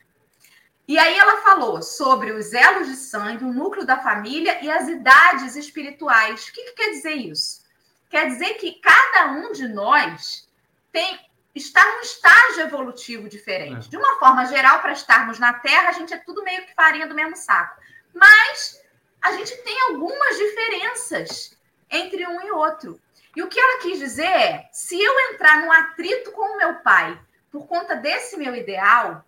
E 0.86 0.98
aí 0.98 1.16
ela 1.16 1.42
falou 1.42 1.80
sobre 1.80 2.32
os 2.32 2.52
elos 2.52 2.88
de 2.88 2.96
sangue, 2.96 3.44
o 3.44 3.52
núcleo 3.52 3.86
da 3.86 3.98
família 3.98 4.62
e 4.64 4.70
as 4.70 4.88
idades 4.88 5.54
espirituais. 5.54 6.48
O 6.48 6.52
que, 6.52 6.64
que 6.64 6.72
quer 6.72 6.90
dizer 6.90 7.14
isso? 7.14 7.62
Quer 8.10 8.26
dizer 8.26 8.54
que 8.54 8.80
cada 8.80 9.32
um 9.32 9.52
de 9.52 9.68
nós 9.68 10.48
tem 10.90 11.18
está 11.54 11.84
num 11.92 12.00
estágio 12.00 12.62
evolutivo 12.62 13.28
diferente. 13.28 13.86
É. 13.86 13.90
De 13.90 13.96
uma 13.96 14.18
forma 14.18 14.46
geral, 14.46 14.80
para 14.80 14.92
estarmos 14.92 15.38
na 15.38 15.52
Terra, 15.54 15.90
a 15.90 15.92
gente 15.92 16.14
é 16.14 16.18
tudo 16.18 16.42
meio 16.42 16.64
que 16.66 16.74
farinha 16.74 17.06
do 17.06 17.14
mesmo 17.14 17.36
saco. 17.36 17.80
Mas 18.14 18.80
a 19.20 19.32
gente 19.32 19.54
tem 19.58 19.80
algumas 19.82 20.36
diferenças 20.36 21.56
entre 21.90 22.26
um 22.26 22.40
e 22.42 22.50
outro. 22.50 23.00
E 23.36 23.42
o 23.42 23.48
que 23.48 23.58
ela 23.58 23.80
quis 23.80 23.98
dizer 23.98 24.26
é: 24.26 24.68
se 24.72 25.00
eu 25.00 25.20
entrar 25.30 25.60
num 25.60 25.72
atrito 25.72 26.32
com 26.32 26.42
o 26.42 26.56
meu 26.56 26.76
pai 26.76 27.18
por 27.50 27.66
conta 27.66 27.94
desse 27.96 28.36
meu 28.36 28.54
ideal, 28.54 29.24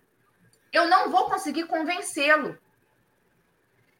eu 0.71 0.87
não 0.87 1.09
vou 1.09 1.29
conseguir 1.29 1.65
convencê-lo. 1.65 2.57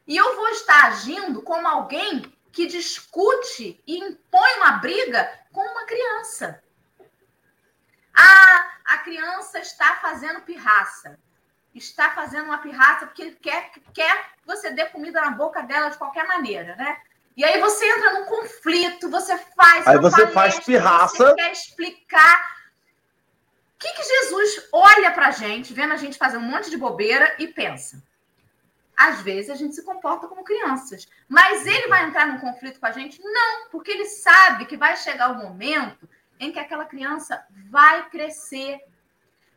E 0.06 0.16
eu 0.16 0.36
vou 0.36 0.48
estar 0.50 0.86
agindo 0.86 1.42
como 1.42 1.66
alguém 1.66 2.22
que 2.52 2.66
discute 2.66 3.82
e 3.86 3.98
impõe 3.98 4.54
uma 4.56 4.72
briga 4.72 5.28
com 5.52 5.60
uma 5.60 5.84
criança. 5.84 6.62
Ah, 8.16 8.70
a 8.86 8.98
criança 8.98 9.58
está 9.58 9.96
fazendo 9.96 10.40
pirraça. 10.40 11.18
Está 11.74 12.10
fazendo 12.10 12.46
uma 12.46 12.58
pirraça 12.58 13.06
porque 13.06 13.22
ele 13.22 13.36
quer, 13.36 13.70
quer 13.92 14.30
que 14.38 14.46
você 14.46 14.70
dê 14.70 14.86
comida 14.86 15.20
na 15.20 15.32
boca 15.32 15.62
dela 15.62 15.90
de 15.90 15.98
qualquer 15.98 16.26
maneira, 16.26 16.74
né? 16.76 16.96
E 17.36 17.44
aí 17.44 17.60
você 17.60 17.86
entra 17.86 18.14
num 18.14 18.24
conflito, 18.24 19.10
você 19.10 19.36
faz. 19.36 19.86
Aí 19.86 19.98
você 19.98 20.22
palestra, 20.22 20.32
faz 20.32 20.60
pirraça. 20.60 21.16
Você 21.16 21.34
quer 21.34 21.52
explicar 21.52 22.56
o 23.74 23.78
que, 23.78 23.92
que 23.92 24.02
Jesus 24.02 24.68
olha 24.72 25.10
para 25.10 25.26
a 25.26 25.30
gente, 25.32 25.74
vendo 25.74 25.92
a 25.92 25.98
gente 25.98 26.16
fazer 26.16 26.38
um 26.38 26.48
monte 26.48 26.70
de 26.70 26.78
bobeira 26.78 27.36
e 27.38 27.46
pensa? 27.46 28.02
Às 28.96 29.20
vezes 29.20 29.50
a 29.50 29.54
gente 29.54 29.74
se 29.74 29.84
comporta 29.84 30.26
como 30.26 30.42
crianças, 30.42 31.06
mas 31.28 31.66
ele 31.66 31.86
vai 31.88 32.04
entrar 32.06 32.26
num 32.26 32.38
conflito 32.38 32.80
com 32.80 32.86
a 32.86 32.92
gente? 32.92 33.20
Não, 33.22 33.68
porque 33.68 33.90
ele 33.90 34.06
sabe 34.06 34.64
que 34.64 34.78
vai 34.78 34.96
chegar 34.96 35.30
o 35.30 35.34
momento 35.34 36.08
em 36.38 36.52
que 36.52 36.58
aquela 36.58 36.84
criança 36.84 37.44
vai 37.70 38.08
crescer. 38.08 38.80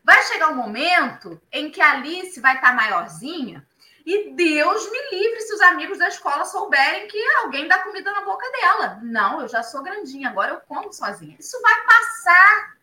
Vai 0.03 0.21
chegar 0.23 0.49
um 0.49 0.55
momento 0.55 1.39
em 1.51 1.69
que 1.69 1.82
a 1.82 1.91
Alice 1.91 2.39
vai 2.39 2.55
estar 2.55 2.69
tá 2.69 2.73
maiorzinha 2.73 3.65
e 4.05 4.32
Deus 4.32 4.89
me 4.89 5.11
livre 5.11 5.41
se 5.41 5.53
os 5.53 5.61
amigos 5.61 5.99
da 5.99 6.07
escola 6.07 6.43
souberem 6.43 7.07
que 7.07 7.21
alguém 7.43 7.67
dá 7.67 7.77
comida 7.84 8.11
na 8.11 8.21
boca 8.21 8.49
dela. 8.51 8.99
Não, 9.03 9.41
eu 9.41 9.47
já 9.47 9.61
sou 9.61 9.84
grandinha, 9.84 10.30
agora 10.30 10.53
eu 10.53 10.61
como 10.61 10.91
sozinha. 10.91 11.36
Isso 11.39 11.61
vai 11.61 11.86
passar. 11.86 12.77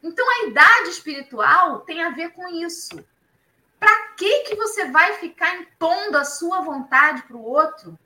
Então 0.00 0.24
a 0.24 0.46
idade 0.46 0.90
espiritual 0.90 1.80
tem 1.80 2.04
a 2.04 2.10
ver 2.10 2.30
com 2.30 2.46
isso. 2.46 3.04
Para 3.80 4.08
que 4.16 4.40
que 4.44 4.54
você 4.54 4.88
vai 4.90 5.14
ficar 5.14 5.56
impondo 5.56 6.16
a 6.16 6.24
sua 6.24 6.60
vontade 6.60 7.22
para 7.22 7.36
o 7.36 7.44
outro? 7.44 7.98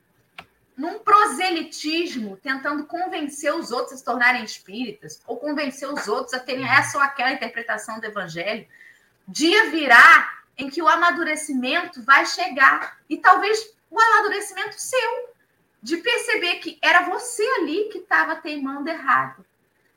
Num 0.75 0.99
proselitismo, 0.99 2.37
tentando 2.37 2.85
convencer 2.85 3.53
os 3.53 3.71
outros 3.71 3.93
a 3.93 3.97
se 3.97 4.03
tornarem 4.03 4.43
espíritas, 4.43 5.21
ou 5.27 5.37
convencer 5.37 5.87
os 5.87 6.07
outros 6.07 6.33
a 6.33 6.39
terem 6.39 6.67
essa 6.67 6.97
ou 6.97 7.03
aquela 7.03 7.31
interpretação 7.31 7.99
do 7.99 8.05
evangelho. 8.05 8.67
Dia 9.27 9.69
virá 9.69 10.41
em 10.57 10.69
que 10.69 10.81
o 10.81 10.87
amadurecimento 10.87 12.01
vai 12.01 12.25
chegar. 12.25 12.99
E 13.09 13.17
talvez 13.17 13.73
o 13.89 13.99
amadurecimento 13.99 14.79
seu, 14.79 15.29
de 15.81 15.97
perceber 15.97 16.55
que 16.55 16.79
era 16.81 17.01
você 17.01 17.43
ali 17.59 17.89
que 17.89 17.99
estava 17.99 18.35
teimando 18.35 18.89
errado 18.89 19.45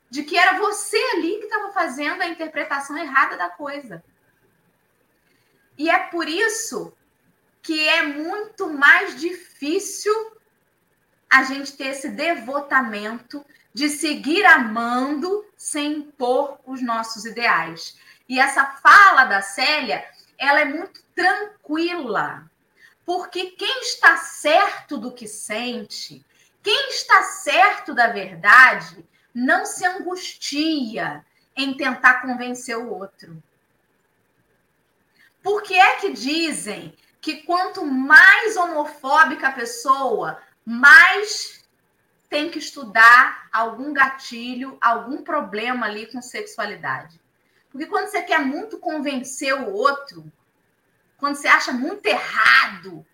de 0.09 0.23
que 0.23 0.37
era 0.37 0.57
você 0.57 0.97
ali 1.15 1.37
que 1.37 1.45
estava 1.45 1.71
fazendo 1.71 2.21
a 2.21 2.27
interpretação 2.27 2.97
errada 2.97 3.37
da 3.37 3.49
coisa. 3.49 4.03
E 5.77 5.89
é 5.89 5.99
por 5.99 6.27
isso 6.27 6.93
que 7.61 7.87
é 7.87 8.03
muito 8.03 8.69
mais 8.69 9.19
difícil 9.19 10.13
a 11.29 11.43
gente 11.43 11.73
ter 11.73 11.87
esse 11.87 12.09
devotamento 12.09 13.45
de 13.73 13.89
seguir 13.89 14.45
amando 14.45 15.45
sem 15.55 15.97
impor 15.97 16.59
os 16.65 16.81
nossos 16.81 17.25
ideais. 17.25 17.97
E 18.27 18.39
essa 18.39 18.65
fala 18.65 19.25
da 19.25 19.41
Célia, 19.41 20.03
ela 20.37 20.61
é 20.61 20.65
muito 20.65 21.03
tranquila, 21.15 22.49
porque 23.05 23.51
quem 23.51 23.81
está 23.81 24.17
certo 24.17 24.97
do 24.97 25.13
que 25.13 25.27
sente, 25.27 26.25
quem 26.63 26.89
está 26.89 27.23
certo 27.23 27.93
da 27.93 28.07
verdade, 28.07 29.05
não 29.33 29.65
se 29.65 29.85
angustia 29.85 31.25
em 31.55 31.75
tentar 31.75 32.21
convencer 32.21 32.77
o 32.77 32.91
outro. 32.91 33.41
Por 35.41 35.61
que 35.63 35.75
é 35.75 35.95
que 35.97 36.11
dizem 36.11 36.93
que 37.21 37.43
quanto 37.43 37.85
mais 37.85 38.57
homofóbica 38.57 39.49
a 39.49 39.51
pessoa, 39.53 40.41
mais 40.69 41.63
tem 42.29 42.51
que 42.51 42.59
estudar 42.59 43.47
algum 43.53 43.93
gatilho, 43.93 44.77
algum 44.81 45.23
problema 45.23 45.85
ali 45.85 46.11
com 46.11 46.21
sexualidade? 46.21 47.21
Porque 47.71 47.85
quando 47.85 48.09
você 48.09 48.21
quer 48.21 48.39
muito 48.39 48.77
convencer 48.77 49.53
o 49.53 49.71
outro, 49.71 50.29
quando 51.15 51.37
você 51.37 51.47
acha 51.47 51.71
muito 51.71 52.05
errado 52.05 53.05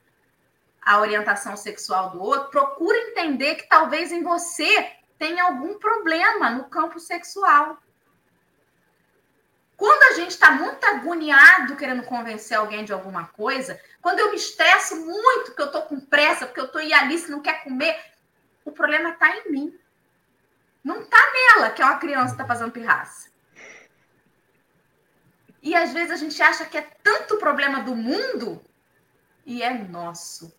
a 0.82 1.00
orientação 1.00 1.56
sexual 1.56 2.10
do 2.10 2.24
outro, 2.24 2.50
procura 2.50 2.98
entender 2.98 3.54
que 3.54 3.70
talvez 3.70 4.12
em 4.12 4.24
você 4.24 4.92
tem 5.20 5.40
algum 5.40 5.78
problema 5.78 6.50
no 6.50 6.64
campo 6.64 7.00
sexual. 7.00 7.78
Quando 9.78 10.12
a 10.12 10.16
gente 10.16 10.32
está 10.32 10.50
muito 10.50 10.84
agoniado 10.86 11.76
querendo 11.76 12.02
convencer 12.02 12.58
alguém 12.58 12.84
de 12.84 12.92
alguma 12.92 13.28
coisa, 13.28 13.80
quando 14.04 14.20
eu 14.20 14.32
me 14.32 14.36
estresso 14.36 14.98
muito, 14.98 15.46
porque 15.46 15.62
eu 15.62 15.68
estou 15.68 15.84
com 15.84 15.98
pressa, 15.98 16.46
porque 16.46 16.60
eu 16.60 16.66
estou 16.66 16.82
e 16.82 16.94
Alice 16.94 17.32
não 17.32 17.42
quer 17.42 17.64
comer, 17.64 17.98
o 18.66 18.72
problema 18.72 19.12
está 19.12 19.38
em 19.38 19.50
mim. 19.50 19.80
Não 20.84 21.02
está 21.02 21.18
nela, 21.34 21.72
que 21.72 21.82
é 21.82 21.86
uma 21.86 21.98
criança 21.98 22.36
que 22.36 22.42
está 22.42 22.46
fazendo 22.46 22.74
pirraça. 22.74 23.32
E 25.62 25.74
às 25.74 25.94
vezes 25.94 26.12
a 26.12 26.18
gente 26.18 26.44
acha 26.44 26.66
que 26.66 26.78
é 26.78 26.82
tanto 27.02 27.38
problema 27.38 27.82
do 27.82 27.96
mundo 27.96 28.62
e 29.46 29.64
é 29.64 29.74
nosso. 29.74 30.54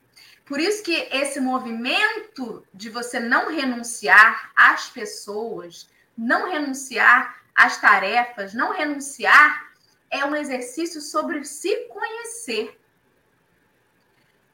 Por 0.46 0.58
isso 0.58 0.82
que 0.82 0.94
esse 1.12 1.38
movimento 1.38 2.66
de 2.72 2.88
você 2.88 3.20
não 3.20 3.54
renunciar 3.54 4.52
às 4.56 4.88
pessoas, 4.88 5.90
não 6.16 6.50
renunciar 6.50 7.42
às 7.54 7.78
tarefas, 7.78 8.54
não 8.54 8.72
renunciar, 8.72 9.70
é 10.10 10.24
um 10.24 10.34
exercício 10.34 11.02
sobre 11.02 11.44
se 11.44 11.88
conhecer. 11.88 12.80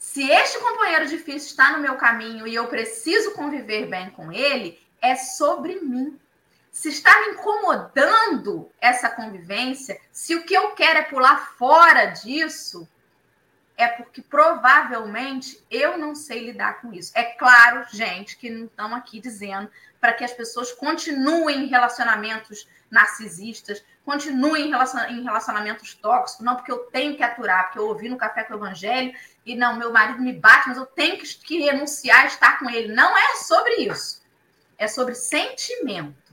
Se 0.00 0.22
este 0.30 0.58
companheiro 0.58 1.06
difícil 1.06 1.50
está 1.50 1.72
no 1.72 1.82
meu 1.82 1.94
caminho 1.96 2.48
e 2.48 2.54
eu 2.54 2.66
preciso 2.68 3.32
conviver 3.32 3.84
bem 3.84 4.08
com 4.08 4.32
ele, 4.32 4.80
é 4.98 5.14
sobre 5.14 5.78
mim. 5.78 6.18
Se 6.72 6.88
está 6.88 7.20
me 7.20 7.34
incomodando 7.34 8.72
essa 8.80 9.10
convivência, 9.10 10.00
se 10.10 10.34
o 10.34 10.42
que 10.42 10.54
eu 10.54 10.70
quero 10.70 11.00
é 11.00 11.02
pular 11.02 11.52
fora 11.52 12.06
disso, 12.06 12.88
é 13.76 13.88
porque 13.88 14.22
provavelmente 14.22 15.62
eu 15.70 15.98
não 15.98 16.14
sei 16.14 16.46
lidar 16.46 16.80
com 16.80 16.94
isso. 16.94 17.12
É 17.14 17.22
claro, 17.22 17.84
gente, 17.92 18.38
que 18.38 18.48
não 18.48 18.64
estamos 18.64 18.96
aqui 18.96 19.20
dizendo 19.20 19.70
para 20.00 20.14
que 20.14 20.24
as 20.24 20.32
pessoas 20.32 20.72
continuem 20.72 21.64
em 21.64 21.66
relacionamentos 21.66 22.66
narcisistas, 22.90 23.84
continuem 24.02 24.72
em 25.10 25.22
relacionamentos 25.22 25.94
tóxicos, 25.94 26.44
não 26.44 26.56
porque 26.56 26.72
eu 26.72 26.78
tenho 26.86 27.16
que 27.16 27.22
aturar, 27.22 27.64
porque 27.64 27.78
eu 27.78 27.86
ouvi 27.86 28.08
no 28.08 28.16
Café 28.16 28.44
com 28.44 28.54
o 28.54 28.56
Evangelho 28.56 29.14
e 29.44 29.56
não, 29.56 29.76
meu 29.76 29.92
marido 29.92 30.20
me 30.20 30.32
bate, 30.32 30.68
mas 30.68 30.76
eu 30.76 30.86
tenho 30.86 31.18
que, 31.18 31.26
que 31.38 31.60
renunciar 31.60 32.20
a 32.20 32.26
estar 32.26 32.58
com 32.58 32.68
ele. 32.68 32.94
Não 32.94 33.16
é 33.16 33.36
sobre 33.36 33.76
isso. 33.76 34.22
É 34.76 34.86
sobre 34.86 35.14
sentimento. 35.14 36.32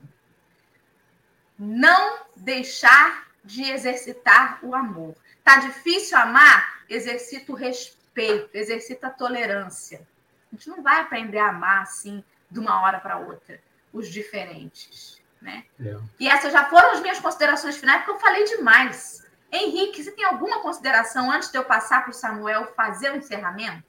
Não 1.58 2.26
deixar 2.36 3.28
de 3.44 3.64
exercitar 3.64 4.60
o 4.62 4.76
amor. 4.76 5.16
Tá 5.44 5.58
difícil 5.58 6.18
amar? 6.18 6.84
Exercita 6.90 7.52
o 7.52 7.56
respeito, 7.56 8.50
exercita 8.54 9.08
a 9.08 9.12
tolerância. 9.12 10.06
A 10.52 10.56
gente 10.56 10.70
não 10.70 10.82
vai 10.84 11.02
aprender 11.02 11.40
a 11.40 11.50
amar 11.50 11.82
assim 11.82 12.24
de 12.50 12.60
uma 12.60 12.82
hora 12.82 13.00
para 13.00 13.18
outra, 13.18 13.60
os 13.92 14.10
diferentes. 14.10 15.22
Né? 15.42 15.66
É. 15.80 15.98
E 16.20 16.28
essas 16.28 16.52
já 16.52 16.66
foram 16.66 16.92
as 16.92 17.00
minhas 17.00 17.20
considerações 17.20 17.78
finais, 17.78 18.04
porque 18.04 18.12
eu 18.12 18.20
falei 18.20 18.44
demais. 18.46 19.27
Henrique, 19.52 20.04
você 20.04 20.12
tem 20.12 20.26
alguma 20.26 20.62
consideração 20.62 21.32
antes 21.32 21.52
de 21.52 21.58
eu 21.58 21.64
passar 21.64 22.04
para 22.04 22.12
o 22.12 22.14
Samuel 22.14 22.68
fazer 22.76 23.12
o 23.12 23.18
encerramento? 23.18 23.84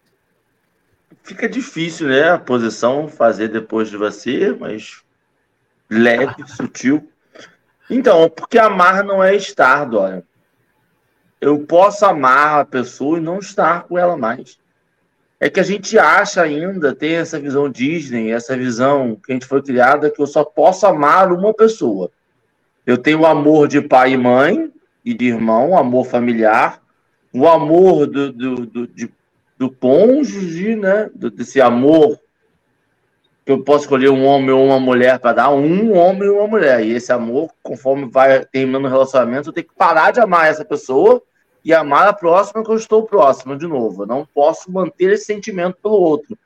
Fica 1.22 1.48
difícil, 1.48 2.08
né? 2.08 2.30
A 2.30 2.38
posição 2.38 3.08
fazer 3.08 3.48
depois 3.48 3.88
de 3.88 3.96
você, 3.96 4.56
mas 4.58 5.02
leve, 5.90 6.46
sutil. 6.46 7.10
Então, 7.90 8.28
porque 8.30 8.58
amar 8.58 9.02
não 9.02 9.22
é 9.22 9.34
estar, 9.34 9.84
Dora 9.84 10.24
eu 11.40 11.60
posso 11.60 12.04
amar 12.04 12.60
a 12.60 12.64
pessoa 12.64 13.18
e 13.18 13.22
não 13.22 13.38
estar 13.38 13.84
com 13.84 13.98
ela 13.98 14.16
mais. 14.16 14.58
É 15.40 15.48
que 15.48 15.60
a 15.60 15.64
gente 15.64 15.96
acha 15.98 16.42
ainda, 16.42 16.94
tem 16.94 17.14
essa 17.14 17.38
visão 17.38 17.70
Disney, 17.70 18.32
essa 18.32 18.56
visão 18.56 19.14
que 19.14 19.30
a 19.30 19.34
gente 19.34 19.46
foi 19.46 19.62
criada, 19.62 20.10
que 20.10 20.20
eu 20.20 20.26
só 20.26 20.44
posso 20.44 20.84
amar 20.84 21.32
uma 21.32 21.54
pessoa. 21.54 22.10
Eu 22.84 22.98
tenho 22.98 23.20
o 23.20 23.26
amor 23.26 23.68
de 23.68 23.80
pai 23.80 24.12
e 24.12 24.16
mãe 24.16 24.72
e 25.08 25.14
de 25.14 25.24
irmão, 25.24 25.74
amor 25.74 26.04
familiar, 26.04 26.82
o 27.32 27.48
amor 27.48 28.06
do, 28.06 28.30
do, 28.30 28.66
do, 28.66 28.86
de, 28.86 29.10
do 29.56 29.70
cônjuge, 29.70 30.76
né? 30.76 31.08
desse 31.14 31.62
amor 31.62 32.20
que 33.42 33.52
eu 33.52 33.64
posso 33.64 33.84
escolher 33.84 34.10
um 34.10 34.26
homem 34.26 34.50
ou 34.50 34.66
uma 34.66 34.78
mulher 34.78 35.18
para 35.18 35.32
dar, 35.32 35.50
um 35.50 35.96
homem 35.96 36.28
ou 36.28 36.40
uma 36.40 36.46
mulher. 36.46 36.84
E 36.84 36.92
esse 36.92 37.10
amor, 37.10 37.50
conforme 37.62 38.04
vai 38.04 38.44
terminando 38.44 38.84
o 38.84 38.88
relacionamento, 38.88 39.48
eu 39.48 39.52
tenho 39.54 39.66
que 39.66 39.74
parar 39.74 40.10
de 40.10 40.20
amar 40.20 40.46
essa 40.46 40.62
pessoa 40.62 41.22
e 41.64 41.72
amar 41.72 42.06
a 42.06 42.12
próxima 42.12 42.62
que 42.62 42.70
eu 42.70 42.76
estou 42.76 43.02
próximo 43.04 43.56
de 43.56 43.66
novo. 43.66 44.02
Eu 44.02 44.06
não 44.06 44.26
posso 44.26 44.70
manter 44.70 45.14
esse 45.14 45.24
sentimento 45.24 45.78
pelo 45.82 45.94
outro. 45.94 46.36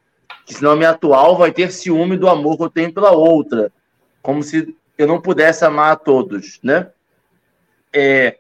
Que 0.47 0.55
senão 0.55 0.71
a 0.71 0.77
minha 0.77 0.91
atual 0.91 1.37
vai 1.37 1.51
ter 1.51 1.73
ciúme 1.73 2.17
do 2.17 2.29
amor 2.29 2.57
que 2.57 2.63
eu 2.63 2.71
tenho 2.71 2.95
pela 2.95 3.11
outra. 3.11 3.73
Como 4.23 4.41
se 4.41 4.73
eu 4.97 5.09
não 5.09 5.21
pudesse 5.21 5.65
amar 5.65 5.91
a 5.91 5.97
todos, 5.97 6.61
né? 6.63 6.93
É, 7.93 8.39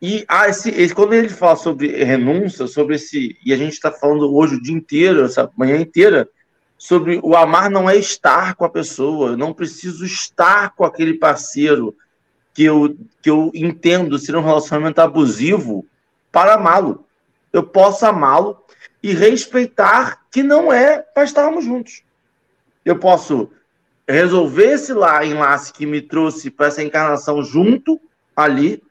e 0.00 0.24
ah, 0.28 0.48
esse, 0.48 0.70
esse, 0.70 0.94
quando 0.94 1.14
ele 1.14 1.28
fala 1.28 1.56
sobre 1.56 2.04
renúncia, 2.04 2.66
sobre 2.66 2.96
esse. 2.96 3.36
E 3.44 3.52
a 3.52 3.56
gente 3.56 3.72
está 3.72 3.90
falando 3.90 4.34
hoje 4.34 4.56
o 4.56 4.62
dia 4.62 4.74
inteiro, 4.74 5.24
essa 5.24 5.50
manhã 5.56 5.76
inteira, 5.78 6.28
sobre 6.76 7.18
o 7.22 7.34
amar 7.34 7.70
não 7.70 7.88
é 7.88 7.96
estar 7.96 8.54
com 8.54 8.64
a 8.64 8.70
pessoa. 8.70 9.30
Eu 9.30 9.36
não 9.36 9.54
preciso 9.54 10.04
estar 10.04 10.74
com 10.74 10.84
aquele 10.84 11.14
parceiro 11.14 11.96
que 12.52 12.64
eu, 12.64 12.96
que 13.22 13.30
eu 13.30 13.50
entendo 13.54 14.18
ser 14.18 14.36
um 14.36 14.42
relacionamento 14.42 15.00
abusivo 15.00 15.86
para 16.30 16.54
amá-lo. 16.54 17.06
Eu 17.50 17.62
posso 17.62 18.04
amá-lo 18.04 18.58
e 19.02 19.14
respeitar 19.14 20.26
que 20.30 20.42
não 20.42 20.70
é 20.70 20.98
para 20.98 21.24
estarmos 21.24 21.64
juntos. 21.64 22.02
Eu 22.84 22.98
posso 22.98 23.50
resolver 24.06 24.72
esse 24.72 24.92
lá 24.92 25.24
enlace 25.24 25.72
que 25.72 25.86
me 25.86 26.02
trouxe 26.02 26.50
para 26.50 26.66
essa 26.66 26.82
encarnação 26.82 27.42
junto 27.42 28.00
ali 28.36 28.82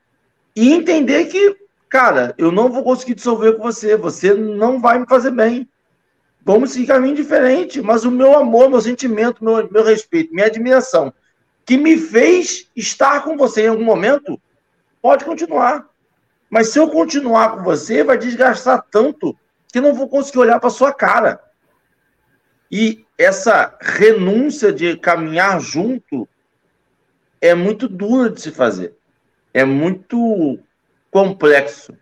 e 0.55 0.73
entender 0.73 1.25
que, 1.25 1.55
cara, 1.89 2.33
eu 2.37 2.51
não 2.51 2.69
vou 2.69 2.83
conseguir 2.83 3.15
dissolver 3.15 3.57
com 3.57 3.63
você, 3.63 3.97
você 3.97 4.33
não 4.33 4.79
vai 4.79 4.99
me 4.99 5.07
fazer 5.07 5.31
bem. 5.31 5.67
Vamos 6.43 6.71
seguir 6.71 6.87
caminho 6.87 7.15
diferente, 7.15 7.81
mas 7.81 8.05
o 8.05 8.11
meu 8.11 8.37
amor, 8.37 8.69
meu 8.69 8.81
sentimento, 8.81 9.43
meu, 9.43 9.69
meu 9.71 9.83
respeito, 9.83 10.33
minha 10.33 10.47
admiração 10.47 11.13
que 11.65 11.77
me 11.77 11.97
fez 11.97 12.69
estar 12.75 13.23
com 13.23 13.35
você 13.35 13.63
em 13.63 13.69
algum 13.69 13.83
momento, 13.83 14.39
pode 15.01 15.25
continuar. 15.25 15.89
Mas 16.49 16.69
se 16.69 16.77
eu 16.77 16.87
continuar 16.89 17.57
com 17.57 17.63
você, 17.63 18.03
vai 18.03 18.17
desgastar 18.17 18.85
tanto 18.91 19.35
que 19.73 19.81
não 19.81 19.93
vou 19.93 20.07
conseguir 20.07 20.39
olhar 20.39 20.59
para 20.59 20.69
sua 20.69 20.93
cara. 20.93 21.41
E 22.71 23.03
essa 23.17 23.75
renúncia 23.81 24.71
de 24.71 24.95
caminhar 24.97 25.59
junto 25.59 26.29
é 27.41 27.55
muito 27.55 27.87
dura 27.87 28.29
de 28.29 28.39
se 28.39 28.51
fazer. 28.51 28.95
É 29.55 29.63
muito 29.63 30.59
complexo. 31.09 31.93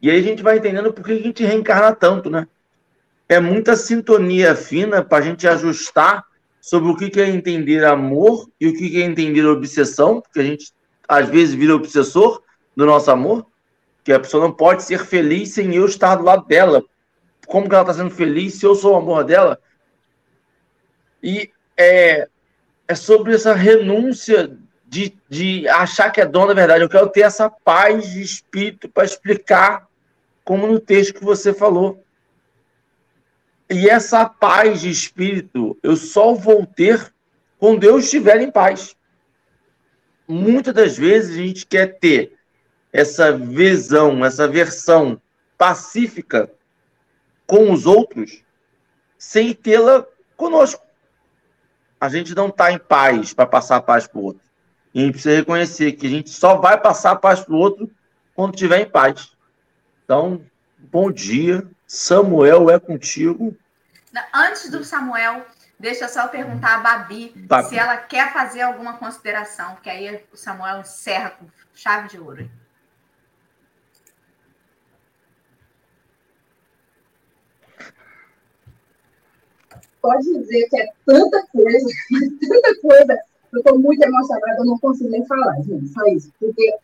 E 0.00 0.10
aí 0.10 0.18
a 0.18 0.22
gente 0.22 0.42
vai 0.42 0.56
entendendo 0.56 0.90
por 0.94 1.04
que 1.04 1.12
a 1.12 1.18
gente 1.18 1.44
reencarna 1.44 1.94
tanto, 1.94 2.30
né? 2.30 2.48
É 3.28 3.38
muita 3.38 3.76
sintonia 3.76 4.54
fina 4.54 5.04
para 5.04 5.18
a 5.18 5.20
gente 5.20 5.46
ajustar 5.46 6.24
sobre 6.58 6.90
o 6.90 6.96
que 6.96 7.20
é 7.20 7.28
entender 7.28 7.84
amor 7.84 8.48
e 8.58 8.66
o 8.66 8.72
que 8.72 9.02
é 9.02 9.04
entender 9.04 9.44
obsessão, 9.44 10.22
porque 10.22 10.40
a 10.40 10.42
gente 10.42 10.72
às 11.06 11.28
vezes 11.28 11.54
vira 11.54 11.74
obsessor 11.74 12.42
do 12.74 12.86
nosso 12.86 13.10
amor, 13.10 13.46
que 14.02 14.10
a 14.10 14.18
pessoa 14.18 14.44
não 14.44 14.52
pode 14.54 14.82
ser 14.82 15.00
feliz 15.04 15.50
sem 15.50 15.74
eu 15.74 15.84
estar 15.84 16.16
do 16.16 16.24
lado 16.24 16.46
dela. 16.46 16.82
Como 17.46 17.68
que 17.68 17.74
ela 17.74 17.82
está 17.82 17.92
sendo 17.92 18.10
feliz 18.10 18.54
se 18.54 18.64
eu 18.64 18.74
sou 18.74 18.94
o 18.94 18.96
amor 18.96 19.22
dela? 19.22 19.60
E 21.22 21.50
é, 21.76 22.26
é 22.88 22.94
sobre 22.94 23.34
essa 23.34 23.52
renúncia 23.52 24.56
de, 24.86 25.16
de 25.28 25.68
achar 25.68 26.10
que 26.10 26.20
é 26.20 26.26
dona 26.26 26.48
da 26.48 26.54
verdade. 26.54 26.82
Eu 26.82 26.88
quero 26.88 27.08
ter 27.08 27.22
essa 27.22 27.50
paz 27.50 28.10
de 28.10 28.22
espírito 28.22 28.88
para 28.88 29.04
explicar, 29.04 29.86
como 30.44 30.66
no 30.66 30.78
texto 30.78 31.14
que 31.14 31.24
você 31.24 31.52
falou. 31.52 32.02
E 33.68 33.88
essa 33.90 34.24
paz 34.28 34.80
de 34.80 34.90
espírito 34.90 35.76
eu 35.82 35.96
só 35.96 36.34
vou 36.34 36.64
ter 36.64 37.12
quando 37.58 37.82
eu 37.84 37.98
estiver 37.98 38.40
em 38.40 38.50
paz. 38.50 38.94
Muitas 40.28 40.72
das 40.72 40.96
vezes 40.96 41.36
a 41.36 41.42
gente 41.42 41.66
quer 41.66 41.98
ter 41.98 42.36
essa 42.92 43.36
visão, 43.36 44.24
essa 44.24 44.46
versão 44.46 45.20
pacífica 45.58 46.50
com 47.46 47.72
os 47.72 47.86
outros 47.86 48.44
sem 49.18 49.52
tê-la 49.52 50.06
conosco. 50.36 50.84
A 52.00 52.08
gente 52.08 52.34
não 52.34 52.48
está 52.48 52.70
em 52.70 52.78
paz 52.78 53.32
para 53.32 53.46
passar 53.46 53.76
a 53.76 53.82
paz 53.82 54.06
para 54.06 54.20
o 54.20 54.24
outro. 54.24 54.45
E 54.96 54.98
a 54.98 55.02
gente 55.02 55.12
precisa 55.12 55.36
reconhecer 55.36 55.92
que 55.92 56.06
a 56.06 56.08
gente 56.08 56.30
só 56.30 56.56
vai 56.56 56.80
passar 56.80 57.10
a 57.10 57.16
paz 57.16 57.40
para 57.40 57.52
o 57.52 57.58
outro 57.58 57.94
quando 58.34 58.54
estiver 58.54 58.80
em 58.80 58.88
paz. 58.88 59.30
Então, 60.02 60.42
bom 60.78 61.12
dia. 61.12 61.68
Samuel 61.86 62.70
é 62.70 62.80
contigo. 62.80 63.54
Antes 64.32 64.70
do 64.70 64.82
Samuel, 64.82 65.44
deixa 65.78 66.06
eu 66.06 66.08
só 66.08 66.28
perguntar 66.28 66.76
a 66.76 66.78
Babi, 66.78 67.30
Babi, 67.36 67.68
se 67.68 67.76
ela 67.76 67.98
quer 67.98 68.32
fazer 68.32 68.62
alguma 68.62 68.96
consideração, 68.96 69.74
porque 69.74 69.90
aí 69.90 70.24
o 70.32 70.36
Samuel 70.38 70.80
encerra 70.80 71.32
com 71.32 71.46
chave 71.74 72.08
de 72.08 72.18
ouro. 72.18 72.50
Pode 80.00 80.24
dizer 80.24 80.66
que 80.70 80.80
é 80.80 80.86
tanta 81.04 81.46
coisa, 81.48 81.86
tanta 82.40 82.80
coisa. 82.80 83.35
Eu 83.56 83.60
estou 83.60 83.78
muito 83.78 84.02
emocionada, 84.02 84.58
eu 84.58 84.66
não 84.66 84.78
consigo 84.78 85.08
nem 85.08 85.24
falar, 85.24 85.56
gente. 85.62 85.88
Só 85.88 86.04
isso. 86.08 86.30
Porque 86.38 86.74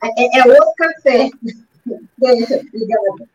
é, 0.00 0.38
é 0.38 0.46
outro 0.46 0.72
café. 0.76 1.28
Deixa, 2.16 2.60
obrigada. 2.60 3.28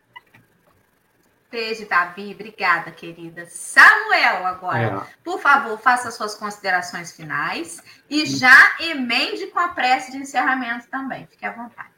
Beijo, 1.51 1.89
Davi. 1.89 2.31
Obrigada, 2.33 2.91
querida. 2.91 3.45
Samuel, 3.47 4.45
agora, 4.45 5.05
é. 5.05 5.15
por 5.23 5.41
favor, 5.41 5.77
faça 5.77 6.09
suas 6.09 6.35
considerações 6.35 7.11
finais 7.11 7.83
e 8.09 8.25
já 8.25 8.77
emende 8.79 9.47
com 9.47 9.59
a 9.59 9.67
prece 9.67 10.11
de 10.11 10.19
encerramento 10.19 10.87
também. 10.89 11.27
Fique 11.27 11.45
à 11.45 11.51
vontade. 11.51 11.89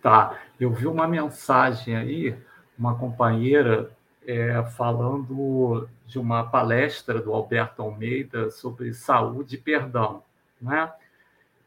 Tá. 0.00 0.38
Eu 0.58 0.72
vi 0.72 0.86
uma 0.86 1.06
mensagem 1.06 1.96
aí, 1.96 2.34
uma 2.78 2.96
companheira 2.96 3.90
é, 4.26 4.62
falando 4.74 5.86
de 6.12 6.18
uma 6.18 6.44
palestra 6.44 7.22
do 7.22 7.32
Alberto 7.32 7.80
Almeida 7.80 8.50
sobre 8.50 8.92
saúde 8.92 9.54
e 9.54 9.58
perdão, 9.58 10.22
né? 10.60 10.92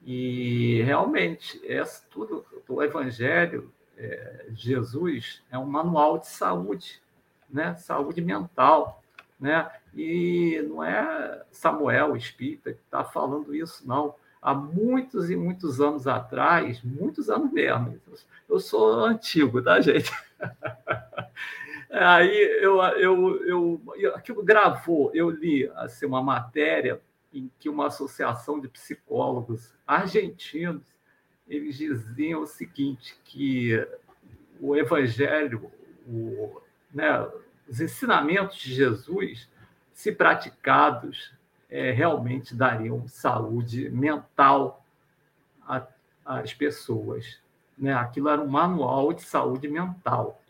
E 0.05 0.83
realmente, 0.83 1.59
é 1.67 1.83
tudo 2.11 2.45
o 2.69 2.83
Evangelho 2.83 3.73
é, 3.97 4.45
Jesus 4.53 5.41
é 5.49 5.57
um 5.57 5.65
manual 5.65 6.19
de 6.19 6.27
saúde, 6.27 7.01
né? 7.49 7.73
saúde 7.73 8.21
mental. 8.21 9.01
né? 9.39 9.67
E 9.95 10.63
não 10.69 10.83
é 10.83 11.43
Samuel 11.51 12.15
Espírita 12.15 12.71
que 12.71 12.81
está 12.85 13.03
falando 13.03 13.55
isso, 13.55 13.87
não. 13.87 14.13
Há 14.39 14.53
muitos 14.53 15.31
e 15.31 15.35
muitos 15.35 15.81
anos 15.81 16.05
atrás, 16.05 16.83
muitos 16.83 17.31
anos 17.31 17.51
mesmo, 17.51 17.99
eu 18.47 18.59
sou 18.59 19.03
antigo, 19.05 19.59
tá, 19.59 19.81
gente? 19.81 20.11
Aí 21.97 22.35
eu, 22.61 22.81
eu, 22.81 23.45
eu, 23.95 24.15
aquilo 24.15 24.43
gravou, 24.43 25.11
eu 25.13 25.29
li 25.29 25.71
assim, 25.75 26.05
uma 26.05 26.21
matéria 26.21 27.01
em 27.33 27.49
que 27.57 27.69
uma 27.69 27.87
associação 27.87 28.59
de 28.59 28.67
psicólogos 28.67 29.73
argentinos 29.87 30.83
eles 31.47 31.77
diziam 31.77 32.41
o 32.41 32.47
seguinte, 32.47 33.17
que 33.23 33.87
o 34.59 34.75
evangelho, 34.75 35.71
o, 36.07 36.59
né, 36.93 37.27
os 37.67 37.79
ensinamentos 37.79 38.57
de 38.57 38.73
Jesus, 38.73 39.49
se 39.93 40.11
praticados, 40.11 41.33
é, 41.69 41.91
realmente 41.91 42.55
dariam 42.55 43.07
saúde 43.07 43.89
mental 43.89 44.85
às 46.25 46.53
pessoas. 46.53 47.39
Né? 47.77 47.93
Aquilo 47.93 48.29
era 48.29 48.41
um 48.41 48.47
manual 48.47 49.13
de 49.13 49.21
saúde 49.21 49.67
mental. 49.67 50.41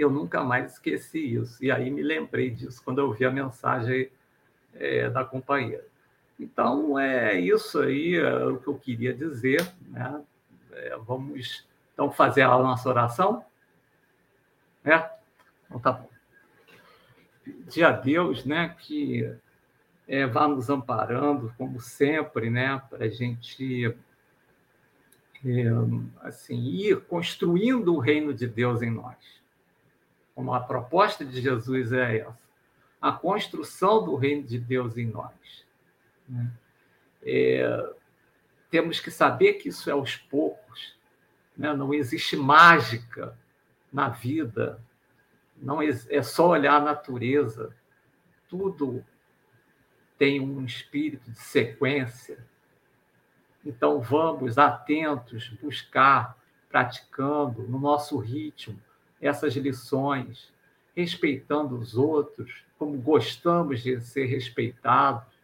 Eu 0.00 0.10
nunca 0.10 0.42
mais 0.42 0.72
esqueci 0.72 1.34
isso. 1.34 1.62
E 1.64 1.70
aí 1.70 1.90
me 1.90 2.02
lembrei 2.02 2.50
disso 2.50 2.82
quando 2.84 3.00
eu 3.00 3.12
vi 3.12 3.24
a 3.24 3.30
mensagem 3.30 4.10
é, 4.74 5.10
da 5.10 5.24
companheira. 5.24 5.84
Então, 6.38 6.98
é 6.98 7.38
isso 7.38 7.80
aí 7.80 8.16
é 8.16 8.46
o 8.46 8.58
que 8.58 8.68
eu 8.68 8.78
queria 8.78 9.12
dizer. 9.12 9.60
Né? 9.88 10.22
É, 10.72 10.96
vamos 10.96 11.66
então 11.92 12.10
fazer 12.10 12.42
a 12.42 12.58
nossa 12.58 12.88
oração? 12.88 13.44
É? 14.84 15.10
Então 15.66 15.78
tá 15.78 15.92
bom. 15.92 16.08
Pedir 17.44 17.84
a 17.84 17.90
Deus 17.90 18.44
né, 18.44 18.74
que 18.78 19.36
é, 20.08 20.26
vá 20.26 20.48
nos 20.48 20.70
amparando, 20.70 21.54
como 21.58 21.80
sempre, 21.80 22.48
né, 22.48 22.80
para 22.88 23.04
a 23.04 23.08
gente 23.08 23.94
é, 25.44 25.64
assim, 26.22 26.58
ir 26.58 27.00
construindo 27.02 27.94
o 27.94 27.98
reino 27.98 28.32
de 28.32 28.46
Deus 28.46 28.82
em 28.82 28.90
nós. 28.90 29.39
Como 30.40 30.54
a 30.54 30.60
proposta 30.60 31.22
de 31.22 31.38
Jesus 31.38 31.92
é 31.92 32.20
essa, 32.20 32.38
a 32.98 33.12
construção 33.12 34.02
do 34.02 34.16
reino 34.16 34.42
de 34.42 34.58
Deus 34.58 34.96
em 34.96 35.04
nós. 35.04 35.66
Né? 36.26 36.50
É, 37.22 37.92
temos 38.70 39.00
que 39.00 39.10
saber 39.10 39.54
que 39.54 39.68
isso 39.68 39.90
é 39.90 39.92
aos 39.92 40.16
poucos, 40.16 40.96
né? 41.54 41.74
não 41.74 41.92
existe 41.92 42.38
mágica 42.38 43.36
na 43.92 44.08
vida, 44.08 44.82
não 45.58 45.82
é 45.82 46.22
só 46.22 46.48
olhar 46.48 46.76
a 46.76 46.80
natureza, 46.80 47.76
tudo 48.48 49.04
tem 50.16 50.40
um 50.40 50.64
espírito 50.64 51.30
de 51.30 51.38
sequência. 51.38 52.38
Então 53.62 54.00
vamos 54.00 54.56
atentos, 54.56 55.50
buscar, 55.60 56.34
praticando 56.70 57.64
no 57.64 57.78
nosso 57.78 58.16
ritmo 58.16 58.80
essas 59.20 59.54
lições, 59.54 60.52
respeitando 60.96 61.76
os 61.76 61.96
outros, 61.96 62.64
como 62.78 62.96
gostamos 62.98 63.82
de 63.82 64.00
ser 64.00 64.26
respeitados, 64.26 65.34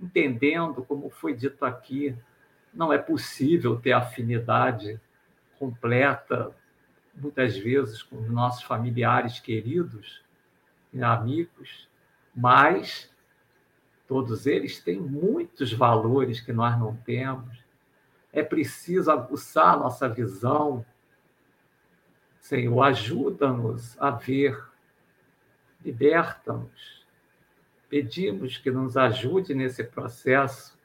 entendendo, 0.00 0.84
como 0.84 1.10
foi 1.10 1.34
dito 1.34 1.64
aqui, 1.64 2.16
não 2.72 2.92
é 2.92 2.98
possível 2.98 3.76
ter 3.78 3.92
afinidade 3.92 5.00
completa, 5.58 6.54
muitas 7.14 7.56
vezes, 7.56 8.02
com 8.02 8.16
os 8.16 8.30
nossos 8.30 8.62
familiares 8.62 9.40
queridos 9.40 10.22
e 10.92 11.02
amigos, 11.02 11.88
mas 12.34 13.10
todos 14.06 14.46
eles 14.46 14.80
têm 14.80 14.98
muitos 14.98 15.72
valores 15.72 16.40
que 16.40 16.52
nós 16.52 16.78
não 16.78 16.96
temos. 16.96 17.58
É 18.32 18.42
preciso 18.42 19.10
aguçar 19.10 19.78
nossa 19.78 20.08
visão. 20.08 20.84
Senhor, 22.40 22.82
ajuda-nos 22.82 24.00
a 24.00 24.10
ver, 24.10 24.60
liberta-nos 25.84 27.00
Pedimos 27.90 28.56
que 28.56 28.70
nos 28.70 28.96
ajude 28.96 29.52
nesse 29.52 29.82
processo 29.82 30.78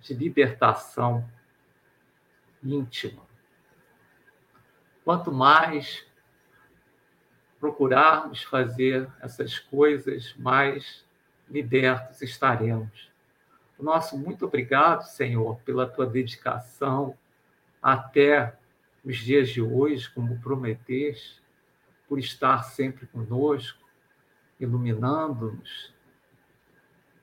de 0.00 0.14
libertação 0.14 1.22
íntima. 2.64 3.22
Quanto 5.04 5.30
mais 5.30 6.06
procurarmos 7.60 8.42
fazer 8.42 9.06
essas 9.20 9.58
coisas, 9.58 10.34
mais 10.38 11.04
libertos 11.50 12.22
estaremos. 12.22 13.10
Nosso 13.78 14.16
muito 14.16 14.46
obrigado, 14.46 15.02
Senhor, 15.02 15.60
pela 15.60 15.86
tua 15.86 16.06
dedicação 16.06 17.16
até 17.82 18.57
os 19.08 19.16
dias 19.16 19.48
de 19.48 19.62
hoje, 19.62 20.10
como 20.10 20.38
prometeste, 20.38 21.42
por 22.06 22.18
estar 22.18 22.62
sempre 22.62 23.06
conosco, 23.06 23.82
iluminando-nos, 24.60 25.94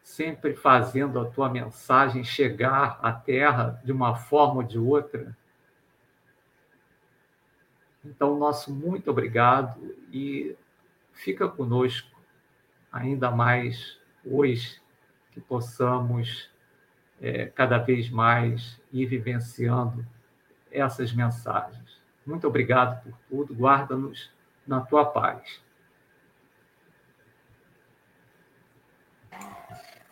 sempre 0.01 0.55
fazendo 0.55 1.19
a 1.19 1.25
tua 1.29 1.47
mensagem 1.47 2.23
chegar 2.23 2.99
à 3.03 3.13
terra 3.13 3.79
de 3.85 3.91
uma 3.91 4.15
forma 4.15 4.61
ou 4.61 4.63
de 4.63 4.79
outra. 4.79 5.37
Então, 8.03 8.35
nosso 8.35 8.73
muito 8.73 9.11
obrigado 9.11 9.95
e 10.11 10.55
fica 11.13 11.47
conosco 11.47 12.19
ainda 12.91 13.29
mais 13.29 13.99
hoje, 14.25 14.81
que 15.31 15.39
possamos 15.39 16.49
é, 17.21 17.45
cada 17.45 17.77
vez 17.77 18.09
mais 18.09 18.81
ir 18.91 19.05
vivenciando 19.05 20.14
essas 20.75 21.13
mensagens. 21.13 21.99
Muito 22.25 22.47
obrigado 22.47 23.01
por 23.03 23.17
tudo, 23.29 23.53
guarda-nos 23.53 24.31
na 24.65 24.81
tua 24.81 25.05
paz. 25.05 25.61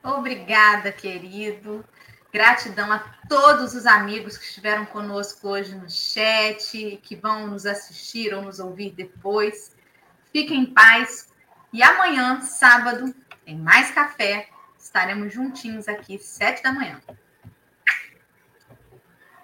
Obrigada, 0.03 0.91
querido. 0.91 1.83
Gratidão 2.31 2.91
a 2.91 2.99
todos 3.29 3.73
os 3.73 3.85
amigos 3.85 4.37
que 4.37 4.43
estiveram 4.43 4.85
conosco 4.85 5.47
hoje 5.47 5.75
no 5.75 5.89
chat, 5.89 6.99
que 7.01 7.15
vão 7.15 7.47
nos 7.47 7.65
assistir 7.65 8.33
ou 8.33 8.41
nos 8.41 8.59
ouvir 8.59 8.91
depois. 8.91 9.75
Fiquem 10.31 10.61
em 10.61 10.73
paz. 10.73 11.31
E 11.71 11.81
amanhã, 11.81 12.41
sábado, 12.41 13.13
tem 13.45 13.57
mais 13.57 13.91
café. 13.91 14.49
Estaremos 14.77 15.33
juntinhos 15.33 15.87
aqui, 15.87 16.17
sete 16.19 16.61
da 16.61 16.73
manhã. 16.73 17.01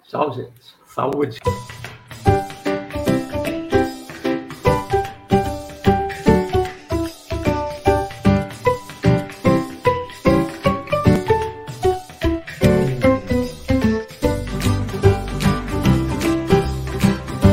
Tchau, 0.02 0.32
gente. 0.32 0.79
Saúde. 0.94 1.38